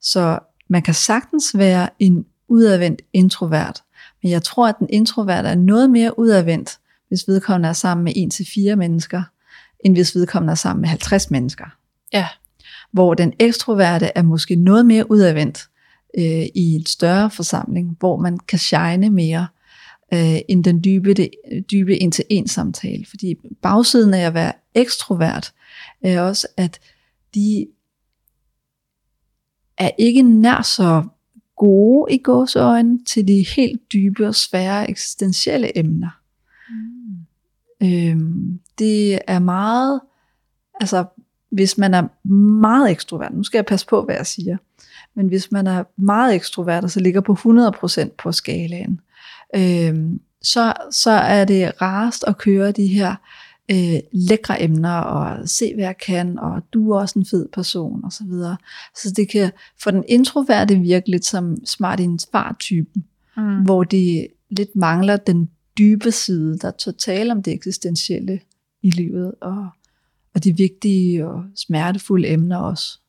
Så 0.00 0.38
man 0.68 0.82
kan 0.82 0.94
sagtens 0.94 1.58
være 1.58 1.88
en 1.98 2.26
udadvendt 2.48 3.02
introvert, 3.12 3.82
men 4.22 4.32
jeg 4.32 4.42
tror, 4.42 4.68
at 4.68 4.74
den 4.78 4.86
introvert 4.90 5.46
er 5.46 5.54
noget 5.54 5.90
mere 5.90 6.18
udadvendt, 6.18 6.78
hvis 7.08 7.28
vedkommende 7.28 7.68
er 7.68 7.72
sammen 7.72 8.04
med 8.04 8.12
1-4 8.72 8.74
mennesker, 8.74 9.22
end 9.84 9.94
hvis 9.96 10.14
vedkommende 10.14 10.50
er 10.50 10.54
sammen 10.54 10.80
med 10.80 10.88
50 10.88 11.30
mennesker. 11.30 11.64
Ja. 12.12 12.28
Hvor 12.92 13.14
den 13.14 13.32
ekstroverte 13.38 14.10
er 14.14 14.22
måske 14.22 14.56
noget 14.56 14.86
mere 14.86 15.10
udadvendt 15.10 15.68
øh, 16.18 16.46
i 16.54 16.74
en 16.74 16.86
større 16.86 17.30
forsamling, 17.30 17.96
hvor 17.98 18.16
man 18.16 18.38
kan 18.38 18.58
shine 18.58 19.10
mere 19.10 19.46
øh, 20.14 20.38
end 20.48 20.64
den 20.64 20.84
dybe, 20.84 21.14
det, 21.14 21.30
dybe 21.70 22.02
en-til-en 22.02 22.48
samtale. 22.48 23.06
Fordi 23.10 23.34
bagsiden 23.62 24.14
af 24.14 24.26
at 24.26 24.34
være 24.34 24.52
ekstrovert 24.74 25.52
er 26.02 26.20
også, 26.20 26.46
at 26.56 26.80
de 27.34 27.66
er 29.78 29.90
ikke 29.98 30.22
nær 30.22 30.62
så 30.62 31.04
gode 31.56 32.14
i 32.14 32.18
gåsøjne 32.18 33.04
til 33.04 33.28
de 33.28 33.46
helt 33.56 33.92
dybe 33.92 34.28
og 34.28 34.34
svære 34.34 34.90
eksistentielle 34.90 35.78
emner. 35.78 36.20
Mm. 36.70 37.86
Øhm, 37.88 38.60
det 38.78 39.18
er 39.26 39.38
meget, 39.38 40.00
altså 40.80 41.04
hvis 41.50 41.78
man 41.78 41.94
er 41.94 42.28
meget 42.32 42.90
ekstrovert, 42.90 43.34
nu 43.34 43.42
skal 43.42 43.58
jeg 43.58 43.66
passe 43.66 43.86
på, 43.86 44.04
hvad 44.04 44.14
jeg 44.14 44.26
siger, 44.26 44.56
men 45.14 45.28
hvis 45.28 45.52
man 45.52 45.66
er 45.66 45.84
meget 45.96 46.34
ekstrovert, 46.34 46.84
og 46.84 46.90
så 46.90 47.00
ligger 47.00 47.20
på 47.20 47.32
100% 47.32 48.08
på 48.18 48.32
skalaen, 48.32 49.00
øhm, 49.56 50.20
så, 50.42 50.72
så 50.90 51.10
er 51.10 51.44
det 51.44 51.82
rarest 51.82 52.24
at 52.26 52.38
køre 52.38 52.72
de 52.72 52.86
her 52.86 53.14
øh, 53.72 54.00
lækre 54.12 54.62
emner, 54.62 54.96
og 54.96 55.48
se 55.48 55.74
hvad 55.74 55.84
jeg 55.84 55.98
kan, 55.98 56.38
og 56.38 56.62
du 56.72 56.90
er 56.90 57.00
også 57.00 57.18
en 57.18 57.26
fed 57.26 57.48
person, 57.52 58.04
og 58.04 58.12
så 58.12 58.24
videre. 58.24 58.56
Så 58.96 59.12
det 59.16 59.28
kan 59.28 59.52
for 59.82 59.90
den 59.90 60.04
introverte 60.08 60.78
virke 60.78 61.10
lidt 61.10 61.24
som 61.24 61.56
smart 61.66 62.00
i 62.00 62.02
en 62.02 62.18
typen 62.58 63.04
mm. 63.36 63.62
hvor 63.62 63.84
de 63.84 64.28
lidt 64.50 64.76
mangler 64.76 65.16
den 65.16 65.50
dybe 65.78 66.12
side, 66.12 66.58
der 66.58 66.70
tør 66.70 66.92
tale 66.92 67.32
om 67.32 67.42
det 67.42 67.52
eksistentielle 67.52 68.40
i 68.82 68.90
livet, 68.90 69.34
og, 69.40 69.68
og 70.34 70.44
de 70.44 70.56
vigtige 70.56 71.26
og 71.26 71.44
smertefulde 71.56 72.28
emner 72.28 72.56
også. 72.56 73.00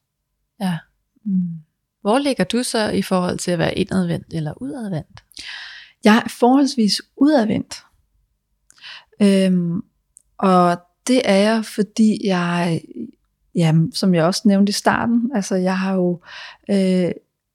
Ja. 0.62 0.78
Mm. 1.26 1.50
Hvor 2.02 2.20
ligger 2.20 2.44
du 2.44 2.64
så 2.64 2.90
i 2.90 3.02
forhold 3.02 3.38
til 3.38 3.52
at 3.52 3.60
være 3.60 3.78
indadvendt 3.78 4.34
eller 4.34 4.62
udadvendt? 4.62 5.24
Jeg 6.04 6.22
er 6.26 6.30
forholdsvis 6.30 7.02
udadvendt. 7.18 7.76
Øhm, 9.22 9.84
og 10.38 10.78
det 11.08 11.22
er 11.26 11.36
jeg, 11.36 11.66
fordi 11.66 12.28
jeg, 12.28 12.82
ja, 13.56 13.74
som 13.94 14.16
jeg 14.16 14.26
også 14.26 14.42
nævnte 14.46 14.70
i 14.70 14.74
starten, 14.74 15.32
altså 15.36 15.56
jeg 15.56 15.80
har 15.80 15.94
jo 15.94 16.22
øh, 16.70 17.12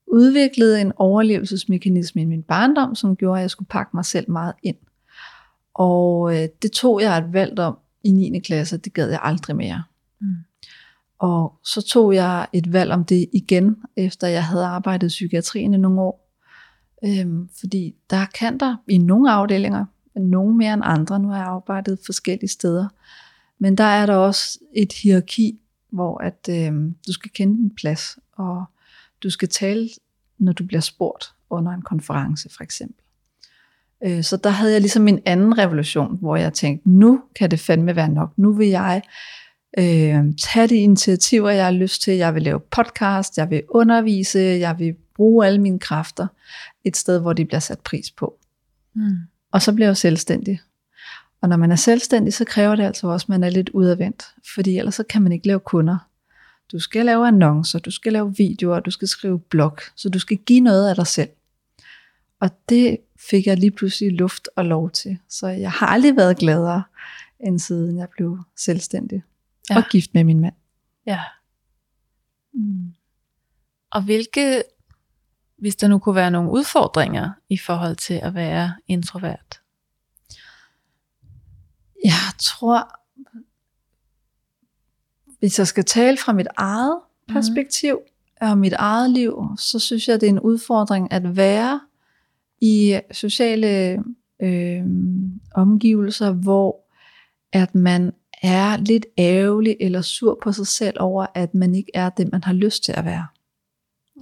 udviklet 0.06 0.80
en 0.80 0.92
overlevelsesmekanisme 0.96 2.22
i 2.22 2.24
min 2.24 2.42
barndom, 2.42 2.94
som 2.94 3.16
gjorde, 3.16 3.38
at 3.38 3.42
jeg 3.42 3.50
skulle 3.50 3.68
pakke 3.68 3.90
mig 3.94 4.04
selv 4.04 4.30
meget 4.30 4.54
ind. 4.62 4.76
Og 5.74 6.36
øh, 6.36 6.48
det 6.62 6.72
tog 6.72 7.02
jeg 7.02 7.18
et 7.18 7.32
valg 7.32 7.58
om 7.58 7.78
i 8.04 8.10
9. 8.10 8.38
klasse, 8.38 8.76
det 8.76 8.94
gad 8.94 9.10
jeg 9.10 9.20
aldrig 9.22 9.56
mere. 9.56 9.82
Mm. 10.20 10.36
Og 11.18 11.58
så 11.64 11.82
tog 11.82 12.14
jeg 12.14 12.46
et 12.52 12.72
valg 12.72 12.92
om 12.92 13.04
det 13.04 13.28
igen, 13.32 13.76
efter 13.96 14.26
jeg 14.26 14.44
havde 14.44 14.64
arbejdet 14.64 15.06
i 15.06 15.08
psykiatrien 15.08 15.74
i 15.74 15.76
nogle 15.76 16.00
år. 16.00 16.28
Øhm, 17.04 17.48
fordi 17.60 17.94
der 18.10 18.26
kan 18.38 18.58
der 18.58 18.76
i 18.88 18.98
nogle 18.98 19.32
afdelinger, 19.32 19.84
nogen 20.20 20.58
mere 20.58 20.74
end 20.74 20.82
andre, 20.84 21.18
nu 21.18 21.28
har 21.28 21.36
jeg 21.36 21.46
arbejdet 21.46 21.98
forskellige 22.06 22.48
steder, 22.48 22.88
men 23.58 23.78
der 23.78 23.84
er 23.84 24.06
der 24.06 24.14
også 24.14 24.58
et 24.74 24.92
hierarki, 24.92 25.60
hvor 25.90 26.18
at 26.18 26.48
øh, 26.50 26.72
du 27.06 27.12
skal 27.12 27.30
kende 27.30 27.56
din 27.56 27.74
plads, 27.74 28.18
og 28.32 28.64
du 29.22 29.30
skal 29.30 29.48
tale, 29.48 29.88
når 30.38 30.52
du 30.52 30.64
bliver 30.64 30.80
spurgt 30.80 31.24
under 31.50 31.72
en 31.72 31.82
konference 31.82 32.48
for 32.56 32.62
eksempel. 32.62 33.04
Øh, 34.04 34.22
så 34.22 34.36
der 34.36 34.50
havde 34.50 34.72
jeg 34.72 34.80
ligesom 34.80 35.08
en 35.08 35.20
anden 35.26 35.58
revolution, 35.58 36.18
hvor 36.20 36.36
jeg 36.36 36.52
tænkte, 36.52 36.90
nu 36.90 37.22
kan 37.36 37.50
det 37.50 37.60
fandme 37.60 37.96
være 37.96 38.08
nok. 38.08 38.32
Nu 38.36 38.52
vil 38.52 38.68
jeg 38.68 39.02
øh, 39.78 40.24
tage 40.38 40.68
de 40.68 40.76
initiativer, 40.76 41.50
jeg 41.50 41.64
har 41.64 41.72
lyst 41.72 42.02
til. 42.02 42.14
Jeg 42.14 42.34
vil 42.34 42.42
lave 42.42 42.60
podcast, 42.60 43.38
jeg 43.38 43.50
vil 43.50 43.62
undervise, 43.68 44.38
jeg 44.38 44.78
vil 44.78 44.94
bruge 45.14 45.46
alle 45.46 45.60
mine 45.60 45.78
kræfter 45.78 46.26
et 46.84 46.96
sted, 46.96 47.20
hvor 47.20 47.32
de 47.32 47.44
bliver 47.44 47.60
sat 47.60 47.80
pris 47.80 48.10
på. 48.10 48.38
Mm. 48.94 49.16
Og 49.52 49.62
så 49.62 49.72
bliver 49.74 49.88
jeg 49.88 49.96
selvstændig. 49.96 50.60
Og 51.40 51.48
når 51.48 51.56
man 51.56 51.72
er 51.72 51.76
selvstændig, 51.76 52.34
så 52.34 52.44
kræver 52.44 52.76
det 52.76 52.84
altså 52.84 53.06
også, 53.06 53.24
at 53.24 53.28
man 53.28 53.44
er 53.44 53.50
lidt 53.50 53.68
udadvendt. 53.68 54.26
Fordi 54.54 54.78
ellers 54.78 54.94
så 54.94 55.02
kan 55.02 55.22
man 55.22 55.32
ikke 55.32 55.46
lave 55.46 55.60
kunder. 55.60 55.98
Du 56.72 56.78
skal 56.78 57.06
lave 57.06 57.26
annoncer, 57.26 57.78
du 57.78 57.90
skal 57.90 58.12
lave 58.12 58.34
videoer, 58.36 58.80
du 58.80 58.90
skal 58.90 59.08
skrive 59.08 59.38
blog. 59.40 59.78
Så 59.96 60.08
du 60.08 60.18
skal 60.18 60.36
give 60.36 60.60
noget 60.60 60.88
af 60.88 60.94
dig 60.94 61.06
selv. 61.06 61.28
Og 62.40 62.50
det 62.68 62.98
fik 63.30 63.46
jeg 63.46 63.56
lige 63.56 63.70
pludselig 63.70 64.12
luft 64.12 64.48
og 64.56 64.64
lov 64.64 64.90
til. 64.90 65.18
Så 65.28 65.46
jeg 65.46 65.70
har 65.70 65.86
aldrig 65.86 66.16
været 66.16 66.38
gladere, 66.38 66.82
end 67.40 67.58
siden 67.58 67.98
jeg 67.98 68.08
blev 68.08 68.38
selvstændig 68.56 69.22
ja. 69.70 69.76
og 69.76 69.82
gift 69.90 70.14
med 70.14 70.24
min 70.24 70.40
mand. 70.40 70.54
Ja. 71.06 71.20
Mm. 72.54 72.94
Og 73.90 74.02
hvilke, 74.02 74.62
hvis 75.58 75.76
der 75.76 75.88
nu 75.88 75.98
kunne 75.98 76.14
være 76.14 76.30
nogle 76.30 76.50
udfordringer 76.50 77.30
i 77.48 77.58
forhold 77.58 77.96
til 77.96 78.14
at 78.14 78.34
være 78.34 78.74
introvert? 78.88 79.60
Jeg 82.04 82.32
tror, 82.40 82.88
hvis 85.38 85.58
jeg 85.58 85.66
skal 85.66 85.84
tale 85.84 86.16
fra 86.16 86.32
mit 86.32 86.46
eget 86.56 87.00
mhm. 87.28 87.34
perspektiv 87.34 87.98
mm. 88.40 88.48
og 88.48 88.58
mit 88.58 88.72
eget 88.72 89.10
liv, 89.10 89.42
så 89.58 89.78
synes 89.78 90.08
jeg, 90.08 90.20
det 90.20 90.26
er 90.26 90.30
en 90.30 90.40
udfordring 90.40 91.12
at 91.12 91.36
være 91.36 91.80
i 92.60 93.00
sociale 93.12 94.02
øh, 94.42 94.82
omgivelser, 95.54 96.32
hvor 96.32 96.84
at 97.52 97.74
man 97.74 98.12
er 98.42 98.76
lidt 98.76 99.06
ærgerlig 99.18 99.76
eller 99.80 100.02
sur 100.02 100.38
på 100.42 100.52
sig 100.52 100.66
selv 100.66 100.96
over, 101.00 101.26
at 101.34 101.54
man 101.54 101.74
ikke 101.74 101.90
er 101.94 102.08
det, 102.08 102.32
man 102.32 102.44
har 102.44 102.52
lyst 102.52 102.84
til 102.84 102.92
at 102.92 103.04
være. 103.04 103.26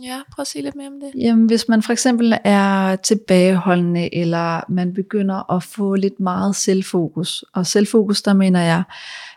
Ja, 0.03 0.21
prøv 0.33 0.43
at 0.43 0.47
sige 0.47 0.63
lidt 0.63 0.75
mere 0.75 0.87
om 0.87 1.01
det. 1.01 1.23
Jamen, 1.23 1.47
hvis 1.47 1.69
man 1.69 1.83
for 1.83 1.93
eksempel 1.93 2.35
er 2.45 2.97
tilbageholdende, 2.97 4.15
eller 4.15 4.71
man 4.71 4.95
begynder 4.95 5.53
at 5.53 5.63
få 5.63 5.95
lidt 5.95 6.21
meget 6.21 6.57
selvfokus. 6.57 7.45
Og 7.55 7.67
selvfokus, 7.67 8.23
der 8.23 8.35
mener 8.35 8.61
jeg, 8.61 8.83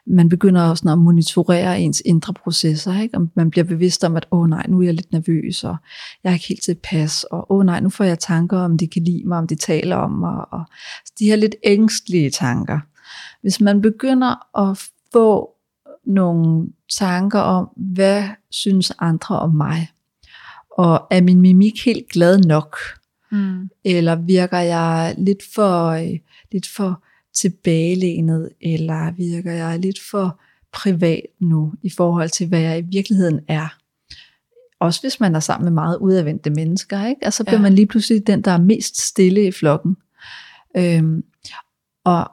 man 0.05 0.29
begynder 0.29 0.61
også 0.61 0.89
at 0.91 0.97
monitorere 0.97 1.79
ens 1.79 2.01
indre 2.05 2.33
processer. 2.33 3.01
Ikke? 3.01 3.17
Og 3.17 3.27
man 3.35 3.49
bliver 3.49 3.65
bevidst 3.65 4.03
om, 4.03 4.15
at 4.15 4.27
åh 4.31 4.39
oh, 4.39 4.49
nej, 4.49 4.65
nu 4.67 4.79
er 4.79 4.85
jeg 4.85 4.93
lidt 4.93 5.11
nervøs, 5.11 5.63
og 5.63 5.75
jeg 6.23 6.29
er 6.29 6.33
ikke 6.33 6.47
helt 6.47 6.63
tilpas, 6.63 7.23
og 7.23 7.51
åh 7.51 7.59
oh, 7.59 7.65
nej, 7.65 7.79
nu 7.79 7.89
får 7.89 8.03
jeg 8.03 8.19
tanker 8.19 8.57
om, 8.57 8.77
de 8.77 8.87
kan 8.87 9.03
lide 9.03 9.23
mig, 9.25 9.37
om 9.37 9.47
de 9.47 9.55
taler 9.55 9.95
om 9.95 10.11
mig. 10.11 10.53
Og 10.53 10.63
de 11.19 11.25
her 11.25 11.35
lidt 11.35 11.55
ængstlige 11.63 12.29
tanker. 12.29 12.79
Hvis 13.41 13.61
man 13.61 13.81
begynder 13.81 14.59
at 14.69 14.89
få 15.13 15.49
nogle 16.05 16.67
tanker 16.97 17.39
om, 17.39 17.69
hvad 17.75 18.23
synes 18.51 18.91
andre 18.99 19.39
om 19.39 19.55
mig, 19.55 19.89
og 20.77 21.07
er 21.11 21.21
min 21.21 21.41
mimik 21.41 21.85
helt 21.85 22.09
glad 22.09 22.39
nok, 22.39 22.77
mm. 23.31 23.69
eller 23.83 24.15
virker 24.15 24.59
jeg 24.59 25.15
lidt 25.17 25.43
for, 25.55 25.87
øh, 25.87 26.19
lidt 26.51 26.67
for 26.67 27.03
tilbagelænet, 27.33 28.49
eller 28.61 29.11
virker 29.11 29.51
jeg 29.51 29.79
lidt 29.79 29.99
for 30.11 30.39
privat 30.71 31.25
nu, 31.39 31.73
i 31.83 31.89
forhold 31.89 32.29
til 32.29 32.47
hvad 32.47 32.59
jeg 32.59 32.79
i 32.79 32.85
virkeligheden 32.91 33.39
er. 33.47 33.75
Også 34.79 35.01
hvis 35.01 35.19
man 35.19 35.35
er 35.35 35.39
sammen 35.39 35.63
med 35.63 35.71
meget 35.71 35.97
udadvendte 35.97 36.49
mennesker, 36.49 37.05
ikke? 37.05 37.25
Altså 37.25 37.43
bliver 37.43 37.57
ja. 37.57 37.61
man 37.61 37.73
lige 37.73 37.87
pludselig 37.87 38.27
den, 38.27 38.41
der 38.41 38.51
er 38.51 38.57
mest 38.57 39.01
stille 39.01 39.47
i 39.47 39.51
flokken. 39.51 39.97
Øhm, 40.77 41.23
og 42.03 42.31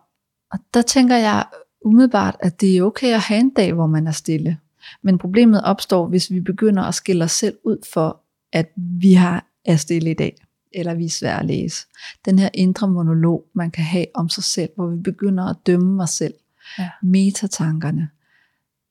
og 0.53 0.59
der 0.75 0.83
tænker 0.83 1.17
jeg 1.17 1.45
umiddelbart, 1.85 2.37
at 2.41 2.61
det 2.61 2.77
er 2.77 2.83
okay 2.83 3.15
at 3.15 3.21
have 3.21 3.41
en 3.41 3.51
dag, 3.51 3.73
hvor 3.73 3.87
man 3.87 4.07
er 4.07 4.13
stille. 4.13 4.59
Men 5.03 5.19
problemet 5.19 5.63
opstår, 5.65 6.07
hvis 6.07 6.31
vi 6.31 6.41
begynder 6.41 6.83
at 6.83 6.95
skille 6.95 7.25
os 7.25 7.33
selv 7.33 7.57
ud 7.65 7.79
for, 7.93 8.21
at 8.57 8.73
vi 8.77 9.13
har 9.13 9.47
er 9.65 9.77
stille 9.77 10.11
i 10.11 10.15
dag, 10.15 10.37
eller 10.73 10.95
vi 10.95 11.05
er 11.05 11.11
svære 11.11 11.41
at 11.41 11.47
læse. 11.47 11.87
Den 12.25 12.39
her 12.39 12.49
indre 12.55 12.89
monolog, 12.89 13.47
man 13.55 13.71
kan 13.71 13.85
have 13.85 14.07
om 14.15 14.29
sig 14.29 14.45
selv, 14.45 14.71
hvor 14.77 14.87
vi 14.87 14.97
begynder 14.97 15.45
at 15.45 15.57
dømme 15.67 16.03
os 16.03 16.11
selv. 16.11 16.35
Ja. 16.79 16.91
Metatankerne. 17.03 18.09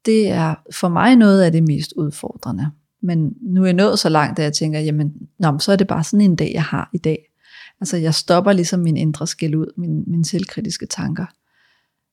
Det 0.05 0.29
er 0.29 0.55
for 0.71 0.89
mig 0.89 1.15
noget 1.15 1.41
af 1.41 1.51
det 1.51 1.63
mest 1.63 1.93
udfordrende. 1.93 2.71
Men 3.01 3.33
nu 3.41 3.61
er 3.61 3.65
jeg 3.65 3.73
nået 3.73 3.99
så 3.99 4.09
langt, 4.09 4.39
at 4.39 4.43
jeg 4.43 4.53
tænker, 4.53 4.79
jamen, 4.79 5.13
nå, 5.39 5.59
så 5.59 5.71
er 5.71 5.75
det 5.75 5.87
bare 5.87 6.03
sådan 6.03 6.21
en 6.21 6.35
dag, 6.35 6.51
jeg 6.53 6.63
har 6.63 6.89
i 6.93 6.97
dag. 6.97 7.31
Altså 7.81 7.97
jeg 7.97 8.13
stopper 8.13 8.53
ligesom 8.53 8.79
min 8.79 8.97
indre 8.97 9.27
skæld 9.27 9.55
ud, 9.55 9.73
min, 9.77 10.03
mine 10.07 10.25
selvkritiske 10.25 10.85
tanker. 10.85 11.25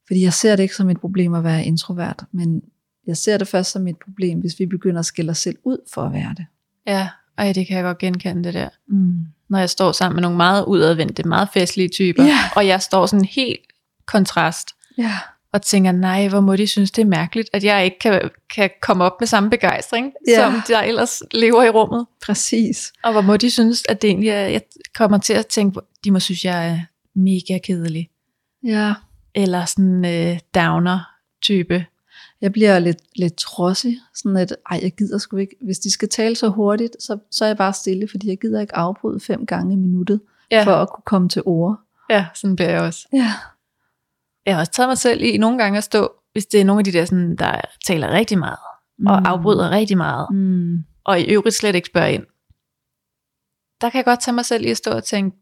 Fordi 0.07 0.23
jeg 0.23 0.33
ser 0.33 0.57
det 0.57 0.63
ikke 0.63 0.77
som 0.77 0.91
et 0.91 1.01
problem 1.01 1.35
at 1.35 1.45
være 1.45 1.65
introvert, 1.65 2.25
men 2.33 2.63
jeg 3.07 3.17
ser 3.17 3.39
det 3.39 3.49
først 3.49 3.71
som 3.71 3.89
et 3.89 3.97
problem, 4.05 4.41
hvis 4.41 4.59
vi 4.59 4.67
begynder 4.67 4.99
at 4.99 5.07
skille 5.07 5.31
os 5.31 5.39
selv 5.39 5.57
ud 5.65 5.79
for 5.95 6.03
at 6.03 6.13
være 6.13 6.35
det. 6.37 6.47
Ja, 6.87 7.09
ej, 7.39 7.53
det 7.53 7.67
kan 7.67 7.77
jeg 7.77 7.85
godt 7.85 7.99
genkende 7.99 8.45
det 8.45 8.55
der. 8.55 8.69
Mm. 8.89 9.19
Når 9.49 9.59
jeg 9.59 9.71
står 9.71 9.93
sammen 9.93 10.15
med 10.17 10.23
nogle 10.23 10.37
meget 10.37 10.65
udadvendte, 10.65 11.23
meget 11.29 11.49
festlige 11.55 11.89
typer, 11.89 12.25
Ja. 12.25 12.39
og 12.57 12.67
jeg 12.67 12.83
står 12.83 13.07
sådan 13.07 13.25
helt 13.25 13.61
kontrast, 14.07 14.69
Ja. 14.99 15.19
og 15.53 15.63
tænker, 15.63 15.93
nej, 15.93 16.29
hvor 16.29 16.41
må 16.41 16.57
de 16.57 16.67
synes, 16.67 16.91
det 16.91 17.03
er 17.03 17.07
mærkeligt, 17.07 17.51
at 17.53 17.65
jeg 17.65 17.85
ikke 17.85 17.99
kan, 17.99 18.31
kan 18.55 18.71
komme 18.83 19.05
op 19.05 19.13
med 19.21 19.27
samme 19.27 19.51
begejstring, 19.51 20.13
Ja. 20.29 20.37
som 20.37 20.63
der 20.69 20.81
ellers 20.81 21.23
lever 21.31 21.63
i 21.63 21.69
rummet. 21.71 22.07
Præcis. 22.27 22.93
Og 23.05 23.13
hvor 23.13 23.21
må 23.21 23.37
de 23.37 23.51
synes, 23.51 23.83
at 23.89 24.03
det 24.03 24.09
egentlig 24.11 24.29
er, 24.31 24.41
jeg 24.47 24.61
kommer 24.95 25.19
til 25.19 25.33
at 25.33 25.47
tænke, 25.47 25.81
de 26.05 26.11
må 26.11 26.21
synes, 26.21 26.45
jeg 26.45 26.69
er 26.71 26.79
mega 27.15 27.59
kedelig. 27.65 28.09
Ja. 28.65 28.95
Eller 29.35 29.65
sådan 29.65 30.05
øh, 30.05 30.39
downer 30.55 31.01
type. 31.43 31.85
Jeg 32.43 32.53
bliver 32.53 32.79
lidt, 32.79 32.99
lidt 33.17 33.37
trodsig, 33.37 33.99
sådan 34.15 34.37
at, 34.37 34.57
ej, 34.71 34.81
jeg 34.83 34.93
gider 34.93 35.19
sgu 35.19 35.37
ikke, 35.37 35.57
hvis 35.65 35.79
de 35.79 35.91
skal 35.91 36.09
tale 36.09 36.37
så 36.37 36.49
hurtigt, 36.49 36.97
så, 37.01 37.19
så 37.31 37.45
er 37.45 37.49
jeg 37.49 37.57
bare 37.57 37.73
stille, 37.73 38.09
fordi 38.09 38.29
jeg 38.29 38.39
gider 38.41 38.61
ikke 38.61 38.77
afbryde 38.77 39.21
fem 39.21 39.47
gange 39.47 39.73
i 39.73 39.77
minuttet, 39.77 40.21
Ja, 40.51 40.65
for 40.65 40.73
at 40.73 40.89
kunne 40.89 41.03
komme 41.07 41.29
til 41.29 41.43
ord. 41.45 41.77
ja 42.11 42.27
sådan 42.35 42.57
bliver 42.57 42.71
jeg 42.71 42.81
også. 42.81 43.09
Ja. 43.13 43.33
Jeg 44.47 44.55
har 44.55 44.61
også 44.61 44.73
taget 44.73 44.89
mig 44.89 44.99
selv 44.99 45.23
i 45.23 45.37
nogle 45.39 45.59
gange 45.59 45.79
at 45.79 45.85
stå, 45.85 46.13
hvis 46.33 46.47
det 46.47 46.61
er 46.61 46.65
nogle 46.65 46.81
af 46.81 46.85
de 46.85 46.93
der, 46.93 47.05
sådan, 47.05 47.37
der 47.37 47.61
taler 47.87 48.09
rigtig 48.11 48.39
meget, 48.39 48.59
og 49.07 49.29
afbryder 49.29 49.71
rigtig 49.71 49.97
meget, 49.97 50.27
Mm. 50.33 50.85
og 51.05 51.21
i 51.21 51.25
øvrigt 51.25 51.55
slet 51.57 51.75
ikke 51.75 51.87
spørger 51.89 52.09
ind. 52.09 52.25
Der 53.81 53.91
kan 53.91 53.97
jeg 53.99 54.05
godt 54.05 54.21
tage 54.21 54.35
mig 54.35 54.45
selv 54.45 54.65
i 54.67 54.71
at 54.71 54.77
stå 54.77 54.91
og 54.91 55.05
tænke, 55.05 55.37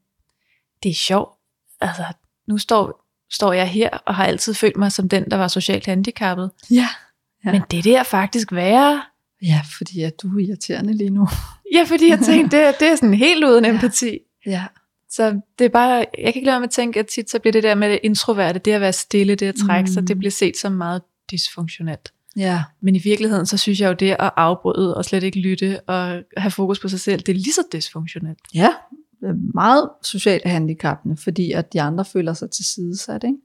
det 0.82 0.88
er 0.90 0.94
sjovt. 0.94 1.38
Altså, 1.80 2.04
nu 2.48 2.58
står, 2.58 3.04
står 3.32 3.52
jeg 3.52 3.68
her, 3.68 3.88
og 3.90 4.14
har 4.14 4.24
altid 4.26 4.54
følt 4.54 4.76
mig 4.76 4.92
som 4.92 5.08
den, 5.08 5.30
der 5.30 5.36
var 5.36 5.48
socialt 5.48 5.86
handicappet. 5.86 6.50
Ja. 6.70 6.88
Ja. 7.44 7.52
Men 7.52 7.62
det 7.70 7.84
der 7.84 8.02
faktisk 8.02 8.52
være. 8.52 9.02
Ja, 9.42 9.60
fordi 9.78 10.02
at 10.02 10.22
du 10.22 10.28
er 10.38 10.46
irriterende 10.48 10.92
lige 10.96 11.10
nu. 11.10 11.28
Ja, 11.74 11.84
fordi 11.86 12.08
jeg 12.08 12.18
tænkte, 12.18 12.56
det, 12.56 12.66
er- 12.66 12.72
det 12.72 12.88
er 12.88 12.96
sådan 12.96 13.14
helt 13.14 13.44
uden 13.44 13.64
Ja. 13.64 13.70
empati. 13.70 14.18
Ja. 14.46 14.64
Så 15.10 15.40
det 15.58 15.64
er 15.64 15.68
bare, 15.68 15.92
jeg 15.94 16.06
kan 16.14 16.34
ikke 16.34 16.40
lade 16.40 16.52
være 16.52 16.60
med 16.60 16.68
at 16.68 16.72
tænke, 16.72 17.00
at 17.00 17.06
tit 17.06 17.30
så 17.30 17.38
bliver 17.38 17.52
det 17.52 17.62
der 17.62 17.74
med 17.74 17.90
det 17.90 17.98
introverte, 18.02 18.58
det 18.58 18.72
at 18.72 18.80
være 18.80 18.92
stille, 18.92 19.34
det 19.34 19.46
at 19.46 19.54
trække 19.66 19.88
mm. 19.88 19.92
sig, 19.94 20.02
Mm. 20.02 20.06
det 20.06 20.18
bliver 20.18 20.30
set 20.30 20.56
som 20.56 20.72
meget 20.72 21.02
dysfunktionelt. 21.32 22.12
Ja. 22.36 22.62
Men 22.80 22.96
i 22.96 22.98
virkeligheden, 22.98 23.46
så 23.46 23.56
synes 23.56 23.80
jeg 23.80 23.88
jo 23.88 23.92
det 23.92 24.10
at 24.18 24.30
afbryde 24.36 24.96
og 24.96 25.04
slet 25.04 25.22
ikke 25.22 25.40
lytte 25.40 25.80
og 25.80 26.22
have 26.36 26.50
fokus 26.50 26.78
på 26.80 26.88
sig 26.88 27.00
selv, 27.00 27.20
det 27.20 27.28
er 27.28 27.36
lige 27.36 27.52
så 27.52 27.62
dysfunktionelt. 27.72 28.38
Ja, 28.54 28.70
Øh, 29.24 29.34
meget 29.54 29.88
socialt 30.02 30.46
handicappende, 30.46 31.16
fordi 31.16 31.52
at 31.52 31.72
de 31.72 31.82
andre 31.82 32.04
føler 32.04 32.32
sig 32.32 32.50
tilsidesat. 32.50 33.24
Ikke? 33.24 33.38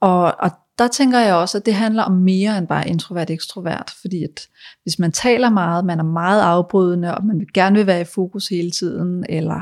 Og, 0.00 0.34
og 0.38 0.50
der 0.78 0.88
tænker 0.88 1.18
jeg 1.18 1.34
også, 1.34 1.58
at 1.58 1.66
det 1.66 1.74
handler 1.74 2.02
om 2.02 2.12
mere 2.12 2.58
end 2.58 2.68
bare 2.68 2.88
introvert-ekstrovert, 2.88 3.94
fordi 4.00 4.24
at 4.24 4.48
hvis 4.82 4.98
man 4.98 5.12
taler 5.12 5.50
meget, 5.50 5.84
man 5.84 5.98
er 5.98 6.04
meget 6.04 6.42
afbrydende, 6.42 7.14
og 7.14 7.26
man 7.26 7.38
vil 7.38 7.52
gerne 7.54 7.76
vil 7.76 7.86
være 7.86 8.00
i 8.00 8.04
fokus 8.04 8.48
hele 8.48 8.70
tiden, 8.70 9.24
eller 9.28 9.60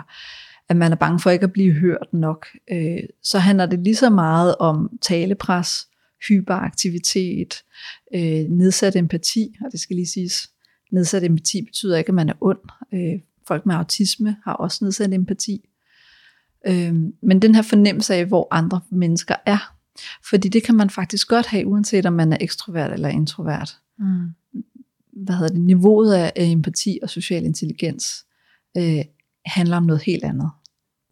at 0.68 0.76
man 0.76 0.92
er 0.92 0.96
bange 0.96 1.20
for 1.20 1.30
ikke 1.30 1.44
at 1.44 1.52
blive 1.52 1.72
hørt 1.72 2.06
nok, 2.12 2.46
øh, 2.72 3.02
så 3.22 3.38
handler 3.38 3.66
det 3.66 3.78
lige 3.78 3.96
så 3.96 4.10
meget 4.10 4.56
om 4.56 4.90
talepres, 5.02 5.86
hyperaktivitet, 6.28 7.54
øh, 8.14 8.50
nedsat 8.50 8.96
empati, 8.96 9.54
og 9.64 9.72
det 9.72 9.80
skal 9.80 9.96
lige 9.96 10.08
siges, 10.08 10.50
nedsat 10.92 11.24
empati 11.24 11.62
betyder 11.62 11.98
ikke, 11.98 12.08
at 12.08 12.14
man 12.14 12.28
er 12.28 12.34
ond. 12.40 12.58
Øh, 12.94 13.20
folk 13.46 13.66
med 13.66 13.74
autisme 13.74 14.36
har 14.44 14.52
også 14.52 14.84
nedsat 14.84 15.14
empati. 15.14 15.68
Øh, 16.66 16.94
men 17.22 17.42
den 17.42 17.54
her 17.54 17.62
fornemmelse 17.62 18.14
af, 18.14 18.26
hvor 18.26 18.48
andre 18.50 18.80
mennesker 18.90 19.34
er, 19.46 19.74
fordi 20.30 20.48
det 20.48 20.62
kan 20.62 20.74
man 20.74 20.90
faktisk 20.90 21.28
godt 21.28 21.46
have, 21.46 21.66
uanset 21.66 22.06
om 22.06 22.12
man 22.12 22.32
er 22.32 22.36
ekstrovert 22.40 22.92
eller 22.92 23.08
introvert. 23.08 23.78
Mm. 23.98 24.28
Hvad 25.12 25.34
hedder 25.34 25.52
det? 25.52 25.60
Niveauet 25.60 26.14
af, 26.14 26.32
af 26.36 26.44
empati 26.44 26.98
og 27.02 27.10
social 27.10 27.44
intelligens 27.44 28.26
øh, 28.76 29.04
handler 29.46 29.76
om 29.76 29.82
noget 29.82 30.02
helt 30.02 30.24
andet. 30.24 30.50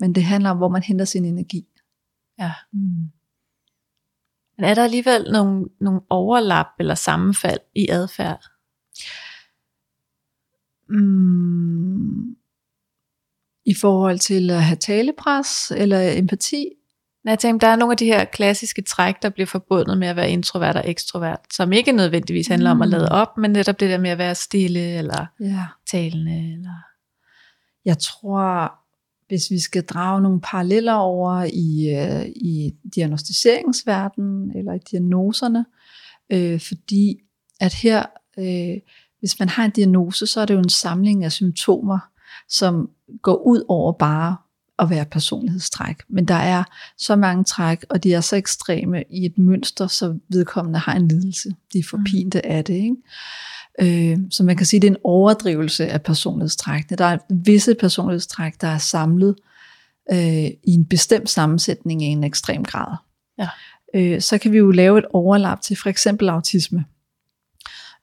Men 0.00 0.14
det 0.14 0.24
handler 0.24 0.50
om, 0.50 0.56
hvor 0.56 0.68
man 0.68 0.82
henter 0.82 1.04
sin 1.04 1.24
energi. 1.24 1.66
Ja. 2.38 2.52
Mm. 2.72 3.10
Men 4.56 4.64
er 4.64 4.74
der 4.74 4.84
alligevel 4.84 5.32
nogle, 5.32 5.66
nogle 5.80 6.00
overlap 6.10 6.66
eller 6.78 6.94
sammenfald 6.94 7.60
i 7.74 7.88
adfærd? 7.88 8.49
Mm. 10.90 12.37
I 13.66 13.74
forhold 13.74 14.18
til 14.18 14.50
at 14.50 14.62
have 14.62 14.76
talepres 14.76 15.48
eller 15.76 16.18
empati? 16.18 16.66
Når 17.24 17.33
jeg 17.33 17.38
tænker, 17.38 17.66
der 17.66 17.72
er 17.72 17.76
nogle 17.76 17.92
af 17.92 17.96
de 17.96 18.05
her 18.05 18.24
klassiske 18.24 18.83
træk, 18.83 19.14
der 19.22 19.31
bliver 19.31 19.46
forbundet 19.46 19.98
med 19.98 20.09
at 20.09 20.16
være 20.16 20.31
introvert 20.31 20.76
og 20.76 20.83
ekstrovert, 20.90 21.40
som 21.55 21.72
ikke 21.72 21.92
nødvendigvis 21.92 22.46
handler 22.46 22.70
om 22.70 22.83
at 22.83 22.88
Mm. 22.88 22.92
lade 22.92 23.09
op, 23.09 23.38
men 23.38 23.50
netop 23.50 23.81
det 23.81 23.90
der 23.90 23.98
med 23.98 24.11
at 24.11 24.18
være 24.18 24.35
stille 24.35 24.81
eller 24.98 25.26
Ja. 25.40 25.66
talende. 25.90 26.53
Eller... 26.53 26.74
Jeg 27.85 27.98
tror, 27.98 28.72
hvis 29.29 29.50
vi 29.50 29.59
skal 29.59 29.83
drage 29.85 30.22
nogle 30.22 30.40
paralleller 30.40 30.92
over 30.94 31.44
i, 31.53 31.94
øh, 31.96 32.26
i 32.26 32.72
diagnostiseringsverdenen 32.94 34.57
eller 34.57 34.72
i 34.72 34.79
diagnoserne, 34.90 35.64
øh, 36.33 36.61
fordi 36.61 37.18
at 37.61 37.74
her, 37.74 38.07
øh, 38.38 38.76
hvis 39.20 39.38
man 39.38 39.48
har 39.48 39.64
en 39.64 39.70
diagnose, 39.70 40.26
så 40.26 40.40
er 40.40 40.44
det 40.44 40.54
jo 40.54 40.59
en 40.59 40.68
samling 40.68 41.24
af 41.24 41.33
symptomer, 41.33 41.98
som 42.48 42.90
går 43.22 43.37
ud 43.37 43.64
over 43.68 43.92
bare 43.92 44.37
at 44.78 44.90
være 44.90 45.04
personlighedstræk. 45.04 45.96
Men 46.09 46.24
der 46.24 46.35
er 46.35 46.64
så 46.98 47.16
mange 47.16 47.44
træk, 47.44 47.85
og 47.90 48.04
de 48.04 48.14
er 48.14 48.20
så 48.20 48.37
ekstreme 48.37 49.04
i 49.11 49.26
et 49.26 49.38
mønster, 49.38 49.87
så 49.87 50.18
vedkommende 50.28 50.78
har 50.78 50.94
en 50.94 51.09
lidelse. 51.09 51.54
De 51.72 51.78
er 51.78 51.85
forpinte 51.90 52.46
af 52.46 52.64
det. 52.64 52.74
Ikke? 52.74 54.12
Øh, 54.12 54.18
så 54.30 54.44
man 54.44 54.56
kan 54.56 54.66
sige, 54.66 54.78
at 54.78 54.83
det 54.83 54.88
er 54.88 54.92
en 54.92 55.00
overdrivelse 55.04 55.88
af 55.88 56.02
personlighedstrækkene. 56.02 56.96
Der 56.96 57.04
er 57.04 57.18
visse 57.30 57.74
personlighedstræk, 57.74 58.61
der 58.61 58.68
er 58.68 58.78
samlet 58.78 59.35
øh, 60.12 60.44
i 60.44 60.72
en 60.74 60.85
bestemt 60.85 61.30
sammensætning 61.30 62.02
i 62.02 62.06
en 62.06 62.24
ekstrem 62.24 62.64
grad. 62.64 62.96
Ja. 63.38 63.48
Øh, 63.94 64.20
så 64.20 64.38
kan 64.38 64.52
vi 64.52 64.59
jo 64.59 64.70
lave 64.70 64.98
et 64.98 65.04
overlap 65.12 65.61
til 65.61 65.76
for 65.76 65.88
eksempel 65.88 66.28
autisme. 66.28 66.85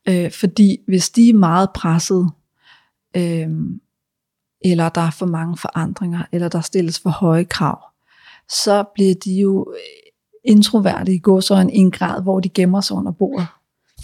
Øh, 0.10 0.32
fordi 0.32 0.78
hvis 0.88 1.10
de 1.10 1.30
er 1.30 1.34
meget 1.34 1.70
presset, 1.76 2.30
øh, 3.16 3.50
eller 4.62 4.90
der 4.90 5.02
er 5.02 5.12
for 5.12 5.26
mange 5.26 5.58
forandringer, 5.58 6.24
eller 6.32 6.50
der 6.50 6.62
stilles 6.62 7.00
for 7.00 7.10
høje 7.10 7.44
krav, 7.44 7.80
så 8.50 8.84
bliver 8.96 9.16
de 9.16 9.34
jo 9.34 9.74
introverte 10.46 11.14
i 11.14 11.20
gåsøjne 11.20 11.74
i 11.74 11.78
en 11.78 11.92
grad, 11.92 12.24
hvor 12.24 12.40
de 12.40 12.50
gemmer 12.50 12.82
sig 12.82 12.98
under 12.98 13.12
bordet. 13.12 13.48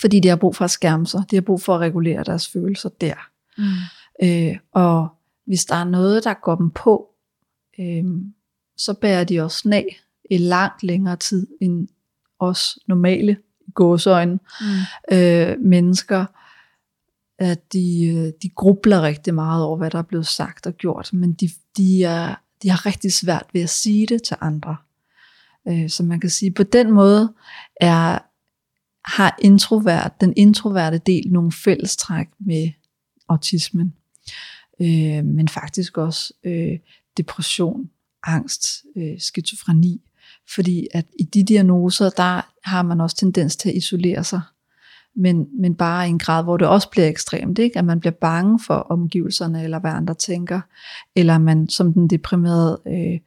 Fordi 0.01 0.19
de 0.19 0.27
har 0.27 0.35
brug 0.35 0.55
for 0.55 0.65
at 0.65 0.71
skærme 0.71 1.07
sig. 1.07 1.23
De 1.31 1.35
har 1.35 1.41
brug 1.41 1.61
for 1.61 1.75
at 1.75 1.81
regulere 1.81 2.23
deres 2.23 2.47
følelser 2.47 2.89
der. 2.89 3.15
Mm. 3.57 3.63
Øh, 4.23 4.57
og 4.71 5.07
hvis 5.45 5.65
der 5.65 5.75
er 5.75 5.83
noget, 5.83 6.23
der 6.23 6.33
går 6.33 6.55
dem 6.55 6.69
på, 6.69 7.09
øh, 7.79 8.03
så 8.77 8.93
bærer 8.93 9.23
de 9.23 9.41
også 9.41 9.69
nag 9.69 9.99
i 10.31 10.37
langt 10.37 10.83
længere 10.83 11.15
tid 11.15 11.47
end 11.61 11.87
os 12.39 12.79
normale 12.87 13.37
gåsøjne 13.73 14.39
Mm. 14.61 15.17
øh, 15.17 15.59
mennesker, 15.59 16.25
at 17.39 17.73
de, 17.73 18.05
øh, 18.05 18.33
de 18.41 18.49
grubler 18.55 19.01
rigtig 19.01 19.33
meget 19.33 19.63
over, 19.63 19.77
hvad 19.77 19.91
der 19.91 19.97
er 19.97 20.03
blevet 20.03 20.27
sagt 20.27 20.67
og 20.67 20.73
gjort, 20.73 21.09
men 21.13 21.33
de, 21.33 21.49
de, 21.77 22.03
er, 22.03 22.35
de 22.63 22.69
har 22.69 22.85
rigtig 22.85 23.13
svært 23.13 23.45
ved 23.53 23.61
at 23.61 23.69
sige 23.69 24.07
det 24.07 24.23
til 24.23 24.37
andre. 24.41 24.75
Øh, 25.67 25.89
så 25.89 26.03
man 26.03 26.19
kan 26.19 26.29
sige, 26.29 26.51
på 26.51 26.63
den 26.63 26.91
måde 26.91 27.33
er, 27.81 28.19
har 29.05 29.37
introvert, 29.41 30.21
den 30.21 30.33
introverte 30.37 30.97
del 30.97 31.31
nogle 31.31 31.51
fællestræk 31.51 32.27
med 32.39 32.71
autismen, 33.29 33.93
øh, 34.81 35.25
men 35.25 35.47
faktisk 35.47 35.97
også 35.97 36.33
øh, 36.43 36.79
depression, 37.17 37.89
angst, 38.23 38.67
øh, 38.95 39.19
skizofreni, 39.19 40.01
fordi 40.55 40.87
at 40.93 41.05
i 41.19 41.23
de 41.23 41.43
diagnoser, 41.43 42.09
der 42.09 42.41
har 42.63 42.81
man 42.81 43.01
også 43.01 43.15
tendens 43.15 43.55
til 43.55 43.69
at 43.69 43.75
isolere 43.75 44.23
sig, 44.23 44.41
men, 45.15 45.47
men 45.59 45.75
bare 45.75 46.07
i 46.07 46.09
en 46.09 46.19
grad, 46.19 46.43
hvor 46.43 46.57
det 46.57 46.67
også 46.67 46.89
bliver 46.89 47.07
ekstremt, 47.07 47.59
ikke? 47.59 47.79
at 47.79 47.85
man 47.85 47.99
bliver 47.99 48.13
bange 48.21 48.59
for 48.59 48.73
omgivelserne, 48.75 49.63
eller 49.63 49.79
hvad 49.79 49.91
andre 49.91 50.13
tænker, 50.13 50.61
eller 51.15 51.37
man 51.37 51.69
som 51.69 51.93
den 51.93 52.07
deprimerede 52.07 52.81
øh, 52.87 53.19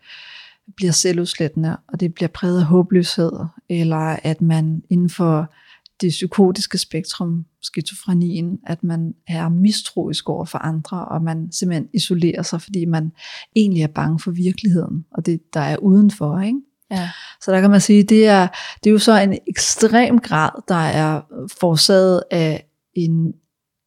bliver 0.77 0.93
selvudslættende, 0.93 1.77
og 1.89 2.01
det 2.01 2.15
bliver 2.15 2.29
præget 2.29 2.61
af 2.61 2.67
håbløshed, 2.67 3.33
eller 3.69 4.17
at 4.23 4.43
man 4.43 4.83
inden 4.91 5.11
for 5.11 5.53
det 6.01 6.11
psykotiske 6.11 6.79
spektrum, 6.79 7.45
skizofrenien, 7.63 8.59
at 8.67 8.85
man 8.85 9.15
er 9.29 9.49
mistroisk 9.49 10.29
over 10.29 10.45
for 10.45 10.59
andre, 10.59 11.05
og 11.05 11.23
man 11.23 11.53
simpelthen 11.53 11.89
isolerer 11.95 12.43
sig, 12.43 12.63
fordi 12.63 12.85
man 12.85 13.13
egentlig 13.57 13.83
er 13.83 13.87
bange 13.87 14.19
for 14.19 14.31
virkeligheden, 14.31 15.05
og 15.11 15.27
det, 15.27 15.55
der 15.55 15.61
er 15.61 15.77
udenfor. 15.77 16.41
Ikke? 16.41 16.61
Ja. 16.91 17.11
Så 17.43 17.53
der 17.53 17.61
kan 17.61 17.71
man 17.71 17.81
sige, 17.81 18.03
det 18.03 18.27
er, 18.27 18.49
det 18.85 18.91
er 18.91 18.93
jo 18.93 18.99
så 18.99 19.21
en 19.21 19.39
ekstrem 19.49 20.19
grad, 20.19 20.51
der 20.69 20.75
er 20.75 21.21
forårsaget 21.61 22.23
af 22.31 22.67
en, 22.95 23.33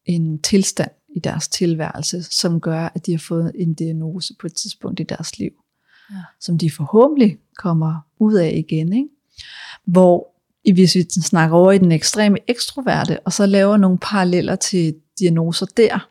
en 0.06 0.42
tilstand 0.42 0.90
i 1.16 1.20
deres 1.20 1.48
tilværelse, 1.48 2.22
som 2.22 2.60
gør, 2.60 2.88
at 2.94 3.06
de 3.06 3.10
har 3.10 3.18
fået 3.18 3.52
en 3.54 3.74
diagnose 3.74 4.34
på 4.40 4.46
et 4.46 4.54
tidspunkt 4.54 5.00
i 5.00 5.02
deres 5.02 5.38
liv, 5.38 5.50
Ja. 6.10 6.16
som 6.40 6.58
de 6.58 6.70
forhåbentlig 6.70 7.38
kommer 7.58 7.94
ud 8.18 8.34
af 8.34 8.64
igen. 8.68 8.92
Ikke? 8.92 9.08
Hvor 9.84 10.26
hvis 10.72 10.94
vi 10.94 11.06
snakker 11.22 11.56
over 11.56 11.72
i 11.72 11.78
den 11.78 11.92
ekstreme 11.92 12.38
ekstroverte, 12.48 13.20
og 13.20 13.32
så 13.32 13.46
laver 13.46 13.76
nogle 13.76 13.98
paralleller 13.98 14.56
til 14.56 14.94
diagnoser 15.18 15.66
der, 15.66 16.08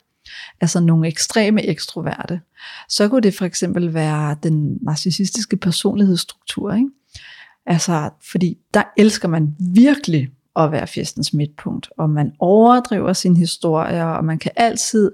altså 0.61 0.79
nogle 0.79 1.07
ekstreme 1.07 1.65
ekstroverte, 1.65 2.41
så 2.89 3.07
kunne 3.07 3.21
det 3.21 3.33
for 3.33 3.45
eksempel 3.45 3.93
være 3.93 4.35
den 4.43 4.77
narcissistiske 4.81 5.57
personlighedsstruktur. 5.57 6.73
Ikke? 6.73 6.89
Altså, 7.65 8.09
fordi 8.31 8.57
der 8.73 8.83
elsker 8.97 9.27
man 9.27 9.55
virkelig 9.73 10.29
at 10.55 10.71
være 10.71 10.87
festens 10.87 11.33
midtpunkt, 11.33 11.89
og 11.97 12.09
man 12.09 12.31
overdriver 12.39 13.13
sin 13.13 13.37
historie, 13.37 14.05
og 14.05 14.25
man 14.25 14.39
kan 14.39 14.51
altid 14.55 15.11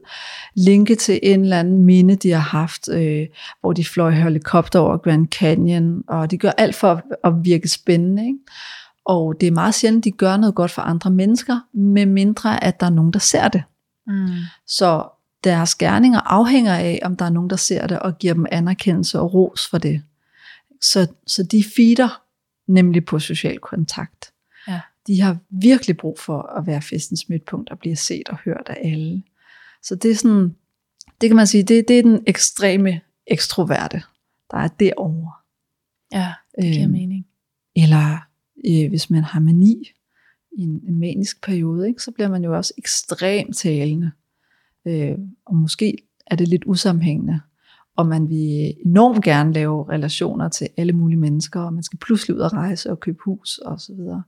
linke 0.56 0.96
til 0.96 1.20
en 1.24 1.42
eller 1.42 1.60
anden 1.60 1.86
minde, 1.86 2.16
de 2.16 2.32
har 2.32 2.40
haft, 2.40 2.90
øh, 2.90 3.28
hvor 3.62 3.74
de 3.74 3.86
fløj 3.86 4.12
helikopter 4.12 4.80
over 4.80 4.98
Grand 4.98 5.28
Canyon, 5.28 6.04
og 6.08 6.32
de 6.32 6.38
gør 6.38 6.52
alt 6.52 6.76
for 6.76 6.92
at, 6.92 7.04
at 7.24 7.34
virke 7.44 7.70
spændende. 7.70 8.26
Ikke? 8.26 8.40
Og 9.06 9.36
det 9.42 9.48
er 9.48 9.52
meget 9.52 9.76
sjældent, 9.76 10.04
de 10.04 10.12
gør 10.12 10.38
noget 10.38 10.56
godt 10.56 10.72
for 10.72 10.82
andre 10.82 11.10
mennesker, 11.10 11.60
med 11.74 12.06
mindre 12.06 12.64
at 12.64 12.80
der 12.80 12.86
er 12.86 12.90
nogen, 12.90 13.14
der 13.14 13.20
ser 13.20 13.48
det. 13.48 13.64
Mm. 14.08 14.28
Så 14.68 15.04
deres 15.46 15.76
gerninger 15.76 16.20
afhænger 16.20 16.76
af, 16.76 17.00
om 17.04 17.16
der 17.16 17.26
er 17.26 17.30
nogen, 17.30 17.50
der 17.50 17.56
ser 17.56 17.88
det, 17.88 18.00
og 18.00 18.18
giver 18.18 18.34
dem 18.34 18.46
anerkendelse 18.52 19.20
og 19.20 19.34
ros 19.34 19.68
for 19.70 19.78
det. 19.78 20.04
Så, 20.82 21.08
så 21.28 21.44
de 21.44 21.64
feeder 21.76 22.22
nemlig 22.68 23.06
på 23.06 23.20
social 23.20 23.60
kontakt. 23.60 24.34
Ja. 24.68 24.82
De 25.08 25.22
har 25.22 25.38
virkelig 25.50 25.98
brug 25.98 26.20
for 26.20 26.42
at 26.42 26.68
være 26.68 26.82
festens 26.82 27.30
midtpunkt 27.30 27.70
og 27.70 27.80
blive 27.80 27.96
set 27.96 28.30
og 28.30 28.38
hørt 28.46 28.68
af 28.70 28.78
alle. 28.84 29.24
Så 29.84 29.96
det 29.96 30.12
er 30.12 30.16
sådan, 30.16 30.56
det 31.22 31.30
kan 31.30 31.36
man 31.36 31.48
sige, 31.48 31.64
det, 31.64 31.88
det 31.88 32.00
er 32.00 32.04
den 32.04 32.24
ekstreme 32.28 33.02
ekstroverte, 33.28 34.02
der 34.52 34.58
er 34.58 34.68
derovre. 34.68 35.32
Ja, 36.14 36.34
det 36.62 36.74
giver 36.74 36.84
Øhm, 36.84 36.92
mening. 36.92 37.26
Eller 37.76 38.18
øh, 38.68 38.90
hvis 38.90 39.10
man 39.10 39.24
har 39.24 39.40
mani 39.40 39.92
i 40.58 40.62
en, 40.62 41.00
manisk 41.00 41.44
periode, 41.44 41.88
ikke, 41.88 42.04
så 42.04 42.12
bliver 42.12 42.30
man 42.30 42.44
jo 42.44 42.56
også 42.56 42.74
ekstremt 42.78 43.58
talende. 43.58 44.12
Øh, 44.88 45.18
og 45.46 45.56
måske 45.56 45.98
er 46.28 46.36
det 46.36 46.48
lidt 46.48 46.64
usammenhængende. 46.66 47.40
Og 47.98 48.08
man 48.08 48.30
vil 48.30 48.74
enormt 48.86 49.24
gerne 49.24 49.54
lave 49.54 49.90
relationer 49.90 50.50
til 50.50 50.68
alle 50.78 50.94
mulige 50.94 51.20
mennesker, 51.20 51.60
og 51.60 51.74
man 51.74 51.84
skal 51.84 52.00
pludselig 52.00 52.36
ud 52.36 52.42
og 52.42 52.54
rejse 52.54 52.92
og 52.92 53.00
købe 53.00 53.18
hus 53.26 53.58
og 53.58 53.80
så 53.80 53.94
videre. 53.94 54.24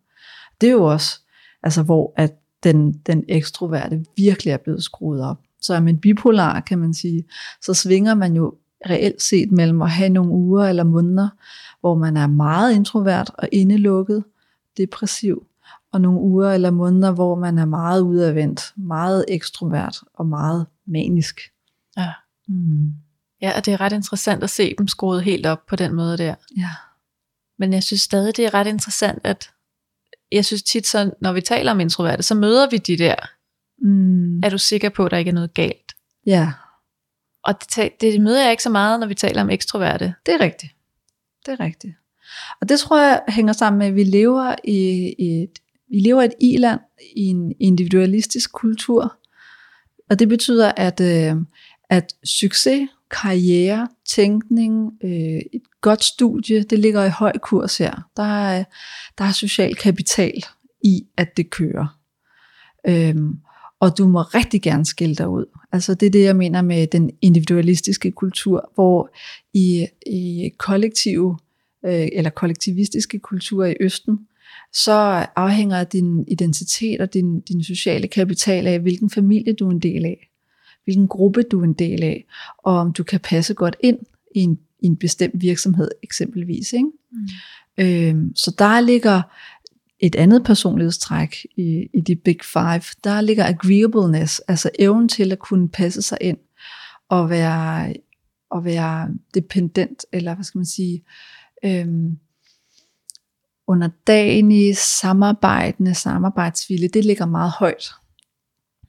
Det 0.62 0.70
er 0.70 0.74
jo 0.74 0.84
også, 0.84 1.20
altså 1.64 1.84
hvor 1.84 2.14
at 2.18 2.34
den, 2.64 2.94
den 2.94 3.24
ekstroverte 3.28 4.06
virkelig 4.18 4.52
er 4.52 4.58
blevet 4.58 4.84
skruet 4.84 5.24
op. 5.24 5.38
Så 5.62 5.74
er 5.74 5.80
man 5.80 5.98
bipolar, 5.98 6.60
kan 6.60 6.80
man 6.80 6.94
sige, 6.94 7.24
så 7.62 7.74
svinger 7.74 8.16
man 8.16 8.36
jo 8.36 8.54
reelt 8.90 9.22
set 9.22 9.52
mellem 9.52 9.82
at 9.82 9.90
have 9.90 10.10
nogle 10.10 10.32
uger 10.32 10.66
eller 10.66 10.84
måneder, 10.84 11.30
hvor 11.80 11.96
man 11.96 12.18
er 12.18 12.28
meget 12.28 12.76
introvert 12.76 13.32
og 13.38 13.50
indelukket, 13.52 14.24
depressiv, 14.78 15.47
og 15.94 16.02
nogle 16.02 16.20
uger 16.20 16.52
eller 16.52 16.72
måneder, 16.72 17.12
hvor 17.12 17.36
man 17.36 17.58
er 17.58 17.66
meget 17.66 18.02
udadvendt, 18.02 18.74
meget 18.78 19.26
ekstrovert 19.28 19.98
og 20.14 20.26
meget 20.26 20.66
manisk. 20.88 21.42
Ja. 21.98 22.14
Mm. 22.48 22.94
Ja, 23.42 23.52
og 23.58 23.66
det 23.66 23.74
er 23.74 23.82
ret 23.82 23.92
interessant 23.94 24.44
at 24.44 24.50
se 24.50 24.76
dem 24.78 24.88
skruet 24.88 25.24
helt 25.24 25.46
op 25.46 25.66
på 25.66 25.76
den 25.76 25.94
måde 25.94 26.18
der. 26.18 26.36
Ja. 26.58 26.70
Men 27.60 27.74
jeg 27.74 27.84
synes 27.84 28.02
stadig, 28.02 28.38
det 28.38 28.46
er 28.46 28.54
ret 28.54 28.68
interessant, 28.68 29.20
at 29.24 29.50
jeg 30.32 30.46
synes 30.46 30.64
tit, 30.64 30.88
så, 30.88 31.12
når 31.22 31.34
vi 31.34 31.42
taler 31.42 31.72
om 31.72 31.80
introverte, 31.80 32.24
så 32.24 32.36
møder 32.36 32.70
vi 32.70 32.78
de 32.78 32.98
der, 32.98 33.16
Mm. 33.82 34.40
er 34.44 34.50
du 34.50 34.58
sikker 34.58 34.90
på, 34.90 35.06
at 35.06 35.12
der 35.12 35.18
ikke 35.18 35.30
er 35.30 35.34
noget 35.34 35.54
galt? 35.54 35.94
ja, 36.26 36.54
Og 37.44 37.54
det, 37.76 38.02
det 38.02 38.22
møder 38.22 38.42
jeg 38.42 38.52
ikke 38.52 38.64
så 38.64 38.70
meget, 38.70 39.00
når 39.00 39.08
vi 39.08 39.14
taler 39.16 39.42
om 39.42 39.50
ekstroverte. 39.50 40.14
det 40.26 40.34
er 40.34 40.40
rigtigt. 40.40 40.74
Det 41.46 41.52
er 41.54 41.60
rigtigt. 41.60 41.96
Og 42.62 42.70
det 42.70 42.80
tror 42.80 43.00
jeg 43.02 43.22
hænger 43.28 43.54
sammen 43.54 43.80
med, 43.80 43.88
at 43.88 43.96
vi 43.96 44.04
lever 44.04 44.56
i, 44.64 44.80
i 45.20 45.44
et, 45.44 45.60
vi 45.90 46.00
lever 46.00 46.22
i 46.22 46.26
et 46.26 46.34
i-land, 46.42 46.80
i 47.16 47.24
en 47.24 47.54
individualistisk 47.60 48.52
kultur. 48.52 49.18
Og 50.10 50.20
det 50.20 50.30
betyder, 50.30 50.72
at, 50.78 51.02
øh, 51.02 51.36
at 51.90 52.16
succes, 52.24 52.90
karriere, 53.12 53.88
tænkning, 54.06 54.92
øh, 55.04 55.42
et 55.54 55.62
godt 55.82 56.04
studie, 56.04 56.64
det 56.64 56.80
ligger 56.80 57.06
i 57.06 57.10
høj 57.10 57.34
kurs 57.38 57.78
her. 57.78 58.10
Der 58.18 58.24
er, 58.24 58.64
der 59.18 59.26
er 59.26 59.32
social 59.32 59.76
kapital 59.76 60.44
i, 60.84 61.06
at 61.18 61.38
det 61.38 61.50
kører. 61.50 62.00
Øhm, 62.88 63.38
og 63.80 63.98
du 63.98 64.08
må 64.08 64.22
rigtig 64.22 64.62
gerne 64.62 64.86
skille 64.86 65.16
dig 65.16 65.30
ud. 65.30 65.46
Altså 65.72 65.94
det 65.94 66.06
er 66.06 66.10
det, 66.10 66.24
jeg 66.24 66.36
mener 66.36 66.62
med 66.62 66.88
den 66.88 67.12
individualistiske 67.22 68.12
kultur, 68.12 68.72
hvor 68.76 69.10
i, 69.54 69.88
i 70.06 70.52
kollektive 70.58 71.38
øh, 71.86 72.08
eller 72.14 72.30
kollektivistiske 72.30 73.20
kulturer 73.20 73.68
i 73.68 73.76
Østen, 73.80 74.20
så 74.74 75.26
afhænger 75.36 75.84
din 75.84 76.26
identitet 76.28 77.02
og 77.02 77.14
din, 77.14 77.40
din 77.40 77.64
sociale 77.64 78.08
kapital 78.08 78.68
af, 78.68 78.80
hvilken 78.80 79.10
familie 79.10 79.54
du 79.54 79.68
er 79.68 79.72
en 79.72 79.80
del 79.80 80.06
af, 80.06 80.30
hvilken 80.84 81.08
gruppe 81.08 81.44
du 81.44 81.60
er 81.60 81.64
en 81.64 81.74
del 81.74 82.04
af, 82.04 82.26
og 82.58 82.76
om 82.76 82.94
du 82.94 83.04
kan 83.04 83.20
passe 83.20 83.54
godt 83.54 83.76
ind 83.80 84.00
i 84.36 84.40
en, 84.40 84.60
i 84.80 84.86
en 84.86 84.98
bestemt 84.98 85.42
virksomhed 85.42 85.92
eksempelvis. 86.04 86.74
Ikke? 86.74 86.88
Mm. 87.12 87.28
Øhm, 87.78 88.36
så 88.36 88.56
der 88.58 88.82
ligger 88.82 89.22
et 90.00 90.16
andet 90.16 90.44
personlighedstræk 90.44 91.46
i, 91.56 91.90
i 91.94 92.02
de 92.02 92.16
big 92.16 92.38
five. 92.44 92.82
Der 93.04 93.22
ligger 93.22 93.46
agreeableness, 93.46 94.40
altså 94.40 94.70
evnen 94.80 95.10
til 95.10 95.32
at 95.32 95.40
kunne 95.40 95.70
passe 95.70 96.02
sig 96.02 96.18
ind 96.22 96.38
og 97.10 97.30
være, 97.30 97.94
og 98.50 98.66
være 98.66 99.10
dependent, 99.34 100.06
eller 100.12 100.36
hvad 100.36 100.44
skal 100.44 100.60
man 100.60 100.66
sige, 100.66 101.04
øhm, 101.66 102.18
underdanig, 103.68 104.78
samarbejdende, 104.78 105.94
samarbejdsvilje, 105.96 106.88
det 106.88 107.06
ligger 107.06 107.26
meget 107.26 107.52
højt. 107.52 107.92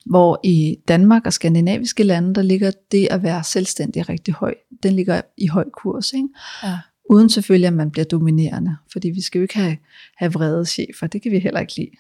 Hvor 0.07 0.41
i 0.45 0.77
Danmark 0.89 1.27
og 1.27 1.33
skandinaviske 1.33 2.03
lande, 2.03 2.35
der 2.35 2.43
ligger 2.43 2.71
det 2.93 3.09
at 3.11 3.23
være 3.23 3.45
selvstændig 3.45 4.09
rigtig 4.09 4.35
højt. 4.35 4.57
Den 4.83 4.93
ligger 4.97 5.21
i 5.39 5.47
høj 5.47 5.65
kurs, 5.71 6.13
ikke? 6.13 6.29
Ja. 6.63 6.79
Uden 7.11 7.29
selvfølgelig, 7.31 7.67
at 7.67 7.73
man 7.73 7.91
bliver 7.91 8.05
dominerende. 8.05 8.77
Fordi 8.93 9.09
vi 9.09 9.21
skal 9.21 9.39
jo 9.39 9.43
ikke 9.43 9.57
have, 9.59 9.77
have 10.17 10.33
vrede 10.33 10.67
chefer. 10.67 11.07
Det 11.07 11.23
kan 11.23 11.33
vi 11.33 11.39
heller 11.39 11.61
ikke 11.61 11.77
lide. 11.77 11.91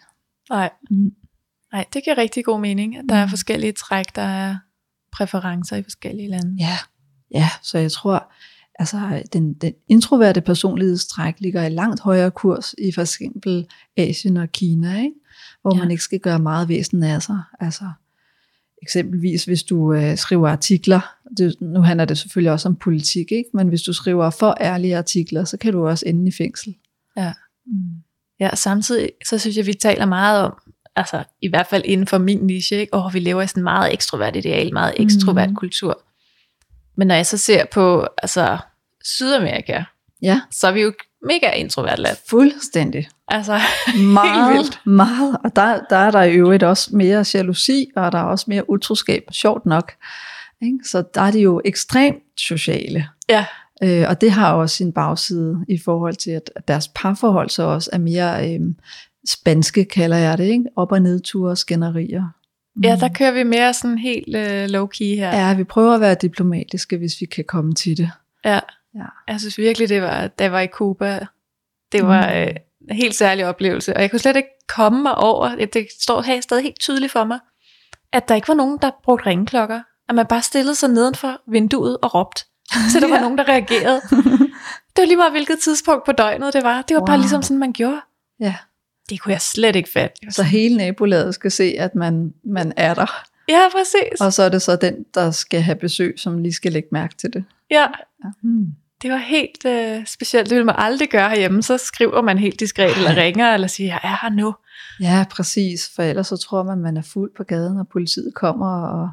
Nej. 0.50 0.70
Mm. 0.90 1.10
Nej, 1.72 1.84
det 1.92 2.04
giver 2.04 2.18
rigtig 2.18 2.44
god 2.44 2.60
mening, 2.60 2.96
at 2.96 3.04
der 3.08 3.14
er 3.14 3.24
Mm. 3.24 3.30
forskellige 3.30 3.72
træk, 3.72 4.16
der 4.16 4.22
er 4.22 4.56
præferencer 5.12 5.76
i 5.76 5.82
forskellige 5.82 6.28
lande. 6.28 6.56
Ja, 6.58 6.78
ja, 7.34 7.48
så 7.62 7.78
jeg 7.78 7.92
tror, 7.92 8.32
altså 8.78 9.22
den, 9.32 9.54
den 9.54 9.72
introverte 9.88 10.40
personlighedstræk 10.40 11.34
ligger 11.38 11.62
i 11.64 11.68
langt 11.68 12.00
højere 12.00 12.30
kurs 12.30 12.74
i 12.78 12.92
for 12.92 13.00
eksempel 13.02 13.66
Asien 13.96 14.36
og 14.36 14.48
Kina, 14.52 14.98
ikke? 14.98 15.12
hvor 15.62 15.74
Ja. 15.76 15.80
man 15.82 15.90
ikke 15.90 16.02
skal 16.02 16.20
gøre 16.20 16.38
meget 16.38 16.68
væsen 16.68 17.02
af 17.02 17.22
sig. 17.22 17.38
Altså, 17.60 17.84
eksempelvis 18.82 19.44
hvis 19.44 19.62
du 19.62 19.92
øh, 19.92 20.16
skriver 20.16 20.48
artikler, 20.48 21.00
det, 21.36 21.54
nu 21.60 21.80
handler 21.80 22.04
det 22.04 22.18
selvfølgelig 22.18 22.52
også 22.52 22.68
om 22.68 22.76
politik, 22.76 23.32
ikke? 23.32 23.50
men 23.54 23.68
hvis 23.68 23.82
du 23.82 23.92
skriver 23.92 24.30
for 24.30 24.56
ærlige 24.60 24.96
artikler, 24.96 25.44
så 25.44 25.56
kan 25.56 25.72
du 25.72 25.88
også 25.88 26.04
ende 26.08 26.28
i 26.28 26.32
fængsel. 26.38 26.74
Ja. 27.16 27.32
Mm. 27.66 27.72
Ja, 28.40 28.48
og 28.50 28.58
samtidig 28.58 29.10
så 29.28 29.38
synes 29.38 29.56
jeg, 29.56 29.66
vi 29.66 29.74
taler 29.74 30.06
meget 30.06 30.44
om, 30.44 30.52
altså 30.96 31.24
i 31.42 31.48
hvert 31.48 31.66
fald 31.66 31.82
inden 31.84 32.06
for 32.06 32.18
min 32.18 32.38
niche, 32.38 32.76
ikke? 32.76 32.94
og 32.94 33.14
vi 33.14 33.18
lever 33.20 33.42
i 33.42 33.46
sådan 33.46 33.60
en 33.60 33.64
meget 33.64 33.92
ekstrovert 33.92 34.36
ideal, 34.36 34.72
meget 34.72 34.94
ekstrovert 34.96 35.48
Mhm. 35.48 35.56
kultur. 35.56 36.02
Men 36.96 37.06
når 37.08 37.14
jeg 37.14 37.26
så 37.26 37.36
ser 37.36 37.64
på 37.72 38.06
altså, 38.22 38.58
Sydamerika, 39.16 39.82
Ja, 40.22 40.40
så 40.50 40.66
er 40.68 40.72
vi 40.72 40.80
jo 40.82 40.92
mega 41.26 41.50
introvert 41.50 41.98
land. 41.98 42.16
fuldstændig. 42.28 43.08
Altså, 43.28 43.60
Meget, 44.12 44.54
vildt. 44.54 44.80
meget. 44.86 45.36
Og 45.44 45.56
der, 45.56 45.80
der 45.90 45.96
er 45.96 46.10
der 46.10 46.22
i 46.22 46.32
øvrigt 46.34 46.62
også 46.62 46.96
mere 46.96 47.24
jalousi, 47.34 47.90
og 47.96 48.12
der 48.12 48.18
er 48.18 48.22
også 48.22 48.44
mere 48.48 48.70
utroskab, 48.70 49.24
sjovt 49.32 49.66
nok. 49.66 49.92
Ikke? 50.62 50.78
Så 50.84 51.04
der 51.14 51.20
er 51.20 51.30
de 51.30 51.40
jo 51.40 51.60
ekstremt 51.64 52.22
sociale. 52.36 53.08
ja, 53.28 53.44
Øh, 53.82 54.04
og 54.08 54.20
det 54.20 54.30
har 54.32 54.52
også 54.52 54.76
sin 54.76 54.92
bagside 54.92 55.64
i 55.68 55.78
forhold 55.84 56.14
til, 56.16 56.30
at 56.30 56.50
deres 56.68 56.88
parforhold 56.94 57.50
så 57.50 57.62
også 57.62 57.90
er 57.92 57.98
mere 57.98 58.54
øh, 58.54 58.60
spanske, 59.28 59.84
kalder 59.84 60.16
jeg 60.16 60.38
det. 60.38 60.44
Ikke? 60.44 60.64
Op- 60.76 60.92
og 60.92 61.02
nedture 61.02 61.50
og 61.50 61.58
skænderier. 61.58 62.24
ja, 62.84 62.96
der 63.00 63.08
kører 63.08 63.32
vi 63.32 63.42
mere 63.42 63.74
sådan 63.74 63.98
helt 63.98 64.36
øh, 64.36 64.64
low-key 64.64 65.04
her. 65.04 65.36
Ja, 65.46 65.54
vi 65.54 65.64
prøver 65.64 65.94
at 65.94 66.00
være 66.00 66.14
diplomatiske, 66.22 66.96
hvis 66.96 67.12
vi 67.20 67.26
kan 67.26 67.44
komme 67.44 67.74
til 67.74 67.96
det. 67.96 68.10
Ja. 68.44 68.58
Ja. 68.98 69.32
Jeg 69.32 69.40
synes 69.40 69.58
virkelig, 69.58 69.88
det 69.88 70.02
var, 70.02 70.26
da 70.26 70.44
jeg 70.44 70.52
var 70.52 70.60
i 70.60 70.66
Cuba, 70.66 71.18
det 71.92 72.06
var, 72.06 72.26
Mm. 72.28 72.34
øh, 72.36 72.54
helt 72.96 73.14
særlig 73.14 73.46
oplevelse, 73.46 73.96
og 73.96 74.02
jeg 74.02 74.10
kunne 74.10 74.20
slet 74.20 74.36
ikke 74.36 74.48
komme 74.68 75.02
mig 75.02 75.14
over, 75.14 75.66
det 75.66 75.86
står 76.00 76.22
her 76.22 76.40
stadig 76.40 76.62
helt 76.62 76.80
tydeligt 76.80 77.12
for 77.12 77.24
mig, 77.24 77.38
at 78.12 78.28
der 78.28 78.34
ikke 78.34 78.48
var 78.48 78.54
nogen, 78.54 78.78
der 78.82 78.90
brugte 79.04 79.26
ringeklokker. 79.26 79.80
At 80.08 80.14
man 80.14 80.26
bare 80.26 80.42
stillede 80.42 80.74
sig 80.74 80.88
neden 80.90 81.14
for 81.14 81.40
vinduet 81.50 81.96
og 82.02 82.14
råbte. 82.14 82.44
Så 82.92 83.00
der 83.00 83.08
var 83.08 83.14
Ja. 83.16 83.20
nogen, 83.22 83.38
der 83.38 83.48
reagerede. 83.48 84.00
Det 84.96 85.02
var 85.02 85.06
lige 85.06 85.16
meget, 85.16 85.32
hvilket 85.32 85.58
tidspunkt 85.58 86.04
på 86.06 86.12
døgnet 86.12 86.54
det 86.54 86.62
var. 86.64 86.82
Det 86.82 86.94
var 86.94 87.00
wow. 87.00 87.06
bare 87.06 87.18
ligesom 87.18 87.42
sådan, 87.42 87.58
man 87.58 87.72
gjorde. 87.72 88.00
Ja. 88.40 88.54
Det 89.10 89.20
kunne 89.20 89.32
jeg 89.32 89.40
slet 89.40 89.76
ikke 89.76 89.88
fatte. 89.90 90.16
Så 90.32 90.42
hele 90.42 90.76
nabolaget 90.76 91.34
skal 91.34 91.50
se, 91.50 91.74
at 91.78 91.94
man, 91.94 92.34
man 92.44 92.72
er 92.76 92.94
der. 92.94 93.24
Ja, 93.48 93.60
præcis. 93.72 94.20
Og 94.20 94.32
så 94.32 94.42
er 94.42 94.48
det 94.48 94.62
så 94.62 94.76
den, 94.76 95.04
der 95.14 95.30
skal 95.30 95.60
have 95.62 95.76
besøg, 95.76 96.14
som 96.16 96.38
lige 96.38 96.52
skal 96.52 96.72
lægge 96.72 96.88
mærke 96.92 97.14
til 97.14 97.32
det. 97.32 97.44
Ja, 97.70 97.86
Ja. 98.24 98.30
Hmm. 98.42 98.66
Det 99.02 99.10
var 99.10 99.16
helt 99.16 99.64
øh, 99.64 100.06
specielt. 100.06 100.50
Det 100.50 100.54
ville 100.54 100.64
man 100.66 100.74
aldrig 100.78 101.08
gøre 101.10 101.28
herhjemme. 101.30 101.62
Så 101.62 101.78
skriver 101.78 102.22
man 102.22 102.38
helt 102.38 102.60
diskret, 102.60 102.96
eller 102.96 103.16
ringer, 103.24 103.54
eller 103.54 103.66
siger, 103.66 103.88
jeg 103.88 104.00
er 104.02 104.18
her 104.22 104.30
nu. 104.30 104.54
Ja, 105.00 105.24
præcis. 105.30 105.90
For 105.94 106.02
ellers 106.02 106.26
så 106.26 106.36
tror 106.36 106.62
man, 106.62 106.78
man 106.78 106.96
er 106.96 107.02
fuld 107.02 107.30
på 107.36 107.44
gaden, 107.44 107.78
og 107.78 107.88
politiet 107.88 108.34
kommer 108.34 108.82
og 108.82 109.10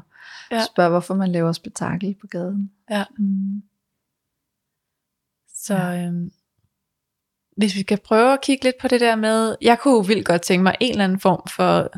Ja. 0.50 0.56
ja. 0.56 0.64
spørger, 0.74 0.90
hvorfor 0.90 1.14
man 1.14 1.32
laver 1.32 1.52
spektakel 1.52 2.14
på 2.20 2.26
gaden. 2.26 2.72
Ja. 2.90 3.04
Mm. 3.18 3.62
Så 5.54 5.74
øhm, 5.74 6.30
hvis 7.56 7.74
vi 7.74 7.80
skal 7.80 7.98
prøve 8.04 8.32
at 8.32 8.40
kigge 8.42 8.64
lidt 8.64 8.76
på 8.80 8.88
det 8.88 9.00
der 9.00 9.16
med, 9.16 9.56
jeg 9.62 9.78
kunne 9.78 9.94
jo 9.94 10.00
vildt 10.00 10.26
godt 10.26 10.42
tænke 10.42 10.62
mig 10.62 10.74
en 10.80 10.90
eller 10.90 11.04
anden 11.04 11.20
form 11.20 11.42
for 11.56 11.90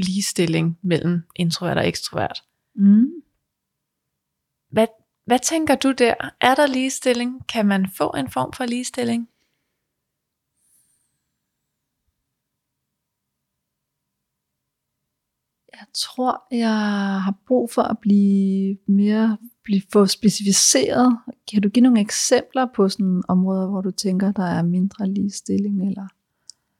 ligestilling 0.00 0.78
mellem 0.82 1.22
introvert 1.36 1.78
og 1.78 1.88
ekstrovert. 1.88 2.42
Mm. 2.76 3.06
Hvad, 4.70 4.86
hvad 5.24 5.38
tænker 5.38 5.74
du 5.74 5.92
der? 5.92 6.14
Er 6.40 6.54
der 6.54 6.66
ligestilling? 6.66 7.46
Kan 7.48 7.66
man 7.66 7.86
få 7.96 8.10
en 8.16 8.30
form 8.30 8.52
for 8.52 8.64
ligestilling? 8.64 9.28
Jeg 15.72 15.86
tror, 15.94 16.42
jeg 16.50 16.70
har 17.22 17.34
brug 17.46 17.70
for 17.70 17.82
at 17.82 17.98
blive 17.98 18.78
mere 18.88 19.38
blive, 19.64 19.82
få 19.92 20.06
specificeret. 20.06 21.18
Kan 21.52 21.62
du 21.62 21.68
give 21.68 21.82
nogle 21.82 22.00
eksempler 22.00 22.66
på 22.74 22.88
sådan 22.88 23.22
områder, 23.28 23.68
hvor 23.68 23.80
du 23.80 23.90
tænker, 23.90 24.32
der 24.32 24.44
er 24.46 24.62
mindre 24.62 25.08
ligestilling? 25.08 25.88
Eller? 25.88 26.06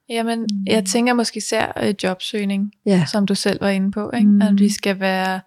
Jamen, 0.08 0.40
Mm. 0.40 0.64
jeg 0.66 0.84
tænker 0.86 1.14
måske 1.14 1.38
især 1.38 1.72
øh, 1.82 1.94
jobsøgning, 2.02 2.72
Ja. 2.86 3.04
som 3.06 3.26
du 3.26 3.34
selv 3.34 3.60
var 3.60 3.68
inde 3.68 3.90
på. 3.92 4.10
Ikke? 4.10 4.28
Mm. 4.28 4.42
At 4.42 4.58
vi 4.58 4.68
skal 4.72 5.00
være 5.00 5.40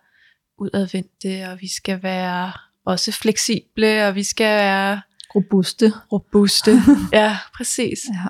udadvendte, 0.58 1.46
og 1.52 1.62
vi 1.62 1.68
skal 1.76 2.04
være 2.04 2.52
også 2.86 3.12
fleksible, 3.12 4.08
og 4.08 4.16
vi 4.16 4.24
skal 4.24 4.58
være 4.58 5.02
Robuste. 5.36 5.92
robuste. 6.12 6.72
ja, 7.14 7.38
præcis. 7.56 8.00
Ja. 8.14 8.28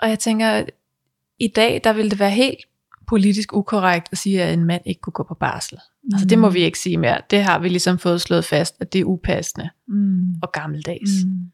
Og 0.00 0.08
jeg 0.08 0.18
tænker, 0.18 0.64
i 1.38 1.48
dag, 1.48 1.80
der 1.84 1.92
vil 1.92 2.10
det 2.10 2.18
være 2.18 2.30
helt 2.30 2.58
politisk 3.06 3.52
ukorrekt 3.52 4.08
at 4.12 4.18
sige, 4.18 4.42
at 4.42 4.54
en 4.54 4.64
mand 4.64 4.82
ikke 4.86 5.00
kunne 5.00 5.12
gå 5.12 5.22
på 5.22 5.34
barsel. 5.34 5.78
Mm. 6.02 6.10
Altså 6.14 6.26
det 6.26 6.38
må 6.38 6.50
vi 6.50 6.60
ikke 6.60 6.78
sige 6.78 6.96
mere. 6.96 7.20
Det 7.30 7.42
har 7.42 7.58
vi 7.58 7.68
ligesom 7.68 7.98
fået 7.98 8.20
slået 8.20 8.44
fast, 8.44 8.76
at 8.80 8.92
det 8.92 9.00
er 9.00 9.04
upassende 9.04 9.70
Mm. 9.88 10.34
og 10.42 10.52
gammeldags. 10.52 11.10
Mm. 11.24 11.30
Mm. 11.30 11.50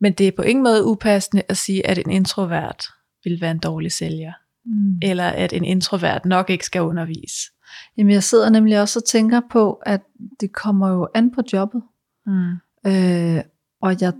Men 0.00 0.12
det 0.12 0.28
er 0.28 0.32
på 0.36 0.42
ingen 0.42 0.62
måde 0.62 0.84
upassende 0.84 1.42
at 1.48 1.56
sige, 1.56 1.86
at 1.86 1.98
en 1.98 2.10
introvert 2.10 2.84
vil 3.24 3.40
være 3.40 3.50
en 3.50 3.58
dårlig 3.58 3.92
sælger. 3.92 4.32
Mm. 4.64 4.98
Eller 5.02 5.28
at 5.28 5.52
en 5.52 5.64
introvert 5.64 6.24
nok 6.24 6.50
ikke 6.50 6.64
skal 6.66 6.82
undervise. 6.82 7.50
Jamen, 7.96 8.12
jeg 8.12 8.22
sidder 8.22 8.50
nemlig 8.50 8.80
også 8.80 8.98
og 8.98 9.04
tænker 9.04 9.40
på, 9.50 9.72
at 9.72 10.02
det 10.40 10.52
kommer 10.52 10.88
jo 10.88 11.08
an 11.14 11.30
på 11.30 11.42
jobbet. 11.52 11.82
Mm. 12.26 12.50
Øh, 12.86 13.44
og 13.80 14.00
jeg, 14.00 14.12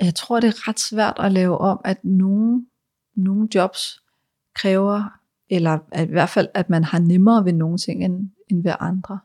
jeg 0.00 0.14
tror, 0.14 0.40
det 0.40 0.48
er 0.48 0.68
ret 0.68 0.80
svært 0.80 1.16
at 1.18 1.32
lave 1.32 1.58
om, 1.58 1.80
at 1.84 2.04
nogle, 2.04 2.66
nogle 3.16 3.48
jobs 3.54 4.02
kræver, 4.54 5.04
eller 5.50 5.78
at 5.92 6.08
i 6.08 6.12
hvert 6.12 6.30
fald, 6.30 6.48
at 6.54 6.70
man 6.70 6.84
har 6.84 6.98
nemmere 6.98 7.44
ved 7.44 7.52
nogle 7.52 7.78
ting 7.78 8.04
end, 8.04 8.30
end 8.48 8.62
ved 8.62 8.74
andre. 8.80 9.18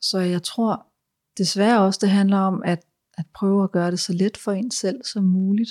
Så 0.00 0.18
jeg 0.18 0.42
tror 0.42 0.86
desværre 1.38 1.80
også, 1.80 1.98
det 2.02 2.10
handler 2.10 2.38
om 2.38 2.62
at, 2.64 2.84
at 3.18 3.24
prøve 3.34 3.64
at 3.64 3.72
gøre 3.72 3.90
det 3.90 4.00
så 4.00 4.12
let 4.12 4.36
for 4.36 4.52
en 4.52 4.70
selv 4.70 5.04
som 5.04 5.24
muligt. 5.24 5.70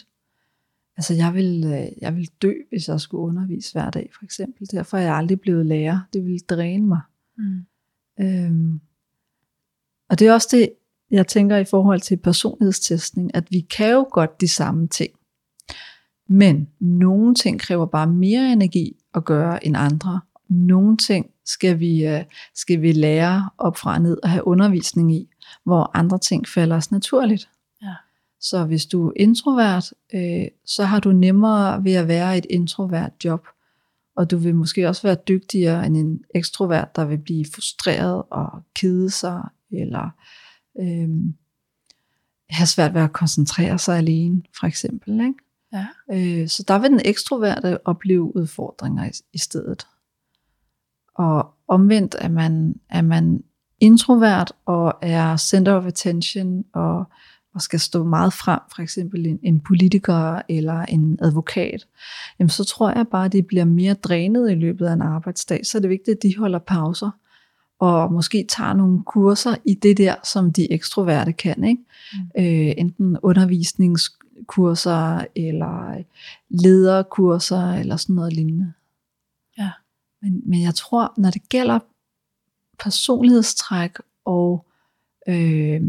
Altså 0.99 1.13
jeg 1.13 1.33
vil, 1.33 1.63
øh, 1.65 1.87
jeg 2.01 2.15
vil 2.15 2.29
dø, 2.41 2.53
hvis 2.69 2.87
jeg 2.87 3.01
skulle 3.01 3.21
undervise 3.21 3.73
hver 3.73 3.89
dag, 3.89 4.09
for 4.17 4.25
eksempel. 4.25 4.67
Derfor 4.71 4.97
er 4.97 5.01
jeg 5.01 5.15
aldrig 5.15 5.41
blevet 5.41 5.65
lærer. 5.65 5.99
Det 6.13 6.25
ville 6.25 6.39
dræne 6.39 6.87
mig. 6.87 7.01
Mm. 7.37 7.65
Øhm, 8.19 8.79
og 10.09 10.19
det 10.19 10.27
er 10.27 10.33
også 10.33 10.47
det, 10.51 10.69
jeg 11.11 11.27
tænker 11.27 11.57
i 11.57 11.65
forhold 11.65 11.99
til 11.99 12.17
personlighedstestning, 12.17 13.35
at 13.35 13.51
vi 13.51 13.59
kan 13.59 13.91
jo 13.91 14.07
godt 14.11 14.41
de 14.41 14.47
samme 14.47 14.87
ting. 14.87 15.11
Men 16.27 16.69
nogle 16.79 17.35
ting 17.35 17.59
kræver 17.59 17.85
bare 17.85 18.07
mere 18.07 18.51
energi 18.53 18.95
at 19.13 19.25
gøre 19.25 19.65
end 19.65 19.77
andre. 19.77 20.21
Nogle 20.49 20.97
ting 20.97 21.25
skal 21.45 21.79
vi, 21.79 22.05
øh, 22.05 22.23
skal 22.55 22.81
vi 22.81 22.91
lære 22.91 23.49
op 23.57 23.77
fra 23.77 23.93
og 23.93 24.01
ned 24.01 24.17
og 24.23 24.29
have 24.29 24.47
undervisning 24.47 25.15
i, 25.15 25.29
hvor 25.63 25.91
andre 25.93 26.17
ting 26.17 26.47
falder 26.47 26.75
os 26.75 26.91
naturligt. 26.91 27.49
Så 28.41 28.65
hvis 28.65 28.85
du 28.85 29.07
er 29.07 29.13
introvert, 29.15 29.93
øh, 30.13 30.47
så 30.65 30.83
har 30.83 30.99
du 30.99 31.11
nemmere 31.11 31.83
ved 31.83 31.93
at 31.93 32.07
være 32.07 32.35
i 32.35 32.37
et 32.37 32.45
introvert 32.49 33.11
job. 33.25 33.47
Og 34.15 34.31
du 34.31 34.37
vil 34.37 34.55
måske 34.55 34.87
også 34.87 35.01
være 35.01 35.17
dygtigere 35.27 35.85
end 35.85 35.97
en 35.97 36.23
ekstrovert, 36.35 36.95
der 36.95 37.05
vil 37.05 37.17
blive 37.17 37.45
frustreret 37.55 38.23
og 38.29 38.63
kede 38.75 39.09
sig, 39.09 39.41
eller 39.71 40.09
øhm, 40.79 41.33
have 42.49 42.67
svært 42.67 42.93
ved 42.93 43.01
at 43.01 43.13
koncentrere 43.13 43.79
sig 43.79 43.97
alene, 43.97 44.41
for 44.59 44.67
eksempel. 44.67 45.13
Ikke? 45.13 45.33
Ja. 45.73 45.87
Øh, 46.13 46.47
så 46.47 46.63
der 46.67 46.79
vil 46.79 46.89
den 46.89 47.01
ekstroverte 47.05 47.87
opleve 47.87 48.35
udfordringer 48.35 49.05
i, 49.05 49.11
i 49.33 49.37
stedet. 49.37 49.87
Og 51.15 51.53
omvendt 51.67 52.15
er 52.19 52.29
man, 52.29 52.75
er 52.89 53.01
man 53.01 53.43
introvert 53.79 54.51
og 54.65 54.93
er 55.01 55.37
center 55.37 55.73
of 55.73 55.85
attention 55.85 56.65
og, 56.73 57.05
og 57.55 57.61
skal 57.61 57.79
stå 57.79 58.03
meget 58.03 58.33
frem, 58.33 58.59
for 58.75 58.81
eksempel 58.81 59.25
en, 59.25 59.39
en 59.43 59.59
politiker 59.59 60.41
eller 60.49 60.81
en 60.81 61.19
advokat, 61.21 61.87
jamen 62.39 62.49
så 62.49 62.63
tror 62.63 62.91
jeg 62.91 63.07
bare, 63.07 63.25
at 63.25 63.33
de 63.33 63.43
bliver 63.43 63.65
mere 63.65 63.93
drænet 63.93 64.51
i 64.51 64.55
løbet 64.55 64.85
af 64.85 64.93
en 64.93 65.01
arbejdsdag. 65.01 65.65
Så 65.65 65.77
er 65.77 65.79
det 65.79 65.89
vigtigt, 65.89 66.15
at 66.15 66.23
de 66.23 66.37
holder 66.37 66.59
pauser 66.59 67.11
og 67.79 68.13
måske 68.13 68.45
tager 68.49 68.73
nogle 68.73 69.03
kurser 69.03 69.55
i 69.65 69.73
det 69.73 69.97
der, 69.97 70.15
som 70.23 70.53
de 70.53 70.71
ekstroverte 70.71 71.33
kan. 71.33 71.63
Ikke? 71.63 71.83
Mm. 72.13 72.19
Øh, 72.37 72.73
enten 72.77 73.17
undervisningskurser 73.23 75.25
eller 75.35 76.03
lederkurser 76.49 77.73
eller 77.73 77.97
sådan 77.97 78.15
noget 78.15 78.33
lignende. 78.33 78.73
Ja. 79.57 79.71
Men, 80.21 80.41
men 80.45 80.61
jeg 80.61 80.75
tror, 80.75 81.13
når 81.17 81.29
det 81.29 81.49
gælder 81.49 81.79
personlighedstræk 82.79 83.91
og 84.25 84.65
øh, 85.27 85.81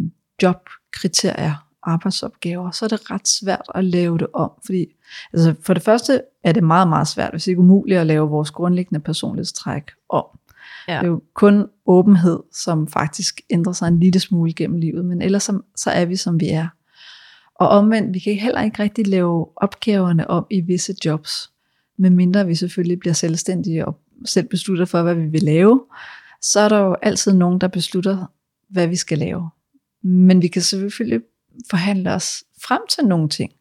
jobkriterier, 0.91 1.67
arbejdsopgaver, 1.83 2.71
så 2.71 2.85
er 2.85 2.89
det 2.89 3.11
ret 3.11 3.29
svært 3.29 3.63
at 3.75 3.85
lave 3.85 4.19
det 4.19 4.27
om. 4.35 4.51
Fordi 4.67 4.87
altså 5.33 5.55
for 5.63 5.75
det 5.75 5.83
første 5.83 6.23
er 6.45 6.53
det 6.53 6.65
meget, 6.65 6.89
meget 6.89 7.09
svært, 7.09 7.31
hvis 7.31 7.47
ikke 7.47 7.61
umuligt 7.61 8.01
at 8.01 8.07
lave 8.07 8.29
vores 8.29 8.51
grundlæggende 8.51 9.01
personlighedstræk 9.01 9.83
om. 10.09 10.25
Ja. 10.89 10.99
Det 10.99 11.03
er 11.03 11.07
jo 11.07 11.23
kun 11.35 11.67
åbenhed, 11.87 12.41
som 12.53 12.89
faktisk 12.89 13.41
ændrer 13.51 13.73
sig 13.73 13.89
en 13.89 14.01
lille 14.01 14.21
smule 14.21 14.53
gennem 14.53 14.79
livet, 14.79 15.05
men 15.05 15.23
ellers 15.23 15.43
så, 15.43 15.61
så 15.77 15.91
er 15.91 16.05
vi, 16.05 16.17
som 16.17 16.41
vi 16.41 16.49
er. 16.49 16.69
Og 17.55 17.69
omvendt, 17.69 18.15
vi 18.15 18.19
kan 18.19 18.35
heller 18.35 18.63
ikke 18.63 18.83
rigtig 18.83 19.07
lave 19.07 19.47
opgaverne 19.57 20.31
om 20.31 20.47
i 20.51 20.61
visse 20.61 20.95
jobs, 21.05 21.51
medmindre 21.99 22.47
vi 22.47 22.55
selvfølgelig 22.55 22.99
bliver 22.99 23.15
selvstændige 23.15 23.87
og 23.87 23.99
selv 24.25 24.49
beslutter 24.49 24.85
for, 24.85 25.03
hvad 25.03 25.15
vi 25.15 25.27
vil 25.27 25.43
lave, 25.43 25.85
så 26.43 26.61
er 26.61 26.69
der 26.69 26.79
jo 26.79 26.97
altid 27.03 27.35
nogen, 27.35 27.61
der 27.61 27.69
beslutter, 27.69 28.27
hvad 28.69 28.87
vi 28.87 28.97
skal 28.97 29.19
lave. 29.19 29.51
Men 30.03 30.43
vi 30.43 30.49
kan 30.49 30.63
selvfølgelig 30.63 31.23
forhandle 31.71 32.13
os 32.13 32.45
frem 32.63 32.83
til 32.89 33.05
nogle 33.05 33.29
ting, 33.29 33.53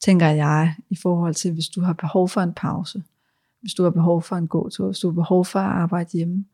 tænker 0.00 0.26
jeg, 0.26 0.74
i 0.90 0.96
forhold 0.96 1.34
til, 1.34 1.52
hvis 1.52 1.68
du 1.68 1.80
har 1.80 1.92
behov 1.92 2.28
for 2.28 2.40
en 2.40 2.54
pause, 2.54 3.02
hvis 3.60 3.74
du 3.74 3.82
har 3.82 3.90
behov 3.90 4.22
for 4.22 4.36
en 4.36 4.48
gåtur, 4.48 4.86
hvis 4.86 4.98
du 4.98 5.08
har 5.08 5.14
behov 5.14 5.44
for 5.44 5.58
at 5.58 5.66
arbejde 5.66 6.10
hjemme, 6.12 6.44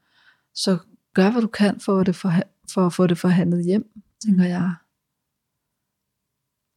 så 0.54 0.78
gør, 1.14 1.30
hvad 1.30 1.42
du 1.42 1.48
kan 1.48 1.80
for 1.80 2.00
at, 2.00 2.06
det 2.06 2.24
forha- 2.24 2.64
for 2.74 2.86
at 2.86 2.92
få 2.92 3.06
det 3.06 3.18
forhandlet 3.18 3.64
hjem, 3.64 3.90
tænker 4.24 4.44
jeg. 4.44 4.74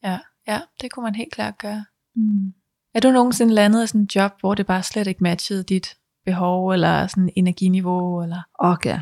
Ja, 0.04 0.20
ja, 0.48 0.62
det 0.82 0.92
kunne 0.92 1.04
man 1.04 1.16
helt 1.16 1.34
klart 1.34 1.58
gøre. 1.58 1.86
Mm. 2.16 2.54
Er 2.94 3.00
du 3.00 3.12
nogensinde 3.12 3.54
landet 3.54 3.84
i 3.84 3.88
sådan 3.88 4.02
en 4.02 4.10
job, 4.16 4.40
hvor 4.40 4.56
det 4.56 4.66
bare 4.66 4.84
slet 4.84 5.08
ikke 5.08 5.24
matchede 5.24 5.64
dit 5.64 5.98
behov, 6.26 6.70
eller 6.70 7.08
sådan 7.08 7.30
energiniveau, 7.36 8.24
eller? 8.24 8.42
Og 8.54 8.78
ja, 8.86 9.02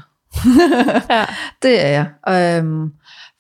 Ja. 1.09 1.25
det 1.63 1.85
er 1.85 1.89
jeg. 2.27 2.59
Øhm, 2.59 2.93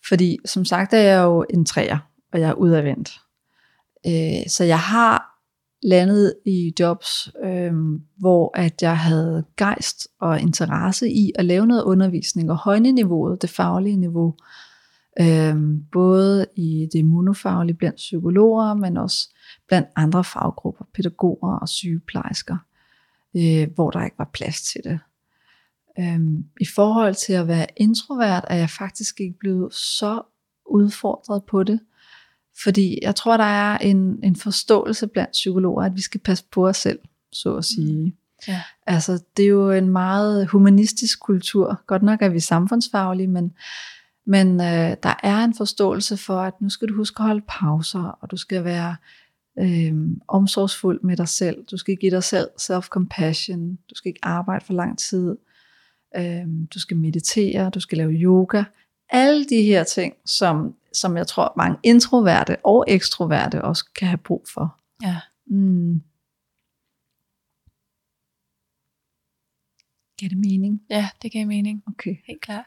fordi 0.07 0.37
som 0.45 0.65
sagt 0.65 0.93
er 0.93 0.97
jeg 0.97 1.23
jo 1.23 1.45
en 1.49 1.65
træer, 1.65 1.97
og 2.33 2.39
jeg 2.39 2.49
er 2.49 2.53
udadvendt. 2.53 3.21
Øh, 4.07 4.47
så 4.47 4.63
jeg 4.63 4.79
har 4.79 5.29
landet 5.83 6.35
i 6.45 6.73
jobs, 6.79 7.29
øh, 7.43 7.73
hvor 8.17 8.57
at 8.57 8.81
jeg 8.81 8.97
havde 8.97 9.43
gejst 9.57 10.07
og 10.21 10.41
interesse 10.41 11.09
i 11.09 11.31
at 11.35 11.45
lave 11.45 11.67
noget 11.67 11.83
undervisning 11.83 12.51
og 12.51 12.57
højne 12.57 12.91
niveauet, 12.91 13.41
det 13.41 13.49
faglige 13.49 13.97
niveau. 13.97 14.35
øh, 15.19 15.55
både 15.91 16.45
i 16.55 16.89
det 16.93 17.05
monofaglige 17.05 17.77
blandt 17.77 17.95
psykologer, 17.95 18.73
men 18.73 18.97
også 18.97 19.29
blandt 19.67 19.87
andre 19.95 20.23
faggrupper, 20.23 20.85
pædagoger 20.95 21.57
og 21.57 21.69
sygeplejersker, 21.69 22.57
øh, 23.37 23.67
hvor 23.75 23.91
der 23.91 24.03
ikke 24.03 24.17
var 24.17 24.29
plads 24.33 24.61
til 24.61 24.81
det. 24.83 24.99
Øhm, 25.99 26.45
I 26.59 26.65
forhold 26.75 27.15
til 27.15 27.33
at 27.33 27.47
være 27.47 27.67
introvert, 27.77 28.45
er 28.47 28.55
jeg 28.55 28.69
faktisk 28.69 29.19
ikke 29.21 29.39
blevet 29.39 29.73
så 29.73 30.21
udfordret 30.65 31.43
på 31.43 31.63
det, 31.63 31.79
fordi 32.63 32.99
jeg 33.01 33.15
tror, 33.15 33.37
der 33.37 33.43
er 33.43 33.77
en, 33.77 34.19
en 34.23 34.35
forståelse 34.35 35.07
blandt 35.07 35.31
psykologer, 35.31 35.83
at 35.83 35.95
vi 35.95 36.01
skal 36.01 36.21
passe 36.21 36.45
på 36.51 36.67
os 36.67 36.77
selv, 36.77 36.99
så 37.31 37.55
at 37.55 37.65
sige. 37.65 38.05
Mm. 38.05 38.13
Ja. 38.47 38.61
Altså, 38.87 39.23
det 39.37 39.45
er 39.45 39.49
jo 39.49 39.71
en 39.71 39.89
meget 39.89 40.47
humanistisk 40.47 41.19
kultur. 41.19 41.81
Godt 41.87 42.03
nok 42.03 42.21
er 42.21 42.29
vi 42.29 42.39
samfundsfaglige, 42.39 43.27
men, 43.27 43.53
men 44.25 44.61
øh, 44.61 44.97
der 45.03 45.19
er 45.23 45.43
en 45.43 45.53
forståelse 45.53 46.17
for, 46.17 46.39
at 46.39 46.61
nu 46.61 46.69
skal 46.69 46.87
du 46.87 46.95
huske 46.95 47.19
at 47.19 47.25
holde 47.25 47.45
pauser, 47.47 48.17
og 48.21 48.31
du 48.31 48.37
skal 48.37 48.63
være 48.63 48.95
øh, 49.59 49.93
omsorgsfuld 50.27 51.01
med 51.03 51.17
dig 51.17 51.27
selv. 51.27 51.63
Du 51.71 51.77
skal 51.77 51.95
give 51.95 52.11
dig 52.11 52.23
selv 52.23 52.47
self-compassion. 52.61 53.77
Du 53.89 53.95
skal 53.95 54.09
ikke 54.09 54.25
arbejde 54.25 54.65
for 54.65 54.73
lang 54.73 54.99
tid. 54.99 55.37
Øh, 56.15 56.47
du 56.73 56.79
skal 56.79 56.97
meditere. 56.97 57.69
Du 57.69 57.79
skal 57.79 57.97
lave 57.97 58.11
yoga. 58.11 58.63
Alle 59.09 59.45
de 59.45 59.61
her 59.61 59.83
ting, 59.83 60.13
som, 60.25 60.75
som 60.93 61.17
jeg 61.17 61.27
tror 61.27 61.53
mange 61.57 61.77
introverte 61.83 62.57
og 62.63 62.85
ekstroverte 62.87 63.61
også 63.61 63.85
kan 63.95 64.07
have 64.07 64.17
brug 64.17 64.45
for. 64.53 64.79
Ja. 65.03 65.19
Mm. 65.45 66.01
Giver 70.19 70.29
det 70.29 70.37
mening? 70.37 70.81
ja, 70.89 71.09
det 71.21 71.31
giver 71.31 71.45
mening. 71.45 71.83
Okay. 71.87 72.15
Helt 72.27 72.41
klart. 72.41 72.65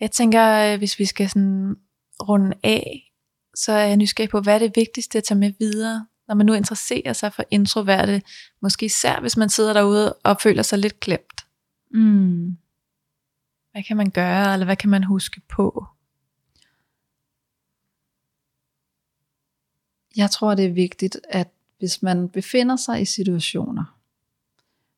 Jeg 0.00 0.10
tænker, 0.10 0.72
øh, 0.72 0.78
hvis 0.78 0.98
vi 0.98 1.04
skal 1.04 1.28
sådan 1.28 1.76
runde 2.22 2.56
af, 2.62 3.12
så 3.54 3.72
er 3.72 3.86
jeg 3.86 3.96
nysgerrig 3.96 4.30
på, 4.30 4.40
hvad 4.40 4.54
er 4.54 4.58
det 4.58 4.72
vigtigste 4.76 5.18
at 5.18 5.24
tage 5.24 5.38
med 5.38 5.52
videre, 5.58 6.06
når 6.28 6.34
man 6.34 6.46
nu 6.46 6.52
interesserer 6.52 7.12
sig 7.12 7.32
for 7.32 7.44
introverte, 7.50 8.22
måske 8.62 8.86
især 8.86 9.20
hvis 9.20 9.36
man 9.36 9.48
sidder 9.48 9.72
derude 9.72 10.12
og 10.12 10.40
føler 10.40 10.62
sig 10.62 10.78
lidt 10.78 11.00
klemt. 11.00 11.33
Mm. 11.94 12.56
Hvad 13.72 13.82
kan 13.82 13.96
man 13.96 14.10
gøre, 14.10 14.52
eller 14.52 14.64
hvad 14.64 14.76
kan 14.76 14.90
man 14.90 15.04
huske 15.04 15.40
på? 15.48 15.86
Jeg 20.16 20.30
tror, 20.30 20.54
det 20.54 20.64
er 20.64 20.72
vigtigt, 20.72 21.20
at 21.28 21.48
hvis 21.78 22.02
man 22.02 22.28
befinder 22.28 22.76
sig 22.76 23.00
i 23.00 23.04
situationer, 23.04 24.00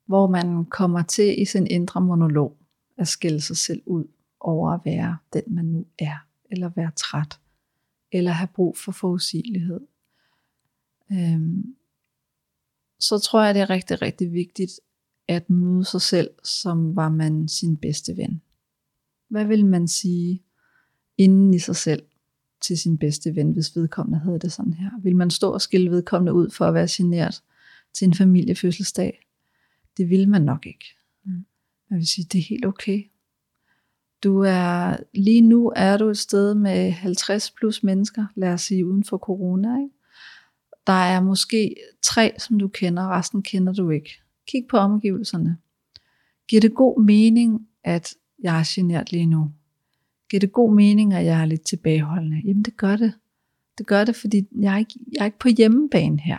hvor 0.07 0.26
man 0.26 0.64
kommer 0.64 1.03
til 1.03 1.42
i 1.42 1.44
sin 1.44 1.66
indre 1.66 2.01
monolog 2.01 2.57
at 2.99 3.09
skille 3.09 3.40
sig 3.40 3.57
selv 3.57 3.82
ud 3.86 4.05
over 4.40 4.70
at 4.70 4.80
være 4.84 5.18
den, 5.32 5.42
man 5.47 5.64
nu 5.64 5.86
er, 5.99 6.26
eller 6.51 6.68
være 6.68 6.90
træt, 6.97 7.40
eller 8.12 8.30
have 8.30 8.49
brug 8.55 8.76
for 8.78 8.92
forudsigelighed, 8.92 9.80
øhm, 11.12 11.76
så 12.99 13.18
tror 13.18 13.42
jeg, 13.42 13.55
det 13.55 13.62
er 13.62 13.70
rigtig, 13.70 14.03
rigtig 14.03 14.32
vigtigt 14.32 14.80
at 15.28 15.50
møde 15.50 15.84
sig 15.84 16.00
selv, 16.00 16.30
som 16.44 16.96
var 16.96 17.08
man 17.08 17.48
sin 17.48 17.76
bedste 17.76 18.16
ven. 18.16 18.42
Hvad 19.28 19.44
vil 19.44 19.66
man 19.66 19.88
sige 19.88 20.42
inden 21.18 21.54
i 21.54 21.58
sig 21.58 21.76
selv 21.76 22.02
til 22.60 22.78
sin 22.78 22.98
bedste 22.98 23.36
ven, 23.36 23.52
hvis 23.52 23.76
vedkommende 23.76 24.18
havde 24.18 24.38
det 24.38 24.52
sådan 24.52 24.72
her? 24.72 24.90
Vil 25.02 25.16
man 25.16 25.30
stå 25.30 25.52
og 25.52 25.60
skille 25.60 25.90
vedkommende 25.90 26.32
ud 26.32 26.50
for 26.50 26.64
at 26.64 26.74
være 26.74 26.88
generet 26.90 27.42
til 27.94 28.06
en 28.06 28.14
familiefødselsdag? 28.14 29.26
Det 29.96 30.10
vil 30.10 30.28
man 30.28 30.42
nok 30.42 30.66
ikke. 30.66 30.84
Mm. 31.24 31.46
Man 31.90 31.98
vil 31.98 32.06
sige, 32.06 32.26
det 32.32 32.38
er 32.38 32.42
helt 32.42 32.66
okay. 32.66 33.10
Du 34.24 34.38
er, 34.38 34.96
lige 35.14 35.40
nu 35.40 35.72
er 35.76 35.96
du 35.96 36.08
et 36.08 36.18
sted 36.18 36.54
med 36.54 36.90
50 36.90 37.50
plus 37.50 37.82
mennesker, 37.82 38.26
lad 38.34 38.52
os 38.52 38.62
sige, 38.62 38.86
uden 38.86 39.04
for 39.04 39.18
corona. 39.18 39.78
Ikke? 39.82 39.94
Der 40.86 40.92
er 40.92 41.20
måske 41.20 41.76
tre, 42.02 42.32
som 42.38 42.58
du 42.58 42.68
kender, 42.68 43.08
resten 43.08 43.42
kender 43.42 43.72
du 43.72 43.90
ikke. 43.90 44.22
Kig 44.49 44.66
på 44.70 44.76
omgivelserne. 44.76 45.57
Giver 46.49 46.61
det 46.61 46.74
god 46.74 47.03
mening, 47.03 47.68
at 47.84 48.14
jeg 48.42 48.61
er 48.61 48.64
genert 48.74 49.12
lige 49.12 49.26
nu? 49.26 49.53
Giver 50.30 50.40
det 50.40 50.53
god 50.53 50.74
mening, 50.74 51.14
at 51.14 51.24
jeg 51.24 51.40
er 51.40 51.44
lidt 51.44 51.66
tilbageholdende? 51.66 52.42
Jamen 52.44 52.62
det 52.62 52.76
gør 52.76 52.97
det. 52.97 53.12
Det 53.78 53.86
gør 53.86 54.05
det, 54.05 54.16
fordi 54.16 54.49
jeg 54.61 54.74
er 54.74 54.78
ikke, 54.78 54.94
jeg 55.12 55.20
er 55.20 55.24
ikke 55.24 55.38
på 55.38 55.49
hjemmebane 55.49 56.20
her. 56.20 56.38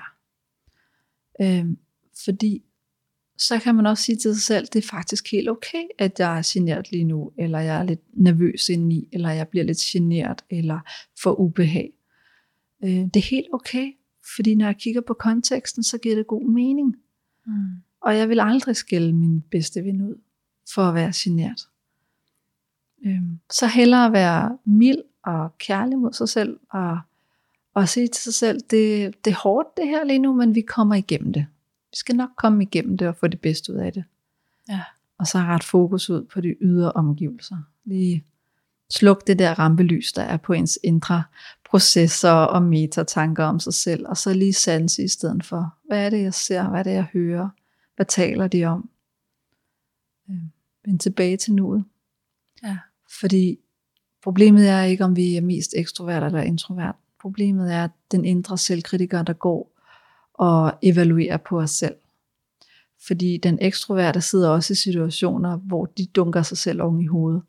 Øhm, 1.41 1.78
fordi 2.26 2.64
så 3.38 3.60
kan 3.60 3.76
man 3.76 3.86
også 3.86 4.03
sige 4.03 4.16
til 4.16 4.34
sig 4.34 4.43
selv, 4.43 4.68
det 4.68 4.84
er 4.84 4.88
faktisk 4.88 5.32
helt 5.32 5.49
okay, 5.49 5.84
at 5.99 6.20
jeg 6.20 6.38
er 6.38 6.51
genert 6.53 6.91
lige 6.91 7.03
nu, 7.03 7.32
eller 7.38 7.60
jeg 7.60 7.80
er 7.80 7.84
lidt 7.84 8.01
nervøs 8.14 8.70
indeni, 8.70 9.10
eller 9.14 9.30
jeg 9.30 9.47
bliver 9.47 9.64
lidt 9.64 9.78
genert, 9.78 10.45
eller 10.49 10.80
får 11.24 11.39
ubehag. 11.39 11.93
Øh, 12.84 12.89
det 12.89 13.16
er 13.16 13.30
helt 13.30 13.47
okay, 13.53 13.91
fordi 14.36 14.55
når 14.55 14.66
jeg 14.66 14.78
kigger 14.78 15.01
på 15.01 15.14
konteksten, 15.14 15.84
så 15.84 15.97
giver 15.97 16.16
det 16.16 16.28
god 16.28 16.49
mening. 16.49 16.95
Mm. 17.45 17.53
Og 18.02 18.18
jeg 18.18 18.30
vil 18.30 18.39
aldrig 18.39 18.76
skælde 18.76 19.14
min 19.14 19.41
bedste 19.41 19.84
ven 19.84 20.02
ud, 20.02 20.16
for 20.74 20.82
at 20.82 20.95
være 20.95 21.12
genert. 21.16 21.68
Øhm, 23.06 23.39
så 23.52 23.68
hellere 23.68 24.12
være 24.12 24.58
mild 24.66 25.04
og 25.24 25.58
kærlig 25.58 25.98
mod 25.98 26.14
sig 26.14 26.30
selv, 26.30 26.60
og, 26.70 27.00
og 27.74 27.89
sige 27.89 28.08
til 28.08 28.24
sig 28.24 28.34
selv, 28.34 28.62
det, 28.70 29.14
det 29.26 29.32
er 29.32 29.38
hårdt 29.43 29.78
det 29.78 29.88
her 29.88 30.04
lige 30.04 30.20
nu, 30.20 30.34
men 30.34 30.56
vi 30.56 30.62
kommer 30.62 30.95
igennem 30.95 31.34
det. 31.34 31.45
Vi 31.91 31.98
skal 31.98 32.16
nok 32.16 32.30
komme 32.38 32.64
igennem 32.64 32.98
det 32.98 33.08
og 33.08 33.16
få 33.16 33.28
det 33.28 33.41
bedste 33.41 33.74
ud 33.74 33.78
af 33.78 33.93
det. 33.93 34.04
Ja. 34.70 34.82
Og 35.18 35.28
så 35.28 35.38
ret 35.38 35.64
fokus 35.64 36.10
ud 36.10 36.24
på 36.24 36.41
de 36.41 36.56
ydre 36.62 36.91
omgivelser. 36.91 37.58
Lige 37.86 38.24
sluk 38.89 39.28
det 39.28 39.39
der 39.39 39.60
rampelys, 39.60 40.14
der 40.14 40.22
er 40.22 40.38
på 40.38 40.54
ens 40.54 40.80
indre 40.84 41.24
processer 41.70 42.32
og 42.32 42.64
metatanker 42.64 43.43
om 43.43 43.60
sig 43.60 43.74
selv, 43.74 44.08
og 44.08 44.18
så 44.18 44.34
lige 44.34 44.54
sanse 44.54 45.04
i 45.04 45.08
stedet 45.08 45.45
for, 45.45 45.76
hvad 45.88 46.06
er 46.06 46.10
det, 46.10 46.24
jeg 46.24 46.34
ser, 46.34 46.70
hvad 46.70 46.80
er 46.80 46.84
det, 46.84 46.91
jeg 46.91 47.08
hører, 47.14 47.50
hvad 47.98 48.06
taler 48.06 48.48
de 48.48 48.66
om? 48.66 48.89
Øhm, 50.30 50.52
Vend 50.86 51.00
tilbage 51.00 51.38
til 51.38 51.54
nuet. 51.54 51.86
Ja. 52.64 52.78
Fordi 53.20 53.58
problemet 54.24 54.70
er 54.70 54.84
ikke, 54.84 55.04
om 55.04 55.16
vi 55.16 55.36
er 55.36 55.41
mest 55.41 55.74
ekstrovert 55.78 56.24
eller 56.24 56.41
introvert. 56.41 56.95
Problemet 57.22 57.74
er 57.74 57.88
den 58.12 58.26
indre 58.26 58.58
selvkritiker, 58.58 59.24
der 59.24 59.34
går 59.34 59.72
og 60.34 60.74
evaluerer 60.82 61.38
på 61.38 61.60
os 61.60 61.72
selv. 61.72 61.95
Fordi 63.08 63.38
den 63.38 63.58
ekstroverte 63.62 64.22
sidder 64.22 64.50
også 64.50 64.74
i 64.74 64.76
situationer, 64.76 65.58
hvor 65.58 65.86
de 65.86 66.06
dunker 66.06 66.41
sig 66.41 66.58
selv 66.58 66.82
oven 66.82 67.02
i 67.02 67.08
hovedet. 67.08 67.41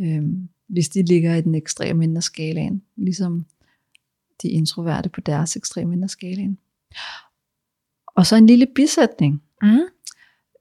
Øhm, 0.00 0.48
hvis 0.66 0.88
de 0.88 1.02
ligger 1.02 1.34
i 1.34 1.40
den 1.40 1.54
ekstreme 1.54 2.04
ende 2.04 2.16
af 2.16 2.22
skalaen. 2.22 2.82
Ligesom 2.96 3.46
de 4.42 4.48
introverte 4.48 5.08
på 5.08 5.20
deres 5.20 5.56
ekstreme 5.56 5.92
ende 5.92 6.04
af 6.04 6.10
skalaen. 6.10 6.58
Og 8.14 8.26
så 8.26 8.36
en 8.36 8.46
lille 8.46 8.66
bisætning, 8.74 9.42
Mm. 9.62 9.78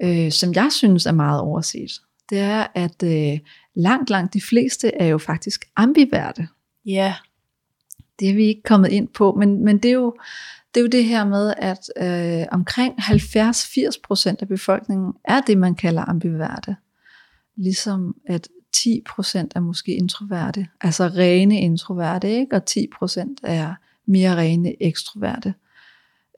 øh, 0.04 0.32
som 0.32 0.54
jeg 0.54 0.68
synes 0.72 1.06
er 1.06 1.12
meget 1.12 1.42
overset. 1.42 1.92
Det 2.30 2.40
er, 2.40 2.68
at 2.76 3.04
øh, 3.04 3.40
langt, 3.76 4.10
langt 4.10 4.34
de 4.34 4.42
fleste 4.42 4.96
er 4.96 5.06
jo 5.06 5.18
faktisk 5.18 5.66
ambiverte. 5.76 6.48
Ja. 6.86 7.16
Det 8.20 8.30
er 8.30 8.34
vi 8.34 8.46
ikke 8.46 8.64
kommet 8.64 8.92
ind 8.92 9.08
på, 9.08 9.36
men, 9.40 9.64
men 9.66 9.78
det, 9.78 9.90
er 9.90 9.94
jo, 9.96 10.16
det 10.74 10.80
er 10.80 10.84
jo 10.84 10.88
det 10.90 11.06
her 11.06 11.26
med, 11.26 11.54
at 11.58 11.90
øh, 12.42 12.46
omkring 12.52 12.94
70-80% 13.00 14.36
af 14.42 14.48
befolkningen 14.48 15.14
er 15.26 15.42
det, 15.42 15.58
man 15.58 15.76
kalder 15.76 16.06
ambiverte. 16.10 16.76
Ligesom 17.56 18.16
at 18.28 18.48
10% 18.78 18.82
er 19.56 19.60
måske 19.60 19.96
introverte, 19.96 20.68
altså 20.82 21.08
rene 21.08 21.62
introverte, 21.62 22.30
ikke? 22.30 22.56
og 22.56 22.64
10% 22.70 23.36
er 23.44 23.74
mere 24.06 24.38
rene 24.38 24.84
ekstroverte. 24.84 25.54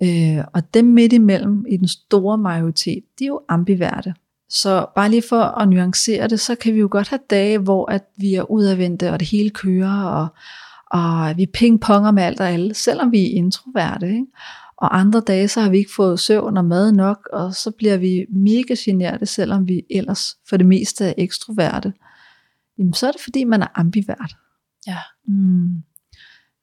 Øh, 0.04 0.45
og 0.54 0.74
dem 0.74 0.86
midt 0.86 1.14
imellem 1.14 1.66
i 1.70 1.78
den 1.78 1.88
store 1.88 2.38
majoritet, 2.38 3.04
de 3.20 3.24
er 3.24 3.28
jo 3.28 3.41
ambiverte. 3.49 4.14
Så 4.49 4.86
bare 4.95 5.10
lige 5.10 5.24
for 5.30 5.41
at 5.41 5.70
nuancere 5.70 6.28
det, 6.28 6.39
så 6.39 6.56
kan 6.56 6.74
vi 6.74 6.80
jo 6.80 6.88
godt 6.91 7.10
have 7.10 7.20
dage, 7.30 7.58
hvor 7.58 7.91
at 7.91 8.06
vi 8.18 8.36
er 8.36 8.51
udadvendte, 8.51 9.12
og 9.12 9.20
det 9.20 9.28
hele 9.28 9.49
kører, 9.49 10.04
og, 10.04 10.28
og 10.99 11.38
vi 11.38 11.45
pingponger 11.45 12.12
med 12.12 12.24
alt 12.24 12.39
og 12.39 12.49
alle, 12.49 12.74
selvom 12.74 13.12
vi 13.12 13.26
er 13.26 13.36
introverte. 13.36 14.08
Ikke? 14.08 14.26
Og 14.78 14.99
andre 14.99 15.20
dage, 15.20 15.47
så 15.47 15.62
har 15.62 15.70
vi 15.70 15.78
ikke 15.78 15.91
fået 15.95 16.20
søvn 16.20 16.58
og 16.58 16.66
mad 16.66 16.91
nok, 16.91 17.30
og 17.34 17.54
så 17.54 17.72
bliver 17.72 17.97
vi 17.97 18.26
mega 18.30 18.76
generte, 18.78 19.26
selvom 19.26 19.68
vi 19.68 19.82
ellers 19.89 20.38
for 20.49 20.58
det 20.58 20.66
meste 20.66 21.06
er 21.06 21.14
ekstroverte. 21.18 21.93
Jamen, 22.78 22.93
så 22.93 23.08
er 23.08 23.12
det 23.12 23.22
fordi, 23.22 23.43
man 23.43 23.62
er 23.62 23.68
ambivert. 23.76 24.36
Ja. 24.88 24.97
Mm. 25.28 25.84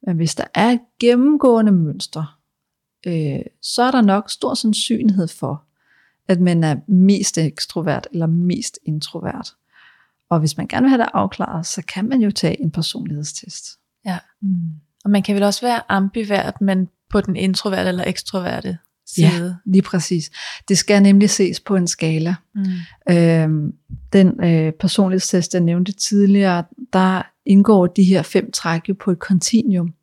Men 0.06 0.16
hvis 0.16 0.34
der 0.34 0.44
er 0.54 0.70
et 0.70 0.80
gennemgående 1.00 1.72
mønster, 1.72 2.39
øh, 3.06 3.40
så 3.62 3.82
er 3.82 3.90
der 3.90 4.00
nok 4.00 4.30
stor 4.30 4.54
sandsynlighed 4.54 5.28
for, 5.28 5.62
at 6.28 6.40
man 6.40 6.64
er 6.64 6.76
mest 6.88 7.38
ekstrovert 7.38 8.08
eller 8.12 8.26
mest 8.26 8.78
introvert. 8.86 9.54
Og 10.30 10.38
hvis 10.40 10.56
man 10.56 10.66
gerne 10.66 10.82
vil 10.84 10.90
have 10.90 11.02
det 11.02 11.08
afklaret, 11.14 11.66
så 11.66 11.82
kan 11.82 12.08
man 12.08 12.20
jo 12.22 12.30
tage 12.30 12.60
en 12.62 12.70
personlighedstest. 12.70 13.66
Ja. 14.06 14.18
Mm. 14.42 14.56
Og 15.04 15.10
man 15.10 15.22
kan 15.22 15.34
vel 15.34 15.42
også 15.42 15.66
være 15.66 15.80
ambivert, 15.88 16.60
men 16.60 16.88
på 17.10 17.20
den 17.20 17.36
introverte 17.36 17.88
eller 17.88 18.04
ekstroverte 18.06 18.78
Ja. 19.18 19.30
side. 19.30 19.56
Lige 19.66 19.82
præcis. 19.82 20.30
Det 20.68 20.78
skal 20.78 21.02
nemlig 21.02 21.30
ses 21.30 21.60
på 21.60 21.76
en 21.76 21.86
skala. 21.86 22.34
Mm. 22.54 22.64
Øhm, 23.14 23.72
den 24.12 24.44
øh, 24.44 24.72
personlighedstest, 24.72 25.54
jeg 25.54 25.62
nævnte 25.62 25.92
tidligere, 25.92 26.64
der 26.92 27.22
indgår 27.46 27.86
de 27.86 28.04
her 28.04 28.22
fem 28.22 28.52
træk 28.52 28.88
jo 28.88 28.94
på 29.00 29.10
et 29.10 29.18
kontinuum. 29.18 29.94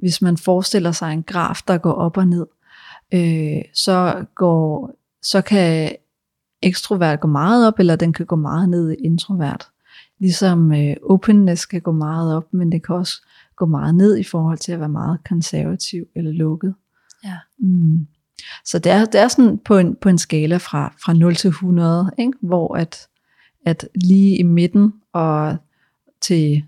Hvis 0.00 0.22
man 0.22 0.36
forestiller 0.36 0.92
sig 0.92 1.12
en 1.12 1.22
graf, 1.22 1.60
der 1.68 1.78
går 1.78 1.92
op 1.92 2.16
og 2.16 2.26
ned, 2.26 2.46
øh, 3.14 3.62
så, 3.74 4.24
går, 4.34 4.94
så 5.22 5.42
kan 5.42 5.92
ekstrovert 6.62 7.20
gå 7.20 7.28
meget 7.28 7.66
op, 7.66 7.78
eller 7.78 7.96
den 7.96 8.12
kan 8.12 8.26
gå 8.26 8.36
meget 8.36 8.68
ned 8.68 8.90
i 8.90 8.94
introvert. 8.94 9.68
Ligesom 10.18 10.72
øh, 10.72 10.96
openness 11.02 11.66
kan 11.66 11.80
gå 11.80 11.92
meget 11.92 12.36
op, 12.36 12.52
men 12.52 12.72
det 12.72 12.86
kan 12.86 12.94
også 12.94 13.22
gå 13.56 13.66
meget 13.66 13.94
ned 13.94 14.16
i 14.18 14.24
forhold 14.24 14.58
til 14.58 14.72
at 14.72 14.80
være 14.80 14.88
meget 14.88 15.18
konservativ 15.28 16.04
eller 16.16 16.32
lukket. 16.32 16.74
Ja. 17.24 17.38
Mm. 17.58 18.06
Så 18.64 18.78
det 18.78 18.92
er, 18.92 19.04
det 19.04 19.20
er 19.20 19.28
sådan 19.28 19.58
på 19.58 19.78
en, 19.78 19.96
på 19.96 20.08
en 20.08 20.18
skala 20.18 20.56
fra, 20.56 20.94
fra 21.04 21.12
0 21.12 21.34
til 21.34 21.48
100, 21.48 22.10
ikke? 22.18 22.32
hvor 22.40 22.76
at, 22.76 23.08
at 23.66 23.88
lige 23.94 24.36
i 24.36 24.42
midten 24.42 24.92
og 25.12 25.56
til 26.20 26.64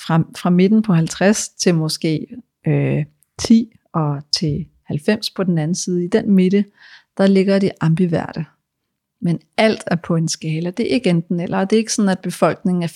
fra, 0.00 0.22
fra 0.36 0.50
midten 0.50 0.82
på 0.82 0.94
50 0.94 1.48
til 1.48 1.74
måske 1.74 2.26
øh, 2.66 3.04
10 3.38 3.72
og 3.92 4.22
til 4.32 4.66
90 4.84 5.30
på 5.30 5.44
den 5.44 5.58
anden 5.58 5.74
side, 5.74 6.04
i 6.04 6.08
den 6.08 6.30
midte, 6.30 6.64
der 7.18 7.26
ligger 7.26 7.58
de 7.58 7.70
ambiverte. 7.80 8.46
Men 9.20 9.40
alt 9.56 9.82
er 9.86 9.96
på 9.96 10.16
en 10.16 10.28
skala. 10.28 10.70
Det 10.70 10.86
er 10.86 10.94
ikke 10.94 11.10
enten 11.10 11.40
eller. 11.40 11.64
Det 11.64 11.76
er 11.76 11.80
ikke 11.80 11.92
sådan, 11.92 12.08
at 12.08 12.18
befolkningen 12.18 12.82
er 12.82 12.88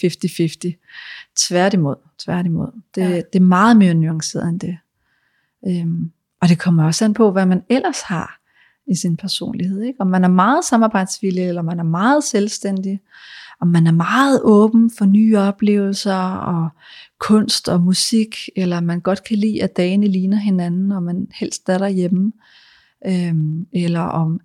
50-50. 0.73 1.31
Tværtimod. 1.37 1.97
Tværtimod. 2.19 2.81
Det, 2.95 3.03
ja. 3.03 3.17
det 3.17 3.35
er 3.35 3.41
meget 3.41 3.77
mere 3.77 3.95
nuanceret 3.95 4.49
end 4.49 4.61
det. 4.61 4.79
Øhm, 5.67 6.13
og 6.41 6.49
det 6.49 6.59
kommer 6.59 6.85
også 6.85 7.05
an 7.05 7.15
på, 7.15 7.33
hvad 7.33 7.47
man 7.47 7.63
ellers 7.69 8.01
har 8.01 8.41
i 8.87 8.95
sin 8.95 9.17
personlighed. 9.17 9.83
Ikke? 9.83 10.01
Om 10.01 10.07
man 10.07 10.25
er 10.25 10.29
meget 10.29 10.65
samarbejdsvillig, 10.65 11.49
eller 11.49 11.63
man 11.63 11.79
er 11.79 11.85
meget 11.85 12.25
selvstændig, 12.25 13.01
om 13.61 13.69
man 13.69 13.87
er 13.87 13.93
meget 13.93 14.41
åben 14.45 14.91
for 14.99 15.05
nye 15.05 15.39
oplevelser, 15.39 16.33
og 16.35 16.69
kunst 17.21 17.69
og 17.69 17.81
musik, 17.81 18.37
eller 18.57 18.81
man 18.81 19.01
godt 19.01 19.25
kan 19.25 19.37
lide, 19.39 19.63
at 19.63 19.77
dagene 19.77 20.07
ligner 20.07 20.37
hinanden, 20.37 20.93
og 20.93 21.03
man 21.03 21.29
helst 21.35 21.69
er 21.69 21.79
derhjemme, 21.79 22.33
øhm, 23.07 23.67
eller 23.73 24.01
om, 24.01 24.41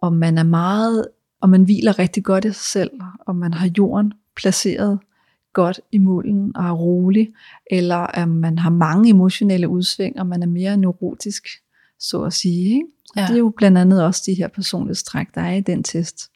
om 0.00 0.12
man 0.12 0.38
er 0.38 0.42
meget, 0.42 1.06
og 1.40 1.50
man 1.50 1.62
hviler 1.62 1.98
rigtig 1.98 2.24
godt 2.24 2.44
i 2.44 2.48
sig 2.48 2.56
selv, 2.56 2.90
og 3.26 3.36
man 3.36 3.54
har 3.54 3.70
jorden 3.78 4.12
placeret 4.36 4.98
godt 5.52 5.80
i 5.92 5.98
mulden 5.98 6.56
og 6.56 6.64
er 6.64 6.72
rolig, 6.72 7.28
eller 7.70 7.96
at 7.96 8.28
man 8.28 8.58
har 8.58 8.70
mange 8.70 9.10
emotionelle 9.10 9.68
udsving, 9.68 10.20
og 10.20 10.26
man 10.26 10.42
er 10.42 10.46
mere 10.46 10.76
neurotisk, 10.76 11.46
så 11.98 12.22
at 12.22 12.32
sige. 12.32 12.74
Ikke? 12.74 12.86
Ja. 13.16 13.22
Det 13.22 13.34
er 13.34 13.38
jo 13.38 13.52
blandt 13.56 13.78
andet 13.78 14.04
også 14.04 14.22
de 14.26 14.34
her 14.34 14.48
personlighedstræk, 14.48 15.26
der 15.34 15.40
er 15.40 15.54
i 15.54 15.60
den 15.60 15.82
test. 15.82 16.30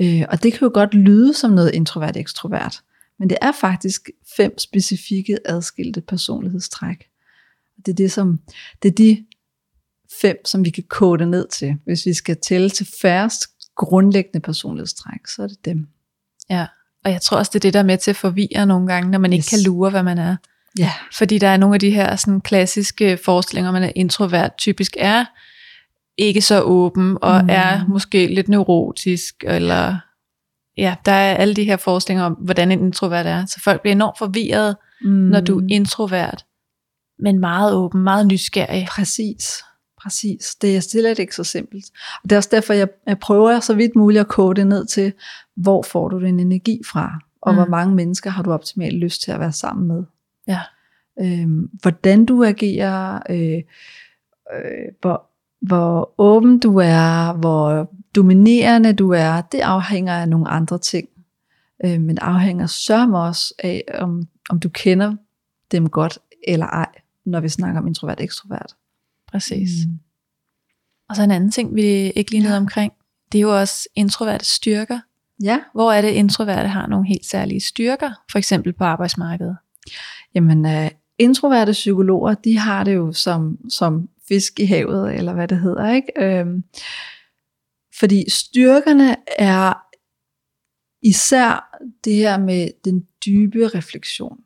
Øh, 0.00 0.22
og 0.28 0.42
det 0.42 0.52
kan 0.52 0.60
jo 0.62 0.70
godt 0.74 0.94
lyde 0.94 1.34
som 1.34 1.50
noget 1.50 1.74
introvert-ekstrovert, 1.74 2.82
men 3.18 3.30
det 3.30 3.38
er 3.42 3.52
faktisk 3.60 4.10
fem 4.36 4.58
specifikke 4.58 5.38
adskilte 5.44 6.00
personlighedstræk. 6.00 7.08
Det 7.86 7.92
er, 7.92 7.96
det, 7.96 8.12
som, 8.12 8.40
det 8.82 8.88
er 8.88 8.94
de 8.94 9.24
fem, 10.20 10.36
som 10.44 10.64
vi 10.64 10.70
kan 10.70 10.84
kode 10.88 11.26
ned 11.26 11.48
til. 11.48 11.76
Hvis 11.84 12.06
vi 12.06 12.14
skal 12.14 12.36
tælle 12.42 12.70
til 12.70 12.86
færrest 13.02 13.46
grundlæggende 13.76 14.40
personlighedstræk, 14.40 15.26
så 15.26 15.42
er 15.42 15.46
det 15.46 15.64
dem. 15.64 15.86
Ja, 16.50 16.66
og 17.04 17.10
jeg 17.10 17.20
tror 17.20 17.36
også, 17.36 17.50
det 17.50 17.58
er 17.58 17.60
det, 17.60 17.74
der 17.74 17.80
er 17.80 17.84
med 17.84 17.98
til 17.98 18.10
at 18.10 18.16
forvirre 18.16 18.66
nogle 18.66 18.86
gange, 18.86 19.10
når 19.10 19.18
man 19.18 19.32
yes. 19.32 19.36
ikke 19.36 19.50
kan 19.50 19.72
lure, 19.72 19.90
hvad 19.90 20.02
man 20.02 20.18
er. 20.18 20.36
Ja. 20.78 20.92
Fordi 21.18 21.38
der 21.38 21.48
er 21.48 21.56
nogle 21.56 21.74
af 21.76 21.80
de 21.80 21.90
her 21.90 22.16
sådan, 22.16 22.40
klassiske 22.40 23.18
forestillinger, 23.24 23.72
man 23.72 23.82
er 23.82 23.92
introvert, 23.96 24.56
typisk 24.58 24.96
er 24.98 25.24
ikke 26.18 26.40
så 26.40 26.62
åben, 26.62 27.18
og 27.22 27.42
mm. 27.42 27.48
er 27.50 27.86
måske 27.88 28.34
lidt 28.34 28.48
neurotisk, 28.48 29.44
eller 29.46 29.96
ja, 30.76 30.94
der 31.04 31.12
er 31.12 31.34
alle 31.34 31.54
de 31.54 31.64
her 31.64 31.76
forestillinger 31.76 32.24
om, 32.24 32.32
hvordan 32.32 32.72
en 32.72 32.80
introvert 32.80 33.26
er. 33.26 33.46
Så 33.46 33.60
folk 33.64 33.80
bliver 33.80 33.94
enormt 33.94 34.18
forvirret, 34.18 34.76
mm. 35.00 35.10
når 35.10 35.40
du 35.40 35.58
er 35.58 35.66
introvert, 35.70 36.44
men 37.18 37.38
meget 37.38 37.74
åben, 37.74 38.02
meget 38.02 38.26
nysgerrig. 38.26 38.86
Præcis. 38.90 39.62
Præcis. 40.02 40.54
Det 40.54 40.76
er 40.76 40.80
slet 40.80 41.18
ikke 41.18 41.34
så 41.34 41.44
simpelt. 41.44 41.84
Og 42.22 42.30
det 42.30 42.32
er 42.32 42.36
også 42.36 42.48
derfor, 42.52 42.72
jeg, 42.72 42.88
jeg 43.06 43.18
prøver 43.18 43.60
så 43.60 43.74
vidt 43.74 43.96
muligt 43.96 44.20
at 44.20 44.28
kode 44.28 44.60
det 44.60 44.66
ned 44.66 44.86
til, 44.86 45.12
hvor 45.56 45.82
får 45.82 46.08
du 46.08 46.20
din 46.20 46.40
energi 46.40 46.80
fra, 46.86 47.18
og 47.42 47.52
mm. 47.52 47.58
hvor 47.58 47.66
mange 47.66 47.94
mennesker 47.94 48.30
har 48.30 48.42
du 48.42 48.52
optimalt 48.52 48.98
lyst 48.98 49.22
til 49.22 49.32
at 49.32 49.40
være 49.40 49.52
sammen 49.52 49.88
med. 49.88 50.04
Ja. 50.48 50.60
Øhm, 51.20 51.70
hvordan 51.82 52.24
du 52.24 52.44
agerer, 52.44 53.22
øh, 53.30 53.62
øh, 54.54 54.88
hvor, 55.00 55.31
hvor 55.62 56.14
åben 56.18 56.58
du 56.58 56.76
er, 56.76 57.32
hvor 57.32 57.90
dominerende 58.14 58.92
du 58.92 59.10
er, 59.10 59.40
det 59.40 59.60
afhænger 59.60 60.14
af 60.14 60.28
nogle 60.28 60.48
andre 60.48 60.78
ting. 60.78 61.08
Øh, 61.84 62.00
men 62.00 62.18
afhænger 62.18 62.66
sørme 62.66 63.18
også 63.18 63.54
af, 63.58 63.84
om, 63.94 64.28
om 64.50 64.60
du 64.60 64.68
kender 64.68 65.16
dem 65.72 65.88
godt 65.88 66.18
eller 66.48 66.66
ej, 66.66 66.88
når 67.24 67.40
vi 67.40 67.48
snakker 67.48 67.80
om 67.80 67.86
introvert-ekstrovert. 67.86 68.76
Præcis. 69.32 69.70
Mm. 69.86 69.98
Og 71.08 71.16
så 71.16 71.22
en 71.22 71.30
anden 71.30 71.50
ting, 71.50 71.74
vi 71.74 71.82
ikke 72.10 72.30
lige 72.30 72.42
noget 72.42 72.54
ja. 72.54 72.60
omkring, 72.60 72.92
det 73.32 73.38
er 73.38 73.42
jo 73.42 73.58
også 73.58 73.88
introverte 73.94 74.44
styrker. 74.44 75.00
Ja. 75.42 75.60
Hvor 75.74 75.92
er 75.92 76.02
det, 76.02 76.08
introverte 76.08 76.68
har 76.68 76.86
nogle 76.86 77.06
helt 77.06 77.26
særlige 77.26 77.60
styrker, 77.60 78.10
for 78.30 78.38
eksempel 78.38 78.72
på 78.72 78.84
arbejdsmarkedet? 78.84 79.56
Jamen, 80.34 80.66
uh, 80.66 80.88
introverte 81.18 81.72
psykologer, 81.72 82.34
de 82.34 82.58
har 82.58 82.84
det 82.84 82.94
jo 82.94 83.12
som, 83.12 83.58
som 83.68 84.08
fisk 84.28 84.60
i 84.60 84.64
havet, 84.64 85.14
eller 85.14 85.34
hvad 85.34 85.48
det 85.48 85.60
hedder, 85.60 85.92
ikke? 85.92 86.12
Øhm, 86.16 86.64
fordi 87.98 88.30
styrkerne 88.30 89.16
er 89.38 89.74
især 91.02 91.78
det 92.04 92.14
her 92.14 92.38
med 92.38 92.68
den 92.84 93.06
dybe 93.26 93.68
refleksion. 93.68 94.38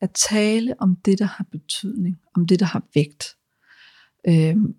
At 0.00 0.10
tale 0.30 0.74
om 0.78 0.96
det, 1.04 1.18
der 1.18 1.24
har 1.24 1.46
betydning, 1.52 2.18
om 2.34 2.46
det, 2.46 2.60
der 2.60 2.66
har 2.66 2.82
vægt. 2.94 3.36
Øhm, 4.28 4.74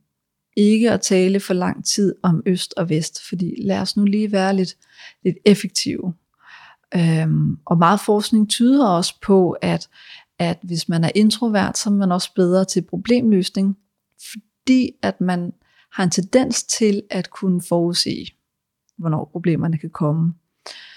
ikke 0.58 0.92
at 0.92 1.02
tale 1.02 1.40
for 1.40 1.54
lang 1.54 1.86
tid 1.86 2.16
om 2.24 2.44
øst 2.46 2.74
og 2.78 2.90
vest, 2.90 3.28
fordi 3.30 3.56
lad 3.62 3.80
os 3.80 3.98
nu 3.98 4.04
lige 4.04 4.32
være 4.32 4.56
lidt, 4.56 4.78
lidt 5.24 5.38
effektive. 5.46 6.14
Øhm, 6.96 7.58
og 7.66 7.78
meget 7.78 8.00
forskning 8.00 8.50
tyder 8.50 8.88
også 8.88 9.14
på, 9.22 9.52
at, 9.52 9.90
at 10.40 10.60
hvis 10.64 10.90
man 10.90 11.04
er 11.04 11.12
introvert, 11.16 11.78
så 11.78 11.90
er 11.90 11.94
man 11.94 12.12
også 12.12 12.34
bedre 12.36 12.66
til 12.66 12.82
problemløsning, 12.82 13.78
fordi 14.32 14.92
at 15.02 15.22
man 15.22 15.54
har 15.92 16.04
en 16.04 16.10
tendens 16.10 16.64
til 16.64 17.04
at 17.10 17.30
kunne 17.30 17.62
forudse, 17.62 18.26
hvornår 18.98 19.30
problemerne 19.32 19.78
kan 19.78 19.90
komme. 19.90 20.34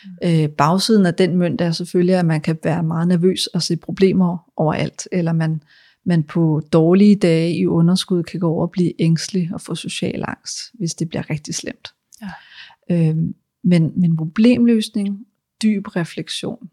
Mm. 0.04 0.10
Øh, 0.24 0.48
bagsiden 0.48 1.06
af 1.06 1.14
den 1.14 1.36
mønt 1.36 1.60
er 1.60 1.72
selvfølgelig, 1.72 2.14
at 2.14 2.26
man 2.26 2.40
kan 2.40 2.58
være 2.64 2.82
meget 2.82 3.08
nervøs 3.08 3.46
og 3.46 3.62
se 3.62 3.76
problemer 3.76 4.50
overalt, 4.56 5.08
eller 5.12 5.32
man, 5.32 5.62
man 6.04 6.22
på 6.22 6.62
dårlige 6.72 7.16
dage 7.16 7.56
i 7.56 7.66
underskud 7.66 8.22
kan 8.22 8.40
gå 8.40 8.48
over 8.48 8.62
og 8.62 8.70
blive 8.70 8.92
ængstelig 8.98 9.50
og 9.52 9.60
få 9.60 9.74
social 9.74 10.24
angst, 10.28 10.58
hvis 10.74 10.94
det 10.94 11.08
bliver 11.08 11.30
rigtig 11.30 11.54
slemt. 11.54 11.94
Ja. 12.22 12.30
Øh, 12.90 13.16
men, 13.64 13.92
men 13.96 14.16
problemløsning, 14.16 15.26
dyb 15.62 15.96
refleksion, 15.96 16.70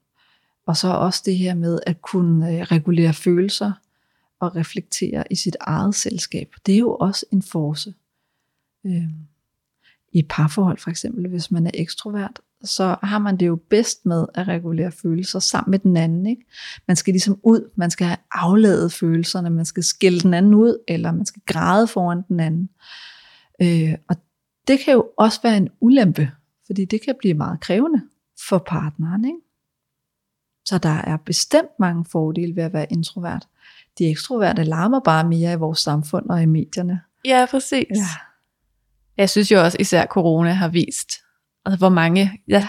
og 0.67 0.77
så 0.77 0.87
også 0.87 1.21
det 1.25 1.37
her 1.37 1.53
med 1.53 1.79
at 1.85 2.01
kunne 2.01 2.55
øh, 2.55 2.61
regulere 2.61 3.13
følelser 3.13 3.71
og 4.39 4.55
reflektere 4.55 5.23
i 5.31 5.35
sit 5.35 5.57
eget 5.59 5.95
selskab. 5.95 6.55
Det 6.65 6.73
er 6.73 6.79
jo 6.79 6.95
også 6.95 7.25
en 7.31 7.41
force. 7.41 7.93
Øh, 8.85 9.09
I 10.13 10.23
parforhold 10.29 10.77
for 10.77 10.89
eksempel, 10.89 11.27
hvis 11.27 11.51
man 11.51 11.67
er 11.67 11.71
ekstrovert, 11.73 12.39
så 12.63 12.95
har 13.03 13.19
man 13.19 13.37
det 13.37 13.47
jo 13.47 13.55
bedst 13.55 14.05
med 14.05 14.25
at 14.33 14.47
regulere 14.47 14.91
følelser 14.91 15.39
sammen 15.39 15.71
med 15.71 15.79
den 15.79 15.97
anden. 15.97 16.25
Ikke? 16.25 16.45
Man 16.87 16.97
skal 16.97 17.13
ligesom 17.13 17.39
ud, 17.43 17.71
man 17.75 17.91
skal 17.91 18.07
have 18.07 18.17
afladet 18.31 18.93
følelserne, 18.93 19.49
man 19.49 19.65
skal 19.65 19.83
skille 19.83 20.19
den 20.19 20.33
anden 20.33 20.53
ud, 20.53 20.83
eller 20.87 21.11
man 21.11 21.25
skal 21.25 21.41
græde 21.45 21.87
foran 21.87 22.21
den 22.27 22.39
anden. 22.39 22.69
Øh, 23.61 23.95
og 24.09 24.15
det 24.67 24.79
kan 24.79 24.93
jo 24.93 25.09
også 25.17 25.39
være 25.43 25.57
en 25.57 25.69
ulempe, 25.79 26.31
fordi 26.65 26.85
det 26.85 27.01
kan 27.01 27.15
blive 27.19 27.33
meget 27.33 27.59
krævende 27.59 28.01
for 28.47 28.57
partneren. 28.57 29.25
Ikke? 29.25 29.39
Så 30.65 30.77
der 30.77 30.89
er 30.89 31.17
bestemt 31.17 31.79
mange 31.79 32.05
fordele 32.05 32.55
ved 32.55 32.63
at 32.63 32.73
være 32.73 32.91
introvert. 32.91 33.47
De 33.99 34.09
ekstroverte 34.09 34.63
larmer 34.63 34.99
bare 34.99 35.23
mere 35.23 35.53
i 35.53 35.55
vores 35.55 35.79
samfund 35.79 36.29
og 36.29 36.41
i 36.41 36.45
medierne. 36.45 37.01
Ja, 37.25 37.45
præcis. 37.51 37.85
Ja. 37.95 38.05
Jeg 39.17 39.29
synes 39.29 39.51
jo 39.51 39.63
også, 39.63 39.77
især 39.79 40.05
corona 40.05 40.51
har 40.51 40.67
vist, 40.67 41.09
altså 41.65 41.77
hvor 41.77 41.89
mange, 41.89 42.31
ja, 42.47 42.67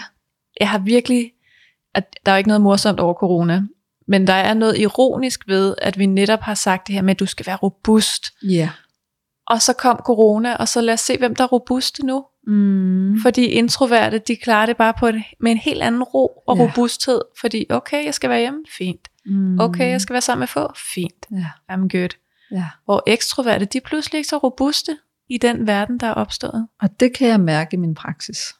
jeg 0.59 0.69
har 0.69 0.79
virkelig, 0.79 1.31
at 1.95 2.15
der 2.25 2.31
er 2.31 2.37
ikke 2.37 2.47
noget 2.47 2.61
morsomt 2.61 2.99
over 2.99 3.13
corona, 3.13 3.61
men 4.07 4.27
der 4.27 4.33
er 4.33 4.53
noget 4.53 4.77
ironisk 4.77 5.47
ved, 5.47 5.75
at 5.81 5.99
vi 5.99 6.05
netop 6.05 6.39
har 6.39 6.53
sagt 6.53 6.87
det 6.87 6.95
her 6.95 7.01
med, 7.01 7.11
at 7.11 7.19
du 7.19 7.25
skal 7.25 7.45
være 7.45 7.55
robust. 7.55 8.33
Ja. 8.43 8.69
Og 9.47 9.61
så 9.61 9.73
kom 9.73 9.99
corona, 10.05 10.55
og 10.55 10.67
så 10.67 10.81
lad 10.81 10.93
os 10.93 10.99
se, 10.99 11.17
hvem 11.17 11.35
der 11.35 11.43
er 11.43 11.47
robuste 11.47 12.05
nu. 12.05 12.25
Mm. 12.47 13.19
Fordi 13.21 13.45
introverte, 13.45 14.19
de 14.19 14.35
klarer 14.35 14.65
det 14.65 14.77
bare 14.77 14.93
på 14.99 15.07
et, 15.07 15.23
med 15.39 15.51
en 15.51 15.57
helt 15.57 15.81
anden 15.81 16.03
ro 16.03 16.43
og 16.47 16.57
ja. 16.57 16.63
robusthed. 16.63 17.21
Fordi, 17.39 17.65
okay, 17.69 18.05
jeg 18.05 18.13
skal 18.13 18.29
være 18.29 18.39
hjemme, 18.39 18.63
fint. 18.77 19.07
Mm. 19.25 19.59
Okay, 19.59 19.89
jeg 19.89 20.01
skal 20.01 20.13
være 20.13 20.21
sammen 20.21 20.41
med 20.41 20.47
få, 20.47 20.73
fint. 20.93 21.27
Ja. 21.31 21.45
I'm 21.71 21.87
good. 21.87 22.09
Ja. 22.51 22.65
Hvor 22.85 23.03
ekstroverte, 23.07 23.65
de 23.65 23.77
er 23.77 23.81
pludselig 23.85 24.17
ikke 24.17 24.29
så 24.29 24.37
robuste 24.37 24.97
i 25.29 25.37
den 25.37 25.67
verden, 25.67 25.97
der 25.97 26.07
er 26.07 26.13
opstået. 26.13 26.67
Og 26.81 26.99
det 26.99 27.13
kan 27.13 27.27
jeg 27.27 27.39
mærke 27.39 27.73
i 27.73 27.77
min 27.77 27.95
praksis. 27.95 28.55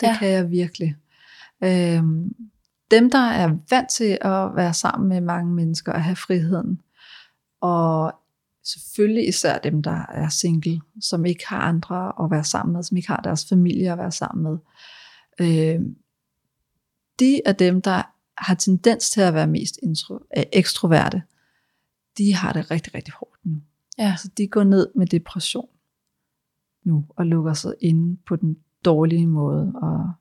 Det 0.00 0.06
ja. 0.06 0.16
kan 0.18 0.28
jeg 0.28 0.50
virkelig. 0.50 0.96
Øhm, 1.64 2.34
dem, 2.90 3.10
der 3.10 3.18
er 3.18 3.56
vant 3.70 3.90
til 3.90 4.18
at 4.20 4.56
være 4.56 4.74
sammen 4.74 5.08
med 5.08 5.20
mange 5.20 5.54
mennesker 5.54 5.92
og 5.92 6.02
have 6.02 6.16
friheden, 6.16 6.80
og 7.60 8.14
selvfølgelig 8.64 9.28
især 9.28 9.58
dem, 9.58 9.82
der 9.82 10.06
er 10.08 10.28
single, 10.28 10.80
som 11.00 11.24
ikke 11.24 11.48
har 11.48 11.60
andre 11.60 12.24
at 12.24 12.30
være 12.30 12.44
sammen 12.44 12.72
med, 12.72 12.82
som 12.82 12.96
ikke 12.96 13.08
har 13.08 13.20
deres 13.20 13.48
familie 13.48 13.92
at 13.92 13.98
være 13.98 14.12
sammen 14.12 14.42
med, 14.42 14.58
øh, 15.40 15.80
de 17.18 17.40
er 17.46 17.52
dem, 17.52 17.82
der 17.82 18.02
har 18.38 18.54
tendens 18.54 19.10
til 19.10 19.20
at 19.20 19.34
være 19.34 19.46
mest 19.46 19.78
intro, 19.82 20.14
øh, 20.14 20.44
ekstroverte, 20.52 21.22
de 22.18 22.34
har 22.34 22.52
det 22.52 22.70
rigtig, 22.70 22.94
rigtig 22.94 23.14
hårdt 23.14 23.38
nu. 23.44 23.62
Ja. 23.98 24.10
Altså, 24.10 24.28
de 24.36 24.46
går 24.46 24.64
ned 24.64 24.88
med 24.94 25.06
depression 25.06 25.68
nu, 26.84 27.04
og 27.08 27.26
lukker 27.26 27.52
sig 27.52 27.74
inde 27.80 28.16
på 28.26 28.36
den 28.36 28.56
dårlige 28.84 29.26
måde, 29.26 29.72
og, 29.74 30.12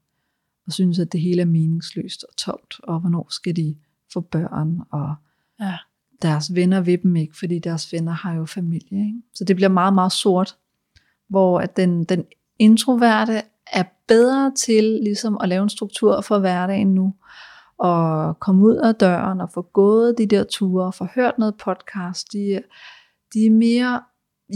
og 0.65 0.73
synes, 0.73 0.99
at 0.99 1.11
det 1.11 1.21
hele 1.21 1.41
er 1.41 1.45
meningsløst 1.45 2.23
og 2.23 2.35
tomt, 2.37 2.79
og 2.83 2.99
hvornår 2.99 3.27
skal 3.29 3.55
de 3.55 3.75
få 4.13 4.19
børn, 4.19 4.81
og 4.91 5.15
Ja. 5.61 5.77
Deres 6.21 6.55
venner 6.55 6.81
vil 6.81 7.03
dem 7.03 7.15
ikke, 7.15 7.37
fordi 7.37 7.59
deres 7.59 7.93
venner 7.93 8.11
har 8.11 8.33
jo 8.33 8.45
familie. 8.45 8.99
Ikke? 9.05 9.21
Så 9.33 9.43
det 9.43 9.55
bliver 9.55 9.69
meget, 9.69 9.93
meget 9.93 10.11
sort, 10.11 10.57
hvor 11.29 11.59
at 11.59 11.77
den, 11.77 12.03
den 12.03 12.25
introverte 12.59 13.41
er 13.71 13.83
bedre 14.07 14.51
til 14.57 14.83
ligesom 14.83 15.37
at 15.41 15.49
lave 15.49 15.63
en 15.63 15.69
struktur 15.69 16.21
for 16.21 16.39
hverdagen 16.39 16.93
nu, 16.95 17.13
og 17.77 18.39
komme 18.39 18.65
ud 18.65 18.75
af 18.75 18.95
døren 18.95 19.41
og 19.41 19.49
få 19.53 19.61
gået 19.61 20.17
de 20.17 20.25
der 20.25 20.43
ture, 20.43 20.85
og 20.85 20.93
få 20.93 21.07
hørt 21.15 21.37
noget 21.37 21.55
podcast. 21.57 22.33
De, 22.33 22.53
er- 22.55 22.61
de 23.33 23.45
er 23.45 23.49
mere, 23.51 24.01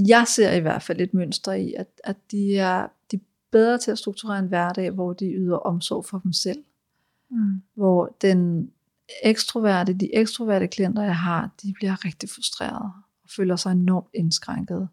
jeg 0.08 0.28
ser 0.28 0.52
i 0.52 0.60
hvert 0.60 0.82
fald 0.84 1.02
et 1.02 1.14
mønster 1.14 1.52
i, 1.54 1.74
at, 1.78 1.88
at 2.04 2.16
de, 2.32 2.58
er, 2.58 2.88
de 3.12 3.16
er 3.16 3.20
bedre 3.52 3.78
til 3.78 3.92
at 3.92 3.98
strukturere 3.98 4.40
en 4.40 4.48
hverdag, 4.48 4.92
hvor 4.92 5.14
de 5.14 5.26
yder 5.34 5.58
omsorg 5.58 6.06
for 6.06 6.20
dem 6.20 6.34
selv 6.34 6.64
Mm. 7.30 7.62
hvor 7.76 8.16
den 8.22 8.70
ekstroverte, 9.24 9.94
de 9.94 10.16
ekstroverte 10.16 10.68
klienter, 10.68 11.04
jeg 11.04 11.18
har, 11.18 11.50
de 11.64 11.74
bliver 11.74 12.06
rigtig 12.06 12.30
frustrerede 12.30 12.92
og 13.24 13.30
føler 13.36 13.56
sig 13.56 13.72
enormt 13.72 14.08
indskrænket. 14.14 14.88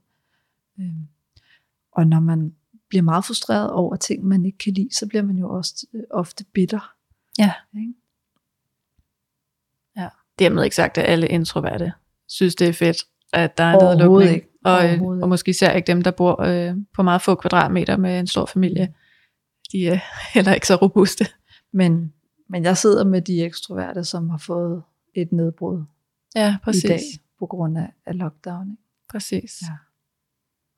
Øhm, 0.81 1.07
Og 1.93 2.07
når 2.07 2.21
man 2.21 2.55
bliver 2.89 3.03
meget 3.03 3.25
frustreret 3.25 3.71
over 3.71 3.97
ting, 3.97 4.25
man 4.25 4.45
ikke 4.45 4.59
kan 4.59 4.73
lide, 4.73 4.89
så 4.95 5.07
bliver 5.09 5.23
man 5.23 5.37
jo 5.37 5.51
også 5.51 5.87
øh, 5.95 6.03
ofte 6.11 6.45
bitter. 6.45 6.93
Ja. 7.39 7.53
Ikke? 7.77 7.93
ja. 9.97 10.09
Dermed 10.39 10.65
ikke 10.65 10.77
sagt, 10.77 10.99
at 10.99 11.05
alle 11.11 11.27
introverte 11.29 11.93
synes, 12.29 12.55
det 12.55 12.69
er 12.69 12.73
fedt, 12.73 13.05
at 13.33 13.59
der 13.59 13.65
er 13.65 13.75
Overhovedet 13.75 13.99
nedlukning. 13.99 14.35
ikke. 14.35 14.49
Og, 14.65 14.73
Overhovedet 14.73 15.23
og 15.23 15.29
måske 15.29 15.49
især 15.51 15.73
ikke 15.73 15.87
dem, 15.87 16.03
der 16.03 16.11
bor 16.11 16.43
øh, 16.43 16.77
på 16.95 17.03
meget 17.03 17.23
få 17.23 17.35
kvadratmeter 17.35 17.97
med 17.97 18.19
en 18.21 18.27
stor 18.27 18.47
familie. 18.47 18.95
De 19.73 19.87
er 19.89 19.99
heller 20.35 20.55
ikke 20.55 20.67
så 20.67 20.75
robuste. 20.77 21.27
Men, 21.73 22.13
men 22.53 22.65
jeg 22.65 22.77
sidder 22.77 23.05
med 23.05 23.23
de 23.23 23.43
ekstroverte, 23.45 24.05
som 24.05 24.31
har 24.31 24.39
fået 24.39 24.83
et 25.15 25.33
nedbrud 25.33 25.85
Ja, 26.35 26.57
præcis. 26.65 26.85
i 26.85 26.89
dag 26.89 27.01
på 27.39 27.47
grund 27.47 27.79
af, 27.79 27.93
af 28.07 28.19
lockdown. 28.19 28.79
Præcis. 29.11 29.63
Ja. 29.63 29.77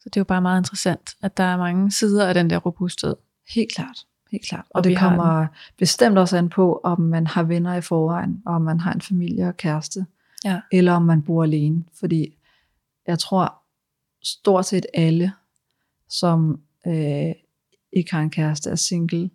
Så 0.01 0.09
det 0.09 0.17
er 0.17 0.21
jo 0.21 0.25
bare 0.25 0.43
meget 0.43 0.61
interessant, 0.61 1.17
at 1.23 1.37
der 1.37 1.45
er 1.45 1.57
mange 1.57 1.91
sider 1.91 2.27
af 2.29 2.35
den 2.35 2.51
der 2.51 2.59
robusthed. 2.59 3.17
Helt 3.55 3.73
klart. 3.73 4.07
Helt 4.31 4.45
klart. 4.47 4.65
Og, 4.71 4.77
Og 4.79 4.85
det 4.85 4.99
kommer 4.99 5.47
bestemt 5.79 6.19
også 6.19 6.37
an 6.39 6.49
på, 6.49 6.81
om 6.85 7.01
man 7.01 7.27
har 7.27 7.43
venner 7.43 7.75
i 7.75 7.81
forvejen, 7.81 8.43
og 8.47 8.55
om 8.55 8.63
man 8.63 8.81
har 8.81 8.93
en 8.93 9.01
familie 9.01 9.49
og 9.49 9.57
kæreste, 9.57 10.07
Ja. 10.45 10.61
eller 10.73 10.93
om 10.93 11.03
man 11.03 11.23
bor 11.23 11.43
alene. 11.43 11.85
Fordi 12.01 12.39
jeg 13.07 13.19
tror 13.19 13.63
stort 14.23 14.67
set 14.67 14.87
alle, 14.95 15.33
som 16.09 16.61
øh, 16.87 17.33
ikke 17.93 18.11
har 18.15 18.21
en 18.21 18.31
kæreste, 18.31 18.71
er 18.71 18.75
single, 18.75 19.31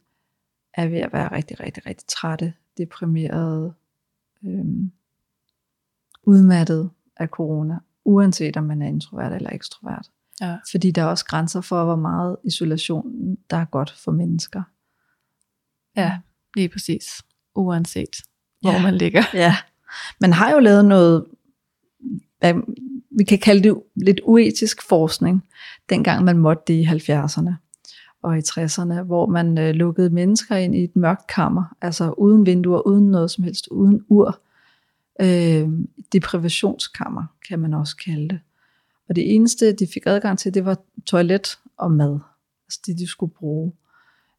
er 0.74 0.88
ved 0.88 0.98
at 1.00 1.14
være 1.14 1.32
rigtig, 1.32 1.60
rigtig, 1.60 1.86
rigtig 1.86 2.08
trætte, 2.08 2.54
deprimerede, 2.78 3.74
øh, 4.46 4.66
udmattet 6.24 6.90
af 7.18 7.28
corona, 7.28 7.80
uanset 8.06 8.58
om 8.58 8.64
man 8.64 8.82
er 8.82 8.88
introvert 8.88 9.34
eller 9.34 9.50
ekstrovert. 9.54 10.10
Ja. 10.42 10.58
Fordi 10.72 10.92
der 10.92 11.02
er 11.02 11.06
også 11.06 11.26
grænser 11.26 11.62
for, 11.62 11.86
hvor 11.86 11.96
meget 11.96 12.38
isolation, 12.44 13.36
der 13.50 13.58
er 13.58 13.66
godt 13.66 13.92
for 13.92 14.12
mennesker. 14.12 14.64
Ja, 15.96 16.20
lige 16.56 16.70
præcis. 16.70 17.04
Uanset 17.56 18.16
hvor 18.62 18.72
Ja. 18.72 18.82
man 18.82 18.96
ligger. 18.96 19.24
Ja. 19.34 19.56
Man 20.22 20.34
har 20.34 20.52
jo 20.52 20.60
lavet 20.60 20.86
noget, 20.86 21.26
hvad 22.40 22.54
vi 23.18 23.24
kan 23.24 23.40
kalde 23.40 23.64
det 23.64 23.82
lidt 23.96 24.20
uetisk 24.24 24.82
forskning, 24.90 25.44
dengang 25.90 26.26
man 26.26 26.38
måtte 26.38 26.64
det 26.68 26.74
i 26.74 26.84
70'erne 26.84 27.54
og 28.22 28.38
i 28.38 28.42
60'erne, 28.42 29.02
hvor 29.02 29.26
man 29.26 29.58
øh, 29.58 29.74
lukkede 29.74 30.10
mennesker 30.10 30.56
ind 30.56 30.76
i 30.76 30.84
et 30.84 30.96
mørkt 30.96 31.28
kammer, 31.28 31.76
altså 31.82 32.12
uden 32.12 32.46
vinduer, 32.46 32.88
uden 32.88 33.12
noget 33.12 33.32
som 33.32 33.44
helst, 33.44 33.68
uden 33.68 34.06
ur. 34.08 34.40
Øh, 35.22 35.70
deprivationskammer 36.14 37.24
kan 37.48 37.60
man 37.60 37.74
også 37.74 37.98
kalde 37.98 38.30
det. 38.30 38.40
Og 39.10 39.16
det 39.16 39.36
eneste, 39.36 39.74
de 39.74 39.88
fik 39.94 40.04
adgang 40.06 40.40
til, 40.40 40.54
det 40.54 40.66
var 40.66 40.78
toilet 41.06 41.60
og 41.78 41.92
mad. 41.92 42.20
Altså 42.66 42.80
det, 42.86 42.98
de 42.98 43.08
skulle 43.08 43.34
bruge. 43.34 43.72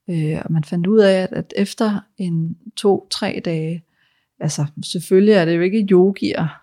Øh, 0.08 0.40
og 0.44 0.52
man 0.52 0.64
fandt 0.64 0.86
ud 0.86 0.98
af, 0.98 1.22
at, 1.22 1.32
at 1.32 1.52
efter 1.56 2.00
en 2.18 2.58
to-tre 2.76 3.40
dage, 3.44 3.84
altså 4.40 4.66
selvfølgelig 4.82 5.34
er 5.34 5.44
det 5.44 5.56
jo 5.56 5.60
ikke 5.60 5.86
yogier, 5.90 6.62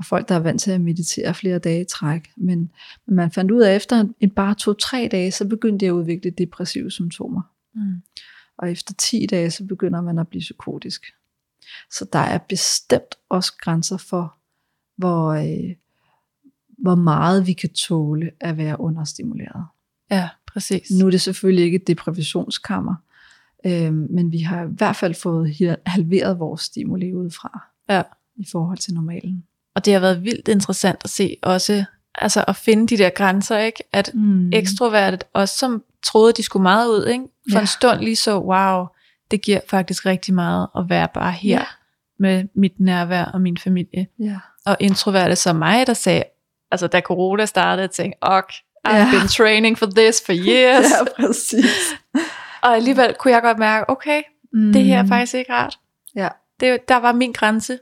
og 0.00 0.06
folk, 0.06 0.28
der 0.28 0.34
er 0.34 0.38
vant 0.38 0.60
til 0.60 0.70
at 0.70 0.80
meditere 0.80 1.34
flere 1.34 1.58
dage 1.58 1.80
i 1.80 1.84
træk, 1.84 2.30
men, 2.36 2.72
men 3.06 3.16
man 3.16 3.30
fandt 3.30 3.50
ud 3.50 3.60
af, 3.60 3.70
at 3.70 3.76
efter 3.76 4.04
en 4.20 4.30
bare 4.30 4.54
to-tre 4.54 5.08
dage, 5.12 5.30
så 5.30 5.48
begyndte 5.48 5.84
de 5.84 5.88
at 5.88 5.92
udvikle 5.92 6.30
depressive 6.30 6.90
symptomer. 6.90 7.42
Mm. 7.74 8.02
Og 8.58 8.70
efter 8.70 8.94
10 8.98 9.26
dage, 9.30 9.50
så 9.50 9.64
begynder 9.64 10.00
man 10.00 10.18
at 10.18 10.28
blive 10.28 10.40
psykotisk. 10.40 11.06
Så 11.90 12.06
der 12.12 12.18
er 12.18 12.38
bestemt 12.38 13.14
også 13.28 13.52
grænser 13.60 13.96
for, 13.96 14.34
hvor, 14.96 15.28
øh, 15.28 15.76
hvor 16.78 16.94
meget 16.94 17.46
vi 17.46 17.52
kan 17.52 17.70
tåle 17.72 18.30
at 18.40 18.56
være 18.56 18.80
understimuleret. 18.80 19.66
Ja, 20.10 20.28
præcis. 20.46 20.90
Nu 20.90 21.06
er 21.06 21.10
det 21.10 21.20
selvfølgelig 21.20 21.64
ikke 21.64 21.76
et 21.76 21.86
depressionskammer, 21.86 22.94
øh, 23.66 23.92
men 23.94 24.32
vi 24.32 24.38
har 24.38 24.64
i 24.64 24.68
hvert 24.70 24.96
fald 24.96 25.14
fået 25.14 25.76
halveret 25.86 26.38
vores 26.38 26.60
stimuli 26.60 27.14
udefra 27.14 27.60
Ja. 27.88 28.02
i 28.36 28.46
forhold 28.52 28.78
til 28.78 28.94
normalen. 28.94 29.44
Og 29.80 29.84
det 29.84 29.92
har 29.92 30.00
været 30.00 30.24
vildt 30.24 30.48
interessant 30.48 31.00
at 31.04 31.10
se 31.10 31.36
også, 31.42 31.84
altså 32.14 32.44
at 32.48 32.56
finde 32.56 32.86
de 32.86 32.98
der 33.02 33.10
grænser, 33.10 33.58
ikke? 33.58 33.84
At 33.92 34.10
Mm. 34.14 34.52
ekstrovertet, 34.52 35.24
også 35.34 35.56
som 35.58 35.82
troede, 36.06 36.32
de 36.32 36.42
skulle 36.42 36.62
meget 36.62 36.88
ud, 36.88 37.06
ikke? 37.06 37.24
For 37.50 37.56
Ja. 37.58 37.60
en 37.60 37.66
stund 37.66 38.00
lige 38.00 38.16
så, 38.16 38.38
wow, 38.38 38.86
det 39.30 39.42
giver 39.42 39.60
faktisk 39.68 40.06
rigtig 40.06 40.34
meget 40.34 40.68
at 40.76 40.84
være 40.88 41.08
bare 41.14 41.32
her 41.32 41.50
Ja. 41.58 41.64
med 42.18 42.44
mit 42.54 42.72
nærvær 42.80 43.24
og 43.24 43.40
min 43.40 43.58
familie. 43.58 44.06
Ja. 44.18 44.36
Og 44.66 44.76
introverte 44.80 45.36
som 45.36 45.56
mig, 45.56 45.86
der 45.86 45.94
sagde, 45.94 46.22
altså 46.70 46.86
da 46.86 47.00
corona 47.00 47.46
startede, 47.46 47.82
jeg 47.82 47.90
tænkte, 47.90 48.18
ok, 48.22 48.52
I've 48.88 48.94
Ja. 48.94 49.08
been 49.12 49.28
training 49.28 49.78
for 49.78 49.86
this 49.96 50.22
for 50.26 50.32
years. 50.32 50.84
Ja, 51.18 51.24
præcis. 51.26 51.94
Og 52.62 52.76
alligevel 52.76 53.14
kunne 53.18 53.34
jeg 53.34 53.42
godt 53.42 53.58
mærke, 53.58 53.90
okay, 53.90 54.22
Mm. 54.52 54.72
det 54.72 54.84
her 54.84 55.02
er 55.02 55.06
faktisk 55.06 55.34
ikke 55.34 55.52
rart. 55.52 55.78
Ja. 56.14 56.28
Det, 56.60 56.88
der 56.88 56.96
var 56.96 57.12
min 57.12 57.32
grænse. 57.32 57.78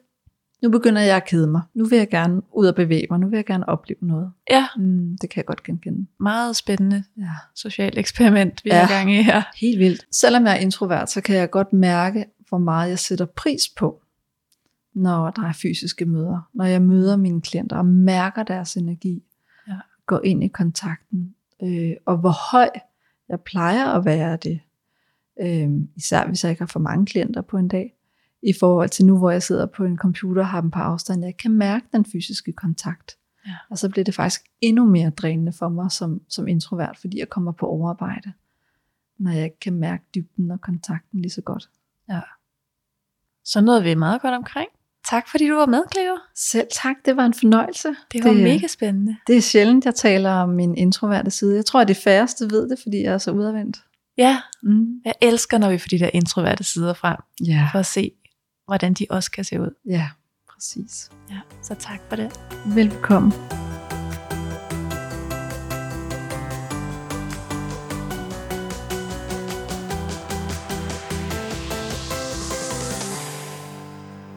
Nu 0.63 0.71
begynder 0.71 1.03
jeg 1.03 1.17
at 1.17 1.25
kede 1.27 1.47
mig. 1.47 1.63
Nu 1.75 1.85
vil 1.85 1.99
jeg 1.99 2.09
gerne 2.09 2.43
ud 2.53 2.67
og 2.67 2.75
bevæge 2.75 3.07
mig. 3.11 3.19
Nu 3.21 3.29
vil 3.29 3.37
jeg 3.37 3.47
gerne 3.47 3.69
opleve 3.69 3.99
noget. 4.03 4.33
Ja, 4.51 4.67
Mm, 4.77 5.17
det 5.21 5.31
kan 5.31 5.37
jeg 5.37 5.45
godt 5.47 5.63
genkende. 5.63 6.07
meget 6.21 6.57
spændende 6.57 7.05
Ja. 7.19 7.31
socialt 7.55 7.99
eksperiment, 7.99 8.65
vi 8.65 8.71
Ja. 8.71 8.77
er 8.81 8.85
i 8.85 8.93
gang 8.93 9.13
i 9.13 9.23
her. 9.23 9.43
Helt 9.57 9.79
vildt. 9.79 10.07
Selvom 10.13 10.45
jeg 10.47 10.53
er 10.53 10.57
introvert, 10.61 11.11
så 11.11 11.21
kan 11.21 11.37
jeg 11.37 11.51
godt 11.51 11.73
mærke, 11.73 12.25
hvor 12.49 12.59
meget 12.59 12.89
jeg 12.91 12.99
sætter 12.99 13.25
pris 13.27 13.63
på, 13.77 14.03
når 14.95 15.31
der 15.31 15.43
er 15.43 15.53
fysiske 15.53 16.05
møder. 16.05 16.49
Når 16.55 16.65
jeg 16.65 16.83
møder 16.83 17.17
mine 17.17 17.41
klienter 17.41 17.77
og 17.77 17.87
mærker 17.87 18.43
deres 18.43 18.77
energi. 18.77 19.23
Ja. 19.69 19.77
Går 20.07 20.21
ind 20.25 20.45
i 20.45 20.49
kontakten. 20.49 21.35
Øh, 21.63 21.93
og 22.07 22.17
hvor 22.17 22.51
høj 22.53 22.69
jeg 23.29 23.41
plejer 23.41 23.87
at 23.87 24.05
være 24.05 24.37
det. 24.43 24.61
Øh, 25.43 25.71
især 25.97 26.27
hvis 26.27 26.45
jeg 26.45 26.51
ikke 26.51 26.63
har 26.63 26.67
for 26.67 26.81
mange 26.81 27.07
klienter 27.07 27.41
på 27.43 27.57
en 27.57 27.69
dag. 27.69 27.95
I 28.43 28.53
forhold 28.61 28.89
til 28.89 29.05
nu, 29.07 29.19
hvor 29.19 29.31
jeg 29.31 29.43
sidder 29.43 29.67
på 29.67 29.85
en 29.85 29.97
computer 29.97 30.43
og 30.43 30.49
har 30.49 30.61
dem 30.61 30.71
på 30.71 30.79
afstand. 30.79 31.25
Jeg 31.25 31.37
kan 31.37 31.51
mærke 31.51 31.87
den 31.93 32.05
fysiske 32.05 32.53
kontakt. 32.53 33.17
Ja. 33.47 33.55
Og 33.71 33.79
så 33.79 33.89
bliver 33.89 34.05
det 34.05 34.15
faktisk 34.15 34.41
endnu 34.61 34.85
mere 34.85 35.11
drænende 35.11 35.53
for 35.53 35.69
mig 35.69 35.93
som, 35.93 36.21
som 36.29 36.49
introvert, 36.49 36.99
fordi 37.01 37.19
jeg 37.19 37.29
kommer 37.29 37.53
på 37.53 37.67
overarbejde 37.67 38.33
når 39.19 39.31
jeg 39.31 39.51
kan 39.61 39.73
mærke 39.73 40.05
dybden 40.15 40.51
og 40.51 40.61
kontakten 40.61 41.21
lige 41.21 41.31
så 41.33 41.41
godt. 41.41 41.69
Så 43.45 43.61
nåede 43.61 43.83
vi 43.83 43.95
meget 43.95 44.23
godt 44.23 44.35
omkring. 44.35 44.69
Tak 45.11 45.29
fordi 45.29 45.49
du 45.49 45.55
var 45.55 45.67
med, 45.67 45.83
Cleo. 45.95 46.17
Selv 46.35 46.67
tak, 46.83 46.97
det 47.05 47.17
var 47.17 47.27
en 47.27 47.35
fornøjelse. 47.35 47.89
Det 48.13 48.25
var 48.25 48.31
det, 48.33 48.43
mega 48.43 48.67
spændende. 48.67 49.17
Det 49.27 49.37
er 49.37 49.41
sjældent, 49.41 49.85
jeg 49.85 49.95
taler 49.95 50.31
om 50.31 50.49
min 50.49 50.77
introverte 50.77 51.31
side. 51.31 51.57
Jeg 51.57 51.67
tror, 51.67 51.81
at 51.81 51.89
de 51.89 51.95
færreste 51.95 52.45
ved 52.51 52.69
det, 52.71 52.79
fordi 52.83 53.03
jeg 53.03 53.13
er 53.15 53.19
så 53.19 53.31
udadvendt. 53.31 53.77
Ja, 54.19 54.41
Mm. 54.63 55.01
jeg 55.05 55.15
elsker, 55.23 55.59
når 55.59 55.71
vi 55.71 55.79
får 55.79 55.89
de 55.89 55.99
der 55.99 56.11
introverte 56.15 56.65
sider 56.65 56.95
frem, 56.95 57.17
Ja. 57.47 57.69
for 57.73 57.79
at 57.79 57.87
se, 57.87 58.11
hvordan 58.69 58.95
de 58.95 59.07
også 59.11 59.31
kan 59.31 59.45
se 59.45 59.61
ud. 59.61 59.75
ja, 59.87 60.09
præcis. 60.49 61.11
Ja, 61.31 61.41
så 61.63 61.75
tak 61.75 62.01
for 62.09 62.17
det. 62.17 62.41
Velkommen. 62.75 63.33